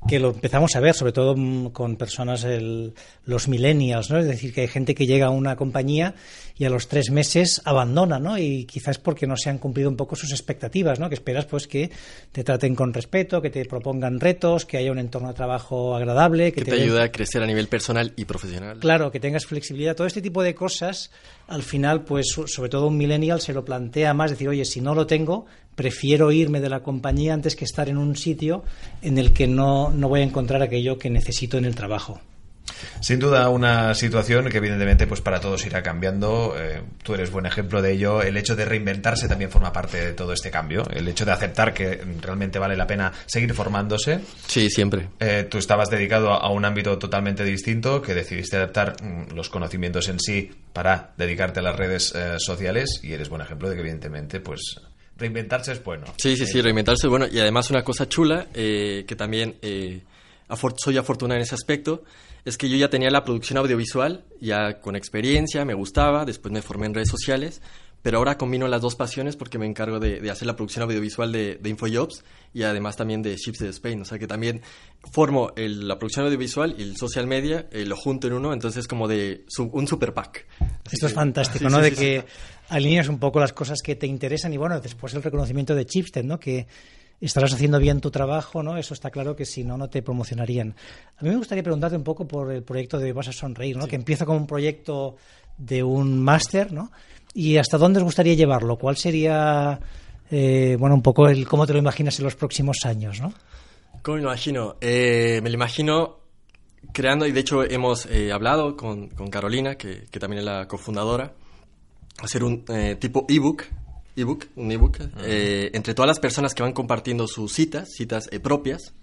que 0.09 0.19
lo 0.19 0.31
empezamos 0.31 0.75
a 0.77 0.81
ver, 0.81 0.95
sobre 0.95 1.12
todo 1.12 1.35
mm, 1.37 1.69
con 1.71 1.97
personas, 1.97 2.45
el- 2.45 2.93
los 3.25 3.49
millennials, 3.49 4.11
¿no? 4.11 4.19
Es 4.19 4.27
decir, 4.27 4.53
que 4.53 4.62
hay 4.62 4.69
gente 4.69 4.95
que 4.95 5.07
llega 5.07 5.27
a 5.27 5.31
una 5.31 5.57
compañía 5.57 6.15
y 6.59 6.65
a 6.65 6.71
los 6.71 6.88
tres 6.88 7.11
meses 7.11 7.62
abandona, 7.65 8.19
¿no? 8.19 8.37
Y 8.37 8.65
quizás 8.65 8.99
porque 8.99 9.27
no 9.27 9.37
se 9.37 9.49
han 9.49 9.59
cumplido 9.59 9.88
un 9.88 9.97
poco 9.97 10.17
sus 10.17 10.31
expectativas, 10.33 10.99
¿no? 10.99 11.09
Que 11.09 11.15
esperas, 11.15 11.47
pues, 11.47 11.67
que 11.67 11.91
te 12.33 12.45
traten 12.45 12.75
con 12.75 12.93
respeto, 12.93 13.41
que 13.41 13.51
te 13.51 13.65
propongan 13.65 14.21
retos, 14.21 14.67
que 14.67 14.77
haya 14.77 14.91
un 14.93 14.99
entorno 14.99 15.29
de 15.29 15.35
trabajo 15.35 15.95
agradable, 15.97 16.53
que, 16.53 16.65
te, 16.65 16.73
ayude 16.73 17.03
a 17.03 17.12
crecer 17.12 17.43
a 17.43 17.47
nivel 17.47 17.69
personal 17.69 18.12
y 18.17 18.25
profesional. 18.25 18.79
Claro, 18.81 19.11
que 19.11 19.21
tengas 19.21 19.47
flexibilidad, 19.47 19.95
todo 19.97 20.07
este 20.07 20.21
tipo 20.21 20.43
de 20.43 20.55
cosas, 20.55 21.11
al 21.49 21.62
final, 21.62 22.03
pues 22.05 22.27
sobre 22.47 22.69
todo 22.71 22.88
un 22.88 22.97
millennial 22.99 23.41
se 23.41 23.53
lo 23.53 23.65
plantea 23.65 24.12
más, 24.15 24.31
decir, 24.33 24.49
oye, 24.49 24.65
si 24.65 24.81
no 24.81 24.95
lo 24.95 25.07
tengo, 25.07 25.47
prefiero 25.75 26.33
irme 26.33 26.61
de 26.61 26.69
la 26.69 26.81
compañía 26.81 27.35
antes 27.35 27.57
que 27.57 27.65
estar 27.65 27.89
en 27.89 27.99
un 27.99 28.17
sitio 28.17 28.65
en 29.01 29.19
el 29.19 29.33
que 29.33 29.47
no, 29.47 29.91
no 29.91 30.09
voy 30.09 30.21
a 30.21 30.25
encontrar 30.25 30.63
aquello 30.63 30.99
que 30.99 31.11
necesito 31.11 31.59
en 31.59 31.65
el 31.65 31.75
trabajo. 31.75 32.21
Sin 33.01 33.19
duda 33.19 33.49
una 33.49 33.95
situación 33.95 34.49
que 34.49 34.59
evidentemente 34.59 35.07
pues 35.07 35.21
para 35.21 35.41
todos 35.41 35.65
irá 35.67 35.83
cambiando. 35.83 36.55
Eh, 36.57 36.83
tú 37.03 37.15
eres 37.15 37.31
buen 37.31 37.47
ejemplo 37.47 37.83
de 37.83 37.93
ello. 37.93 38.23
El 38.23 38.37
hecho 38.37 38.57
de 38.57 38.65
reinventarse 38.65 39.29
también 39.29 39.51
forma 39.51 39.73
parte 39.73 40.05
de 40.05 40.13
todo 40.13 40.33
este 40.33 40.51
cambio. 40.51 40.85
El 40.91 41.09
hecho 41.09 41.25
de 41.25 41.33
aceptar 41.33 41.75
que 41.75 42.01
realmente 42.21 42.59
vale 42.59 42.77
la 42.77 42.87
pena 42.87 43.13
seguir 43.27 43.55
formándose. 43.55 44.21
Sí, 44.47 44.71
siempre. 44.71 45.09
Eh, 45.21 45.47
tú 45.51 45.59
estabas 45.59 45.91
dedicado 45.91 46.33
a 46.33 46.51
un 46.51 46.65
ámbito 46.65 46.99
totalmente 46.99 47.45
distinto, 47.45 48.03
que 48.03 48.15
decidiste 48.15 48.57
adaptar 48.57 48.97
mm, 49.03 49.35
los 49.35 49.49
conocimientos 49.49 50.09
en 50.09 50.21
sí 50.21 50.51
para 50.73 51.13
dedicarte 51.17 51.61
a 51.61 51.63
las 51.63 51.77
redes 51.77 52.13
eh, 52.15 52.37
sociales 52.39 53.01
y 53.03 53.13
eres 53.13 53.29
buen 53.29 53.43
ejemplo 53.43 53.69
de 53.69 53.75
que 53.75 53.81
evidentemente 53.81 54.41
pues 54.41 54.81
reinventarse 55.23 55.73
es 55.73 55.83
bueno. 55.83 56.07
Sí, 56.19 56.37
sí, 56.37 56.47
sí, 56.47 56.61
reinventarse 56.61 57.07
es 57.07 57.11
bueno. 57.11 57.27
Y 57.31 57.39
además 57.39 57.71
una 57.71 57.83
cosa 57.83 58.09
chula 58.09 58.49
que 58.53 59.15
también 59.17 59.57
soy 60.77 60.97
afortunado 60.99 61.37
en 61.37 61.43
ese 61.43 61.55
aspecto 61.55 62.03
es 62.45 62.59
que 62.59 62.69
yo 62.69 62.77
ya 62.77 62.91
tenía 62.91 63.11
la 63.11 63.25
producción 63.25 63.59
audiovisual, 63.59 64.25
ya 64.41 64.81
con 64.81 64.97
experiencia, 64.97 65.65
me 65.65 65.75
gustaba, 65.75 66.25
después 66.25 66.53
me 66.53 66.61
formé 66.61 66.87
en 66.87 66.95
redes 66.95 67.09
sociales, 67.09 67.63
pero 68.03 68.19
ahora 68.19 68.37
combino 68.37 68.67
las 68.67 68.83
dos 68.83 68.97
pasiones 68.97 69.37
porque 69.37 69.59
me 69.59 69.67
encargo 69.67 70.01
de, 70.01 70.29
hacer 70.29 70.47
la 70.47 70.57
producción 70.57 70.83
audiovisual 70.83 71.31
de, 71.31 71.59
de, 71.61 71.71
InfoJobs 71.71 72.25
y 72.53 72.65
además 72.65 72.97
también 72.97 73.23
de 73.23 73.37
Ships 73.37 73.61
de 73.61 73.69
Spain, 73.69 74.01
o 74.03 74.05
sea 74.05 74.19
que 74.19 74.27
también 74.27 74.61
formo 75.13 75.53
la 75.57 75.99
producción 75.99 76.27
audiovisual 76.27 76.75
y 76.77 76.83
el 76.83 76.97
social 76.97 77.29
media, 77.29 77.69
eh, 77.71 77.87
lo 77.87 77.97
junto 77.97 78.27
en 78.27 78.33
uno, 78.33 78.53
entonces 78.53 78.81
es 78.81 78.89
como 78.89 79.07
de 79.07 79.45
un 79.59 79.87
super 79.87 80.13
pack. 80.13 80.47
Esto 80.91 81.07
es 81.07 81.13
fantástico, 81.13 81.71
¿no? 81.71 81.79
de 81.79 81.93
que 81.93 82.25
alineas 82.73 83.09
un 83.09 83.19
poco 83.19 83.39
las 83.39 83.53
cosas 83.53 83.83
que 83.83 83.95
te 83.97 84.07
interesan 84.07 84.53
y 84.53 84.57
bueno, 84.57 84.81
después 84.81 85.15
el 85.15 85.23
reconocimiento 85.23 85.75
de 85.75 85.87
Chipstead, 85.87 86.25
¿no? 86.25 86.41
Que 86.41 86.67
estarás 87.21 87.53
haciendo 87.53 87.79
bien 87.79 88.01
tu 88.01 88.11
trabajo, 88.11 88.63
¿no? 88.63 88.77
Eso 88.77 88.95
está 88.95 89.11
claro 89.11 89.37
que 89.37 89.45
si 89.45 89.63
no, 89.63 89.77
no 89.77 89.89
te 89.89 90.03
promocionarían. 90.03 90.75
A 91.19 91.23
mí 91.23 91.31
me 91.31 91.37
gustaría 91.37 91.63
preguntarte 91.63 91.97
un 91.97 92.03
poco 92.03 92.27
por 92.27 92.51
el 92.53 92.63
proyecto 92.63 92.99
de 92.99 93.13
Vas 93.13 93.29
a 93.29 93.33
Sonreír, 93.33 93.77
¿no? 93.77 93.87
Que 93.87 93.97
empieza 93.97 94.27
como 94.27 94.39
un 94.39 94.47
proyecto 94.47 95.17
de 95.57 95.83
un 95.83 96.21
máster, 96.21 96.73
¿no? 96.73 96.91
¿Y 97.35 97.59
hasta 97.59 97.79
dónde 97.79 98.01
os 98.01 98.05
gustaría 98.05 98.35
llevarlo? 98.35 98.77
¿Cuál 98.77 98.97
sería, 98.97 99.79
eh, 100.31 100.77
bueno, 100.81 100.95
un 100.95 101.03
poco 101.03 101.29
el 101.29 101.47
cómo 101.47 101.67
te 101.67 101.75
lo 101.75 101.79
imaginas 101.79 102.19
en 102.19 102.25
los 102.25 102.35
próximos 102.35 102.79
años, 102.85 103.21
¿no? 103.21 103.33
¿Cómo 104.03 104.17
me 104.17 104.23
lo 104.23 104.29
imagino? 104.31 104.77
Eh, 104.81 105.41
me 105.43 105.51
lo 105.51 105.55
imagino 105.55 106.23
creando, 106.93 107.27
y 107.27 107.33
de 107.33 107.41
hecho 107.41 107.63
hemos 107.63 108.07
eh, 108.07 108.33
hablado 108.33 108.77
con, 108.77 109.09
con 109.09 109.29
Carolina, 109.29 109.77
que, 109.77 110.07
que, 110.11 110.19
también 110.19 110.41
es 110.41 110.45
la 110.45 110.67
cofundadora, 110.67 111.33
hacer 112.20 112.44
un 112.44 112.64
tipo 112.98 113.27
ebook 113.29 113.64
ebook, 114.16 114.46
un 114.57 114.70
ebook, 114.70 114.98
eh, 115.25 115.70
entre 115.72 115.94
todas 115.94 116.09
las 116.09 116.20
personas 116.20 116.55
que 116.55 116.62
van 116.62 116.72
compartiendo 116.72 117.27
sus 117.27 117.53
citas, 117.53 117.88
citas 117.96 118.29
eh, 118.31 118.40
propias, 118.40 118.94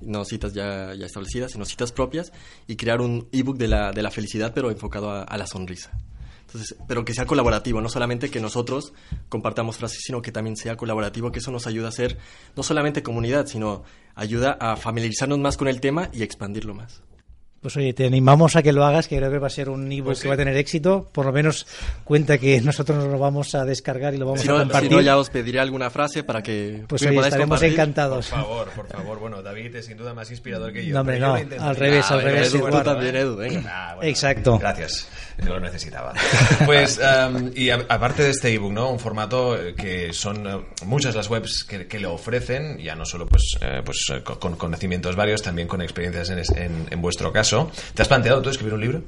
no 0.00 0.24
citas 0.24 0.54
ya, 0.54 0.94
ya, 0.94 1.06
establecidas, 1.06 1.52
sino 1.52 1.64
citas 1.64 1.92
propias, 1.92 2.32
y 2.66 2.76
crear 2.76 3.00
un 3.00 3.28
ebook 3.32 3.56
de 3.56 3.68
la, 3.68 3.92
de 3.92 4.02
la 4.02 4.10
felicidad, 4.10 4.52
pero 4.54 4.70
enfocado 4.70 5.10
a, 5.10 5.36
la 5.36 5.46
sonrisa. 5.46 5.92
Entonces, 6.46 6.76
pero 6.86 7.04
que 7.04 7.14
sea 7.14 7.26
colaborativo, 7.26 7.80
no 7.80 7.88
solamente 7.88 8.30
que 8.30 8.40
nosotros 8.40 8.92
compartamos 9.28 9.76
frases, 9.76 10.00
sino 10.02 10.22
que 10.22 10.30
también 10.30 10.56
sea 10.56 10.76
colaborativo, 10.76 11.32
que 11.32 11.40
eso 11.40 11.50
nos 11.50 11.66
ayuda 11.66 11.88
a 11.88 11.92
ser 11.92 12.18
no 12.54 12.62
solamente 12.62 13.02
comunidad, 13.02 13.46
sino 13.46 13.82
ayuda 14.14 14.52
a 14.60 14.76
familiarizarnos 14.76 15.38
más 15.38 15.56
con 15.56 15.68
el 15.68 15.80
tema 15.80 16.10
y 16.12 16.22
expandirlo 16.22 16.74
más. 16.74 17.02
Pues 17.64 17.78
oye, 17.78 17.94
te 17.94 18.04
animamos 18.04 18.56
a 18.56 18.62
que 18.62 18.74
lo 18.74 18.84
hagas, 18.84 19.08
que 19.08 19.16
creo 19.16 19.30
que 19.30 19.38
va 19.38 19.46
a 19.46 19.50
ser 19.50 19.70
un 19.70 19.90
ebook 19.90 20.08
pues 20.08 20.20
que 20.20 20.28
va 20.28 20.34
a 20.34 20.36
tener 20.36 20.54
éxito. 20.54 21.08
Por 21.10 21.24
lo 21.24 21.32
menos 21.32 21.66
cuenta 22.04 22.36
que 22.36 22.60
nosotros 22.60 22.98
nos 22.98 23.10
lo 23.10 23.18
vamos 23.18 23.54
a 23.54 23.64
descargar 23.64 24.12
y 24.12 24.18
lo 24.18 24.26
vamos 24.26 24.46
a 24.46 24.52
compartir. 24.52 24.90
Si 24.90 24.96
no, 24.96 25.00
ya 25.00 25.16
os 25.16 25.30
pediré 25.30 25.60
alguna 25.60 25.88
frase 25.88 26.24
para 26.24 26.42
que 26.42 26.84
pues 26.86 27.00
oye, 27.06 27.18
estaremos 27.18 27.62
encantados. 27.62 28.28
Por 28.28 28.38
favor, 28.38 28.68
por 28.68 28.86
favor. 28.88 29.18
Bueno, 29.18 29.42
David 29.42 29.76
es 29.76 29.86
sin 29.86 29.96
duda 29.96 30.12
más 30.12 30.30
inspirador 30.30 30.74
que 30.74 30.84
yo. 30.84 30.92
No, 30.92 31.00
hombre, 31.00 31.18
no. 31.18 31.32
al 31.32 31.76
revés, 31.76 32.10
al 32.10 32.20
revés. 32.20 32.52
Edu, 32.52 32.68
tú 32.68 32.82
también, 32.82 33.16
Edu, 33.16 33.34
venga. 33.34 33.62
Ah, 33.66 33.96
Exacto. 34.02 34.58
Gracias. 34.58 35.08
Yo 35.38 35.54
lo 35.54 35.60
necesitaba. 35.60 36.12
Pues, 36.66 36.98
um, 36.98 37.50
y 37.54 37.70
aparte 37.70 38.22
de 38.22 38.30
este 38.30 38.52
ebook, 38.52 38.72
¿no? 38.72 38.90
Un 38.90 38.98
formato 38.98 39.56
que 39.76 40.12
son 40.12 40.46
uh, 40.46 40.64
muchas 40.84 41.14
las 41.14 41.28
webs 41.28 41.64
que, 41.64 41.86
que, 41.86 41.98
le 41.98 42.06
ofrecen, 42.06 42.78
ya 42.78 42.94
no 42.94 43.04
solo 43.04 43.26
pues, 43.26 43.56
uh, 43.56 43.82
pues 43.84 44.04
uh, 44.10 44.38
con 44.38 44.56
conocimientos 44.56 45.16
varios, 45.16 45.42
también 45.42 45.66
con 45.66 45.82
experiencias 45.82 46.30
en, 46.30 46.38
en, 46.62 46.86
en 46.90 47.02
vuestro 47.02 47.32
caso. 47.32 47.53
¿Te 47.94 48.02
has 48.02 48.08
planteado 48.08 48.42
tú 48.42 48.50
escribir 48.50 48.74
un 48.74 48.80
libro? 48.80 49.02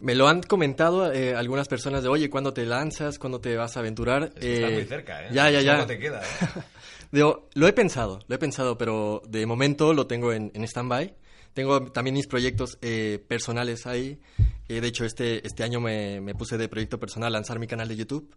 Me 0.00 0.14
lo 0.14 0.28
han 0.28 0.42
comentado 0.42 1.12
eh, 1.12 1.34
algunas 1.34 1.66
personas 1.66 2.02
de, 2.02 2.08
oye, 2.08 2.30
¿cuándo 2.30 2.52
te 2.52 2.64
lanzas? 2.64 3.18
¿Cuándo 3.18 3.40
te 3.40 3.56
vas 3.56 3.76
a 3.76 3.80
aventurar? 3.80 4.32
eh, 4.40 4.70
muy 4.72 4.84
cerca, 4.84 5.24
¿eh? 5.24 5.30
Ya, 5.32 5.50
ya, 5.50 5.60
ya. 5.60 5.86
te 5.86 5.98
queda, 5.98 6.22
¿eh? 6.22 6.60
Digo, 7.10 7.48
lo 7.54 7.66
he 7.66 7.72
pensado, 7.72 8.20
lo 8.28 8.34
he 8.34 8.38
pensado, 8.38 8.76
pero 8.76 9.22
de 9.26 9.46
momento 9.46 9.94
lo 9.94 10.06
tengo 10.06 10.32
en, 10.32 10.52
en 10.54 10.64
stand-by. 10.64 11.14
Tengo 11.54 11.90
también 11.90 12.14
mis 12.14 12.26
proyectos 12.26 12.78
eh, 12.82 13.24
personales 13.26 13.86
ahí. 13.86 14.20
Eh, 14.68 14.80
de 14.80 14.86
hecho, 14.88 15.04
este, 15.04 15.44
este 15.46 15.64
año 15.64 15.80
me, 15.80 16.20
me, 16.20 16.34
puse 16.34 16.58
de 16.58 16.68
proyecto 16.68 17.00
personal 17.00 17.32
lanzar 17.32 17.58
mi 17.58 17.66
canal 17.66 17.88
de 17.88 17.96
YouTube 17.96 18.32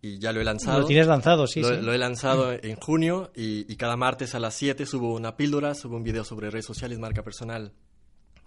y 0.00 0.18
ya 0.18 0.32
lo 0.32 0.40
he 0.40 0.44
lanzado. 0.44 0.80
Lo 0.80 0.86
tienes 0.86 1.08
lanzado, 1.08 1.46
sí, 1.46 1.60
lo, 1.60 1.68
sí. 1.68 1.82
Lo 1.82 1.92
he 1.92 1.98
lanzado 1.98 2.52
en 2.52 2.76
junio 2.76 3.32
y, 3.34 3.70
y, 3.70 3.76
cada 3.76 3.96
martes 3.96 4.34
a 4.34 4.38
las 4.38 4.54
7 4.54 4.86
subo 4.86 5.14
una 5.14 5.36
píldora, 5.36 5.74
subo 5.74 5.96
un 5.96 6.04
video 6.04 6.24
sobre 6.24 6.50
redes 6.50 6.66
sociales, 6.66 6.98
marca 6.98 7.22
personal 7.22 7.72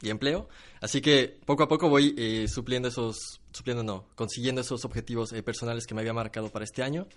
y 0.02 0.10
empleo. 0.10 0.48
Así 0.82 1.02
que 1.02 1.38
poco 1.46 1.64
a 1.64 1.68
poco 1.68 1.90
voy 1.90 2.14
eh, 2.18 2.48
supliendo 2.48 2.88
esos, 2.88 3.42
supliendo 3.52 3.84
no, 3.84 4.06
consiguiendo 4.16 4.62
esos 4.62 4.86
objetivos 4.86 5.34
eh, 5.34 5.44
personales 5.44 5.86
que 5.86 5.94
me 5.94 6.02
había 6.02 6.14
marcado 6.14 6.50
para 6.50 6.66
este 6.66 6.84
año. 6.84 7.08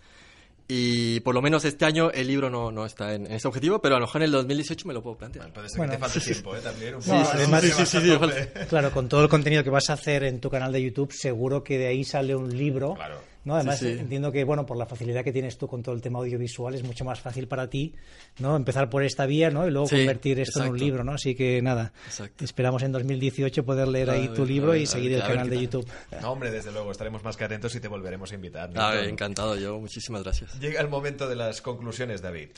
Y 0.71 1.21
por 1.21 1.35
lo 1.35 1.41
menos 1.41 1.65
este 1.65 1.87
año 1.87 2.11
el 2.11 2.27
libro 2.27 2.51
no, 2.51 2.71
no 2.71 2.85
está 2.85 3.15
en, 3.15 3.27
ese 3.27 3.49
objetivo, 3.49 3.81
pero 3.81 3.97
a 3.97 3.99
lo 3.99 4.07
mejor 4.07 4.21
en 4.21 4.27
el 4.27 4.33
2018 4.33 4.87
me 4.87 4.93
lo 4.93 5.03
puedo 5.03 5.17
plantear. 5.17 5.51
puede 5.51 5.71
ser 5.71 5.81
que 5.81 5.89
te 5.89 5.99
falte 5.99 6.21
tiempo, 6.21 6.55
¿eh? 6.55 6.61
También. 6.61 6.95
Un 6.97 7.03
sí, 7.03 7.11
además, 7.11 7.63
sí, 7.63 7.87
sí, 7.87 8.01
sí, 8.01 8.67
claro, 8.69 8.91
con 8.93 9.09
todo 9.09 9.23
el 9.23 9.31
contenido 9.31 9.65
que 9.65 9.71
vas 9.71 9.89
a 9.89 9.95
hacer 9.95 10.25
en 10.25 10.41
tu 10.41 10.51
canal 10.51 10.71
de 10.71 10.83
YouTube, 10.83 11.11
seguro 11.11 11.65
que 11.65 11.79
de 11.79 11.87
ahí 11.87 12.05
sale 12.05 12.37
un 12.37 12.55
libro. 12.55 12.95
Claro 12.95 13.19
¿no? 13.45 13.55
Además, 13.55 13.83
entiendo 13.83 14.33
que, 14.33 14.45
bueno, 14.45 14.67
por 14.67 14.77
la 14.77 14.87
facilidad 14.87 15.25
que 15.25 15.33
tienes 15.33 15.59
tú 15.59 15.67
con 15.67 15.83
todo 15.83 15.95
el 15.95 16.01
tema 16.01 16.19
audiovisual, 16.19 16.75
es 16.75 16.83
mucho 16.83 17.05
más 17.05 17.21
fácil 17.21 17.49
para 17.49 17.69
ti, 17.69 17.95
¿no? 18.39 18.57
Empezar 18.57 18.91
por 18.91 19.03
esta 19.03 19.27
vía, 19.27 19.51
¿no? 19.51 19.67
Y 19.67 19.71
luego 19.71 19.89
convertir 19.89 20.41
esto 20.41 20.63
en 20.63 20.71
un 20.71 20.79
libro, 20.79 21.05
¿no? 21.05 21.13
Así 21.13 21.35
que, 21.35 21.63
nada, 21.63 21.93
esperamos 22.41 22.83
en 22.83 22.93
2018 22.93 23.65
poder 23.65 23.89
leer 23.89 24.11
ahí 24.11 24.29
tu 24.29 24.45
libro 24.45 24.75
y 24.75 24.87
seguir 24.87 25.13
el 25.13 25.23
canal 25.23 25.49
de 25.49 25.61
YouTube. 25.61 25.87
No, 26.21 26.33
hombre, 26.33 26.51
desde 26.51 26.73
luego, 26.73 26.91
estaremos 26.91 27.23
más 27.25 27.37
que 27.37 27.45
atentos 27.45 27.75
y 27.75 27.81
te 27.81 27.89
volveremos 27.89 28.33
a 28.33 28.35
invitar. 28.35 28.71
encantado 29.05 29.57
yo, 29.57 29.79
muchísimas 29.79 30.23
gracias. 30.23 30.59
Llega 30.61 30.81
el 30.81 30.89
momento 30.89 31.29
de 31.29 31.37
las 31.37 31.61
conclusiones, 31.61 32.23
David. 32.23 32.49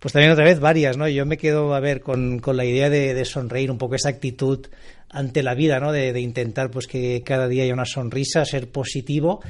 Pues 0.00 0.14
también 0.14 0.32
otra 0.32 0.44
vez 0.44 0.60
varias, 0.60 0.96
¿no? 0.96 1.06
Yo 1.08 1.26
me 1.26 1.36
quedo, 1.36 1.74
a 1.74 1.80
ver, 1.80 2.00
con, 2.00 2.38
con 2.38 2.56
la 2.56 2.64
idea 2.64 2.88
de, 2.88 3.12
de, 3.12 3.24
sonreír, 3.26 3.70
un 3.70 3.76
poco 3.76 3.96
esa 3.96 4.08
actitud 4.08 4.66
ante 5.10 5.42
la 5.42 5.54
vida, 5.54 5.78
¿no? 5.78 5.92
De, 5.92 6.14
de, 6.14 6.20
intentar, 6.20 6.70
pues, 6.70 6.86
que 6.86 7.22
cada 7.22 7.48
día 7.48 7.64
haya 7.64 7.74
una 7.74 7.84
sonrisa, 7.84 8.46
ser 8.46 8.70
positivo, 8.70 9.42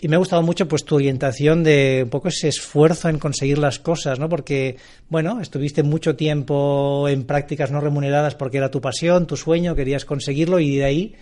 y 0.00 0.08
me 0.08 0.16
ha 0.16 0.18
gustado 0.18 0.42
mucho 0.42 0.68
pues 0.68 0.84
tu 0.84 0.94
orientación 0.94 1.64
de 1.64 2.02
un 2.04 2.10
poco 2.10 2.28
ese 2.28 2.48
esfuerzo 2.48 3.08
en 3.08 3.18
conseguir 3.18 3.58
las 3.58 3.78
cosas, 3.78 4.18
¿no? 4.18 4.28
Porque, 4.28 4.76
bueno, 5.08 5.40
estuviste 5.40 5.82
mucho 5.82 6.14
tiempo 6.14 7.08
en 7.08 7.24
prácticas 7.24 7.70
no 7.70 7.80
remuneradas 7.80 8.36
porque 8.36 8.58
era 8.58 8.70
tu 8.70 8.80
pasión, 8.80 9.26
tu 9.26 9.36
sueño, 9.36 9.74
querías 9.74 10.04
conseguirlo 10.04 10.60
y 10.60 10.76
de 10.76 10.84
ahí 10.84 11.14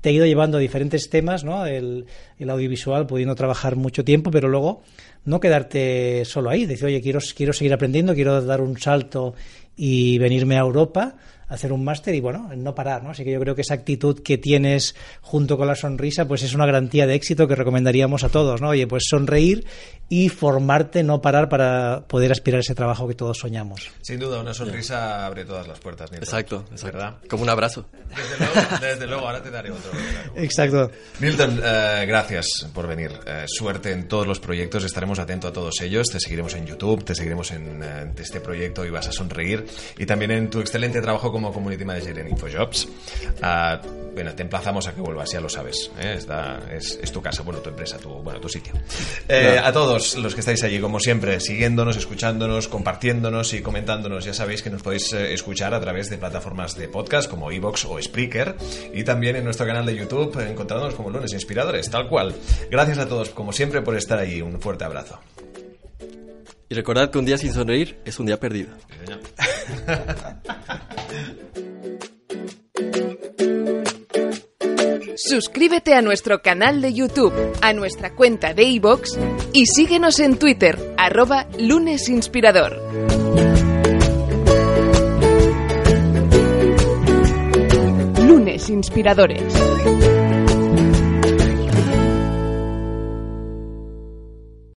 te 0.00 0.10
ha 0.10 0.12
ido 0.12 0.26
llevando 0.26 0.58
a 0.58 0.60
diferentes 0.60 1.10
temas, 1.10 1.44
¿no? 1.44 1.66
El, 1.66 2.06
el 2.38 2.50
audiovisual, 2.50 3.06
pudiendo 3.06 3.34
trabajar 3.34 3.76
mucho 3.76 4.04
tiempo, 4.04 4.30
pero 4.30 4.48
luego 4.48 4.82
no 5.24 5.40
quedarte 5.40 6.24
solo 6.24 6.50
ahí, 6.50 6.66
decir, 6.66 6.86
oye, 6.86 7.02
quiero, 7.02 7.18
quiero 7.34 7.52
seguir 7.52 7.74
aprendiendo, 7.74 8.14
quiero 8.14 8.40
dar 8.42 8.60
un 8.60 8.78
salto 8.78 9.34
y 9.76 10.18
venirme 10.18 10.56
a 10.56 10.60
Europa 10.60 11.16
hacer 11.50 11.72
un 11.72 11.84
máster 11.84 12.14
y 12.14 12.20
bueno, 12.20 12.48
no 12.56 12.74
parar, 12.74 13.02
¿no? 13.02 13.10
Así 13.10 13.24
que 13.24 13.32
yo 13.32 13.40
creo 13.40 13.54
que 13.54 13.62
esa 13.62 13.74
actitud 13.74 14.22
que 14.22 14.38
tienes 14.38 14.94
junto 15.20 15.58
con 15.58 15.66
la 15.66 15.74
sonrisa, 15.74 16.26
pues 16.26 16.42
es 16.42 16.54
una 16.54 16.64
garantía 16.64 17.06
de 17.06 17.14
éxito 17.14 17.46
que 17.46 17.56
recomendaríamos 17.56 18.24
a 18.24 18.28
todos, 18.28 18.60
¿no? 18.60 18.68
Oye, 18.68 18.86
pues 18.86 19.04
sonreír 19.08 19.66
y 20.08 20.28
formarte, 20.28 21.02
no 21.02 21.20
parar 21.20 21.48
para 21.48 22.04
poder 22.06 22.32
aspirar 22.32 22.58
a 22.58 22.60
ese 22.60 22.74
trabajo 22.74 23.06
que 23.06 23.14
todos 23.14 23.38
soñamos. 23.38 23.90
Sin 24.00 24.18
duda, 24.18 24.40
una 24.40 24.54
sonrisa 24.54 25.26
abre 25.26 25.44
todas 25.44 25.68
las 25.68 25.78
puertas, 25.78 26.10
Nilton. 26.10 26.24
Exacto, 26.24 26.64
es 26.72 26.82
¿verdad? 26.82 27.16
Como 27.28 27.42
un 27.42 27.50
abrazo. 27.50 27.86
Desde 28.08 28.38
luego, 28.38 28.76
desde 28.80 29.06
luego, 29.06 29.26
ahora 29.26 29.42
te 29.42 29.50
daré 29.50 29.70
otro. 29.70 29.90
Exacto. 30.36 30.90
Nilton, 31.20 31.60
eh, 31.62 32.04
gracias 32.06 32.68
por 32.72 32.86
venir. 32.86 33.12
Eh, 33.26 33.44
suerte 33.46 33.92
en 33.92 34.08
todos 34.08 34.26
los 34.26 34.40
proyectos, 34.40 34.84
estaremos 34.84 35.18
atentos 35.18 35.50
a 35.50 35.52
todos 35.52 35.80
ellos. 35.80 36.08
Te 36.08 36.20
seguiremos 36.20 36.54
en 36.54 36.66
YouTube, 36.66 37.04
te 37.04 37.14
seguiremos 37.14 37.50
en 37.52 37.82
este 38.16 38.40
proyecto 38.40 38.84
y 38.84 38.90
vas 38.90 39.08
a 39.08 39.12
sonreír. 39.12 39.64
Y 39.98 40.06
también 40.06 40.32
en 40.32 40.50
tu 40.50 40.60
excelente 40.60 41.00
trabajo 41.00 41.30
como 41.30 41.39
como 41.40 41.52
Community 41.52 41.84
Manager 41.84 42.18
en 42.18 42.28
InfoJobs. 42.28 42.88
Ah, 43.42 43.80
bueno, 44.14 44.34
te 44.34 44.42
emplazamos 44.42 44.86
a 44.88 44.94
que 44.94 45.00
vuelvas, 45.00 45.30
ya 45.32 45.40
lo 45.40 45.48
sabes. 45.48 45.90
¿eh? 45.98 46.14
Está- 46.18 46.60
es, 46.72 46.98
es 47.02 47.12
tu 47.12 47.22
casa, 47.22 47.42
bueno, 47.42 47.60
tu 47.60 47.70
empresa, 47.70 47.96
tu, 47.98 48.08
bueno, 48.10 48.40
tu 48.40 48.48
sitio. 48.48 48.72
Eh, 49.28 49.58
A 49.62 49.72
todos 49.72 50.16
los 50.16 50.34
que 50.34 50.40
estáis 50.40 50.62
allí, 50.64 50.80
como 50.80 50.98
siempre, 51.00 51.38
siguiéndonos, 51.40 51.96
escuchándonos, 51.96 52.68
compartiéndonos 52.68 53.52
y 53.54 53.62
comentándonos, 53.62 54.24
ya 54.24 54.34
sabéis 54.34 54.62
que 54.62 54.70
nos 54.70 54.82
podéis 54.82 55.12
eh, 55.12 55.32
escuchar 55.32 55.72
a 55.74 55.80
través 55.80 56.10
de 56.10 56.18
plataformas 56.18 56.76
de 56.76 56.88
podcast 56.88 57.30
como 57.30 57.50
Evox 57.50 57.84
o 57.86 58.00
Spreaker 58.02 58.56
y 58.92 59.04
también 59.04 59.36
en 59.36 59.44
nuestro 59.44 59.64
canal 59.66 59.86
de 59.86 59.94
YouTube 59.96 60.38
encontrándonos 60.40 60.94
como 60.94 61.10
Lunes 61.10 61.32
Inspiradores, 61.32 61.88
tal 61.90 62.08
cual. 62.08 62.34
Gracias 62.70 62.98
a 62.98 63.08
todos, 63.08 63.30
como 63.30 63.52
siempre, 63.52 63.80
por 63.82 63.96
estar 63.96 64.18
allí. 64.18 64.42
Un 64.42 64.60
fuerte 64.60 64.84
abrazo. 64.84 65.18
Y 66.70 66.74
recordad 66.76 67.10
que 67.10 67.18
un 67.18 67.26
día 67.26 67.36
sin 67.36 67.52
sonreír 67.52 67.98
es 68.04 68.20
un 68.20 68.26
día 68.26 68.38
perdido. 68.38 68.70
Suscríbete 75.16 75.94
a 75.94 76.02
nuestro 76.02 76.42
canal 76.42 76.80
de 76.80 76.94
YouTube, 76.94 77.32
a 77.60 77.72
nuestra 77.72 78.14
cuenta 78.14 78.54
de 78.54 78.62
iVoox 78.62 79.18
y 79.52 79.66
síguenos 79.66 80.20
en 80.20 80.38
Twitter, 80.38 80.94
arroba 80.96 81.48
lunesinspirador. 81.58 82.80
Lunes 88.24 88.70
Inspiradores. 88.70 89.52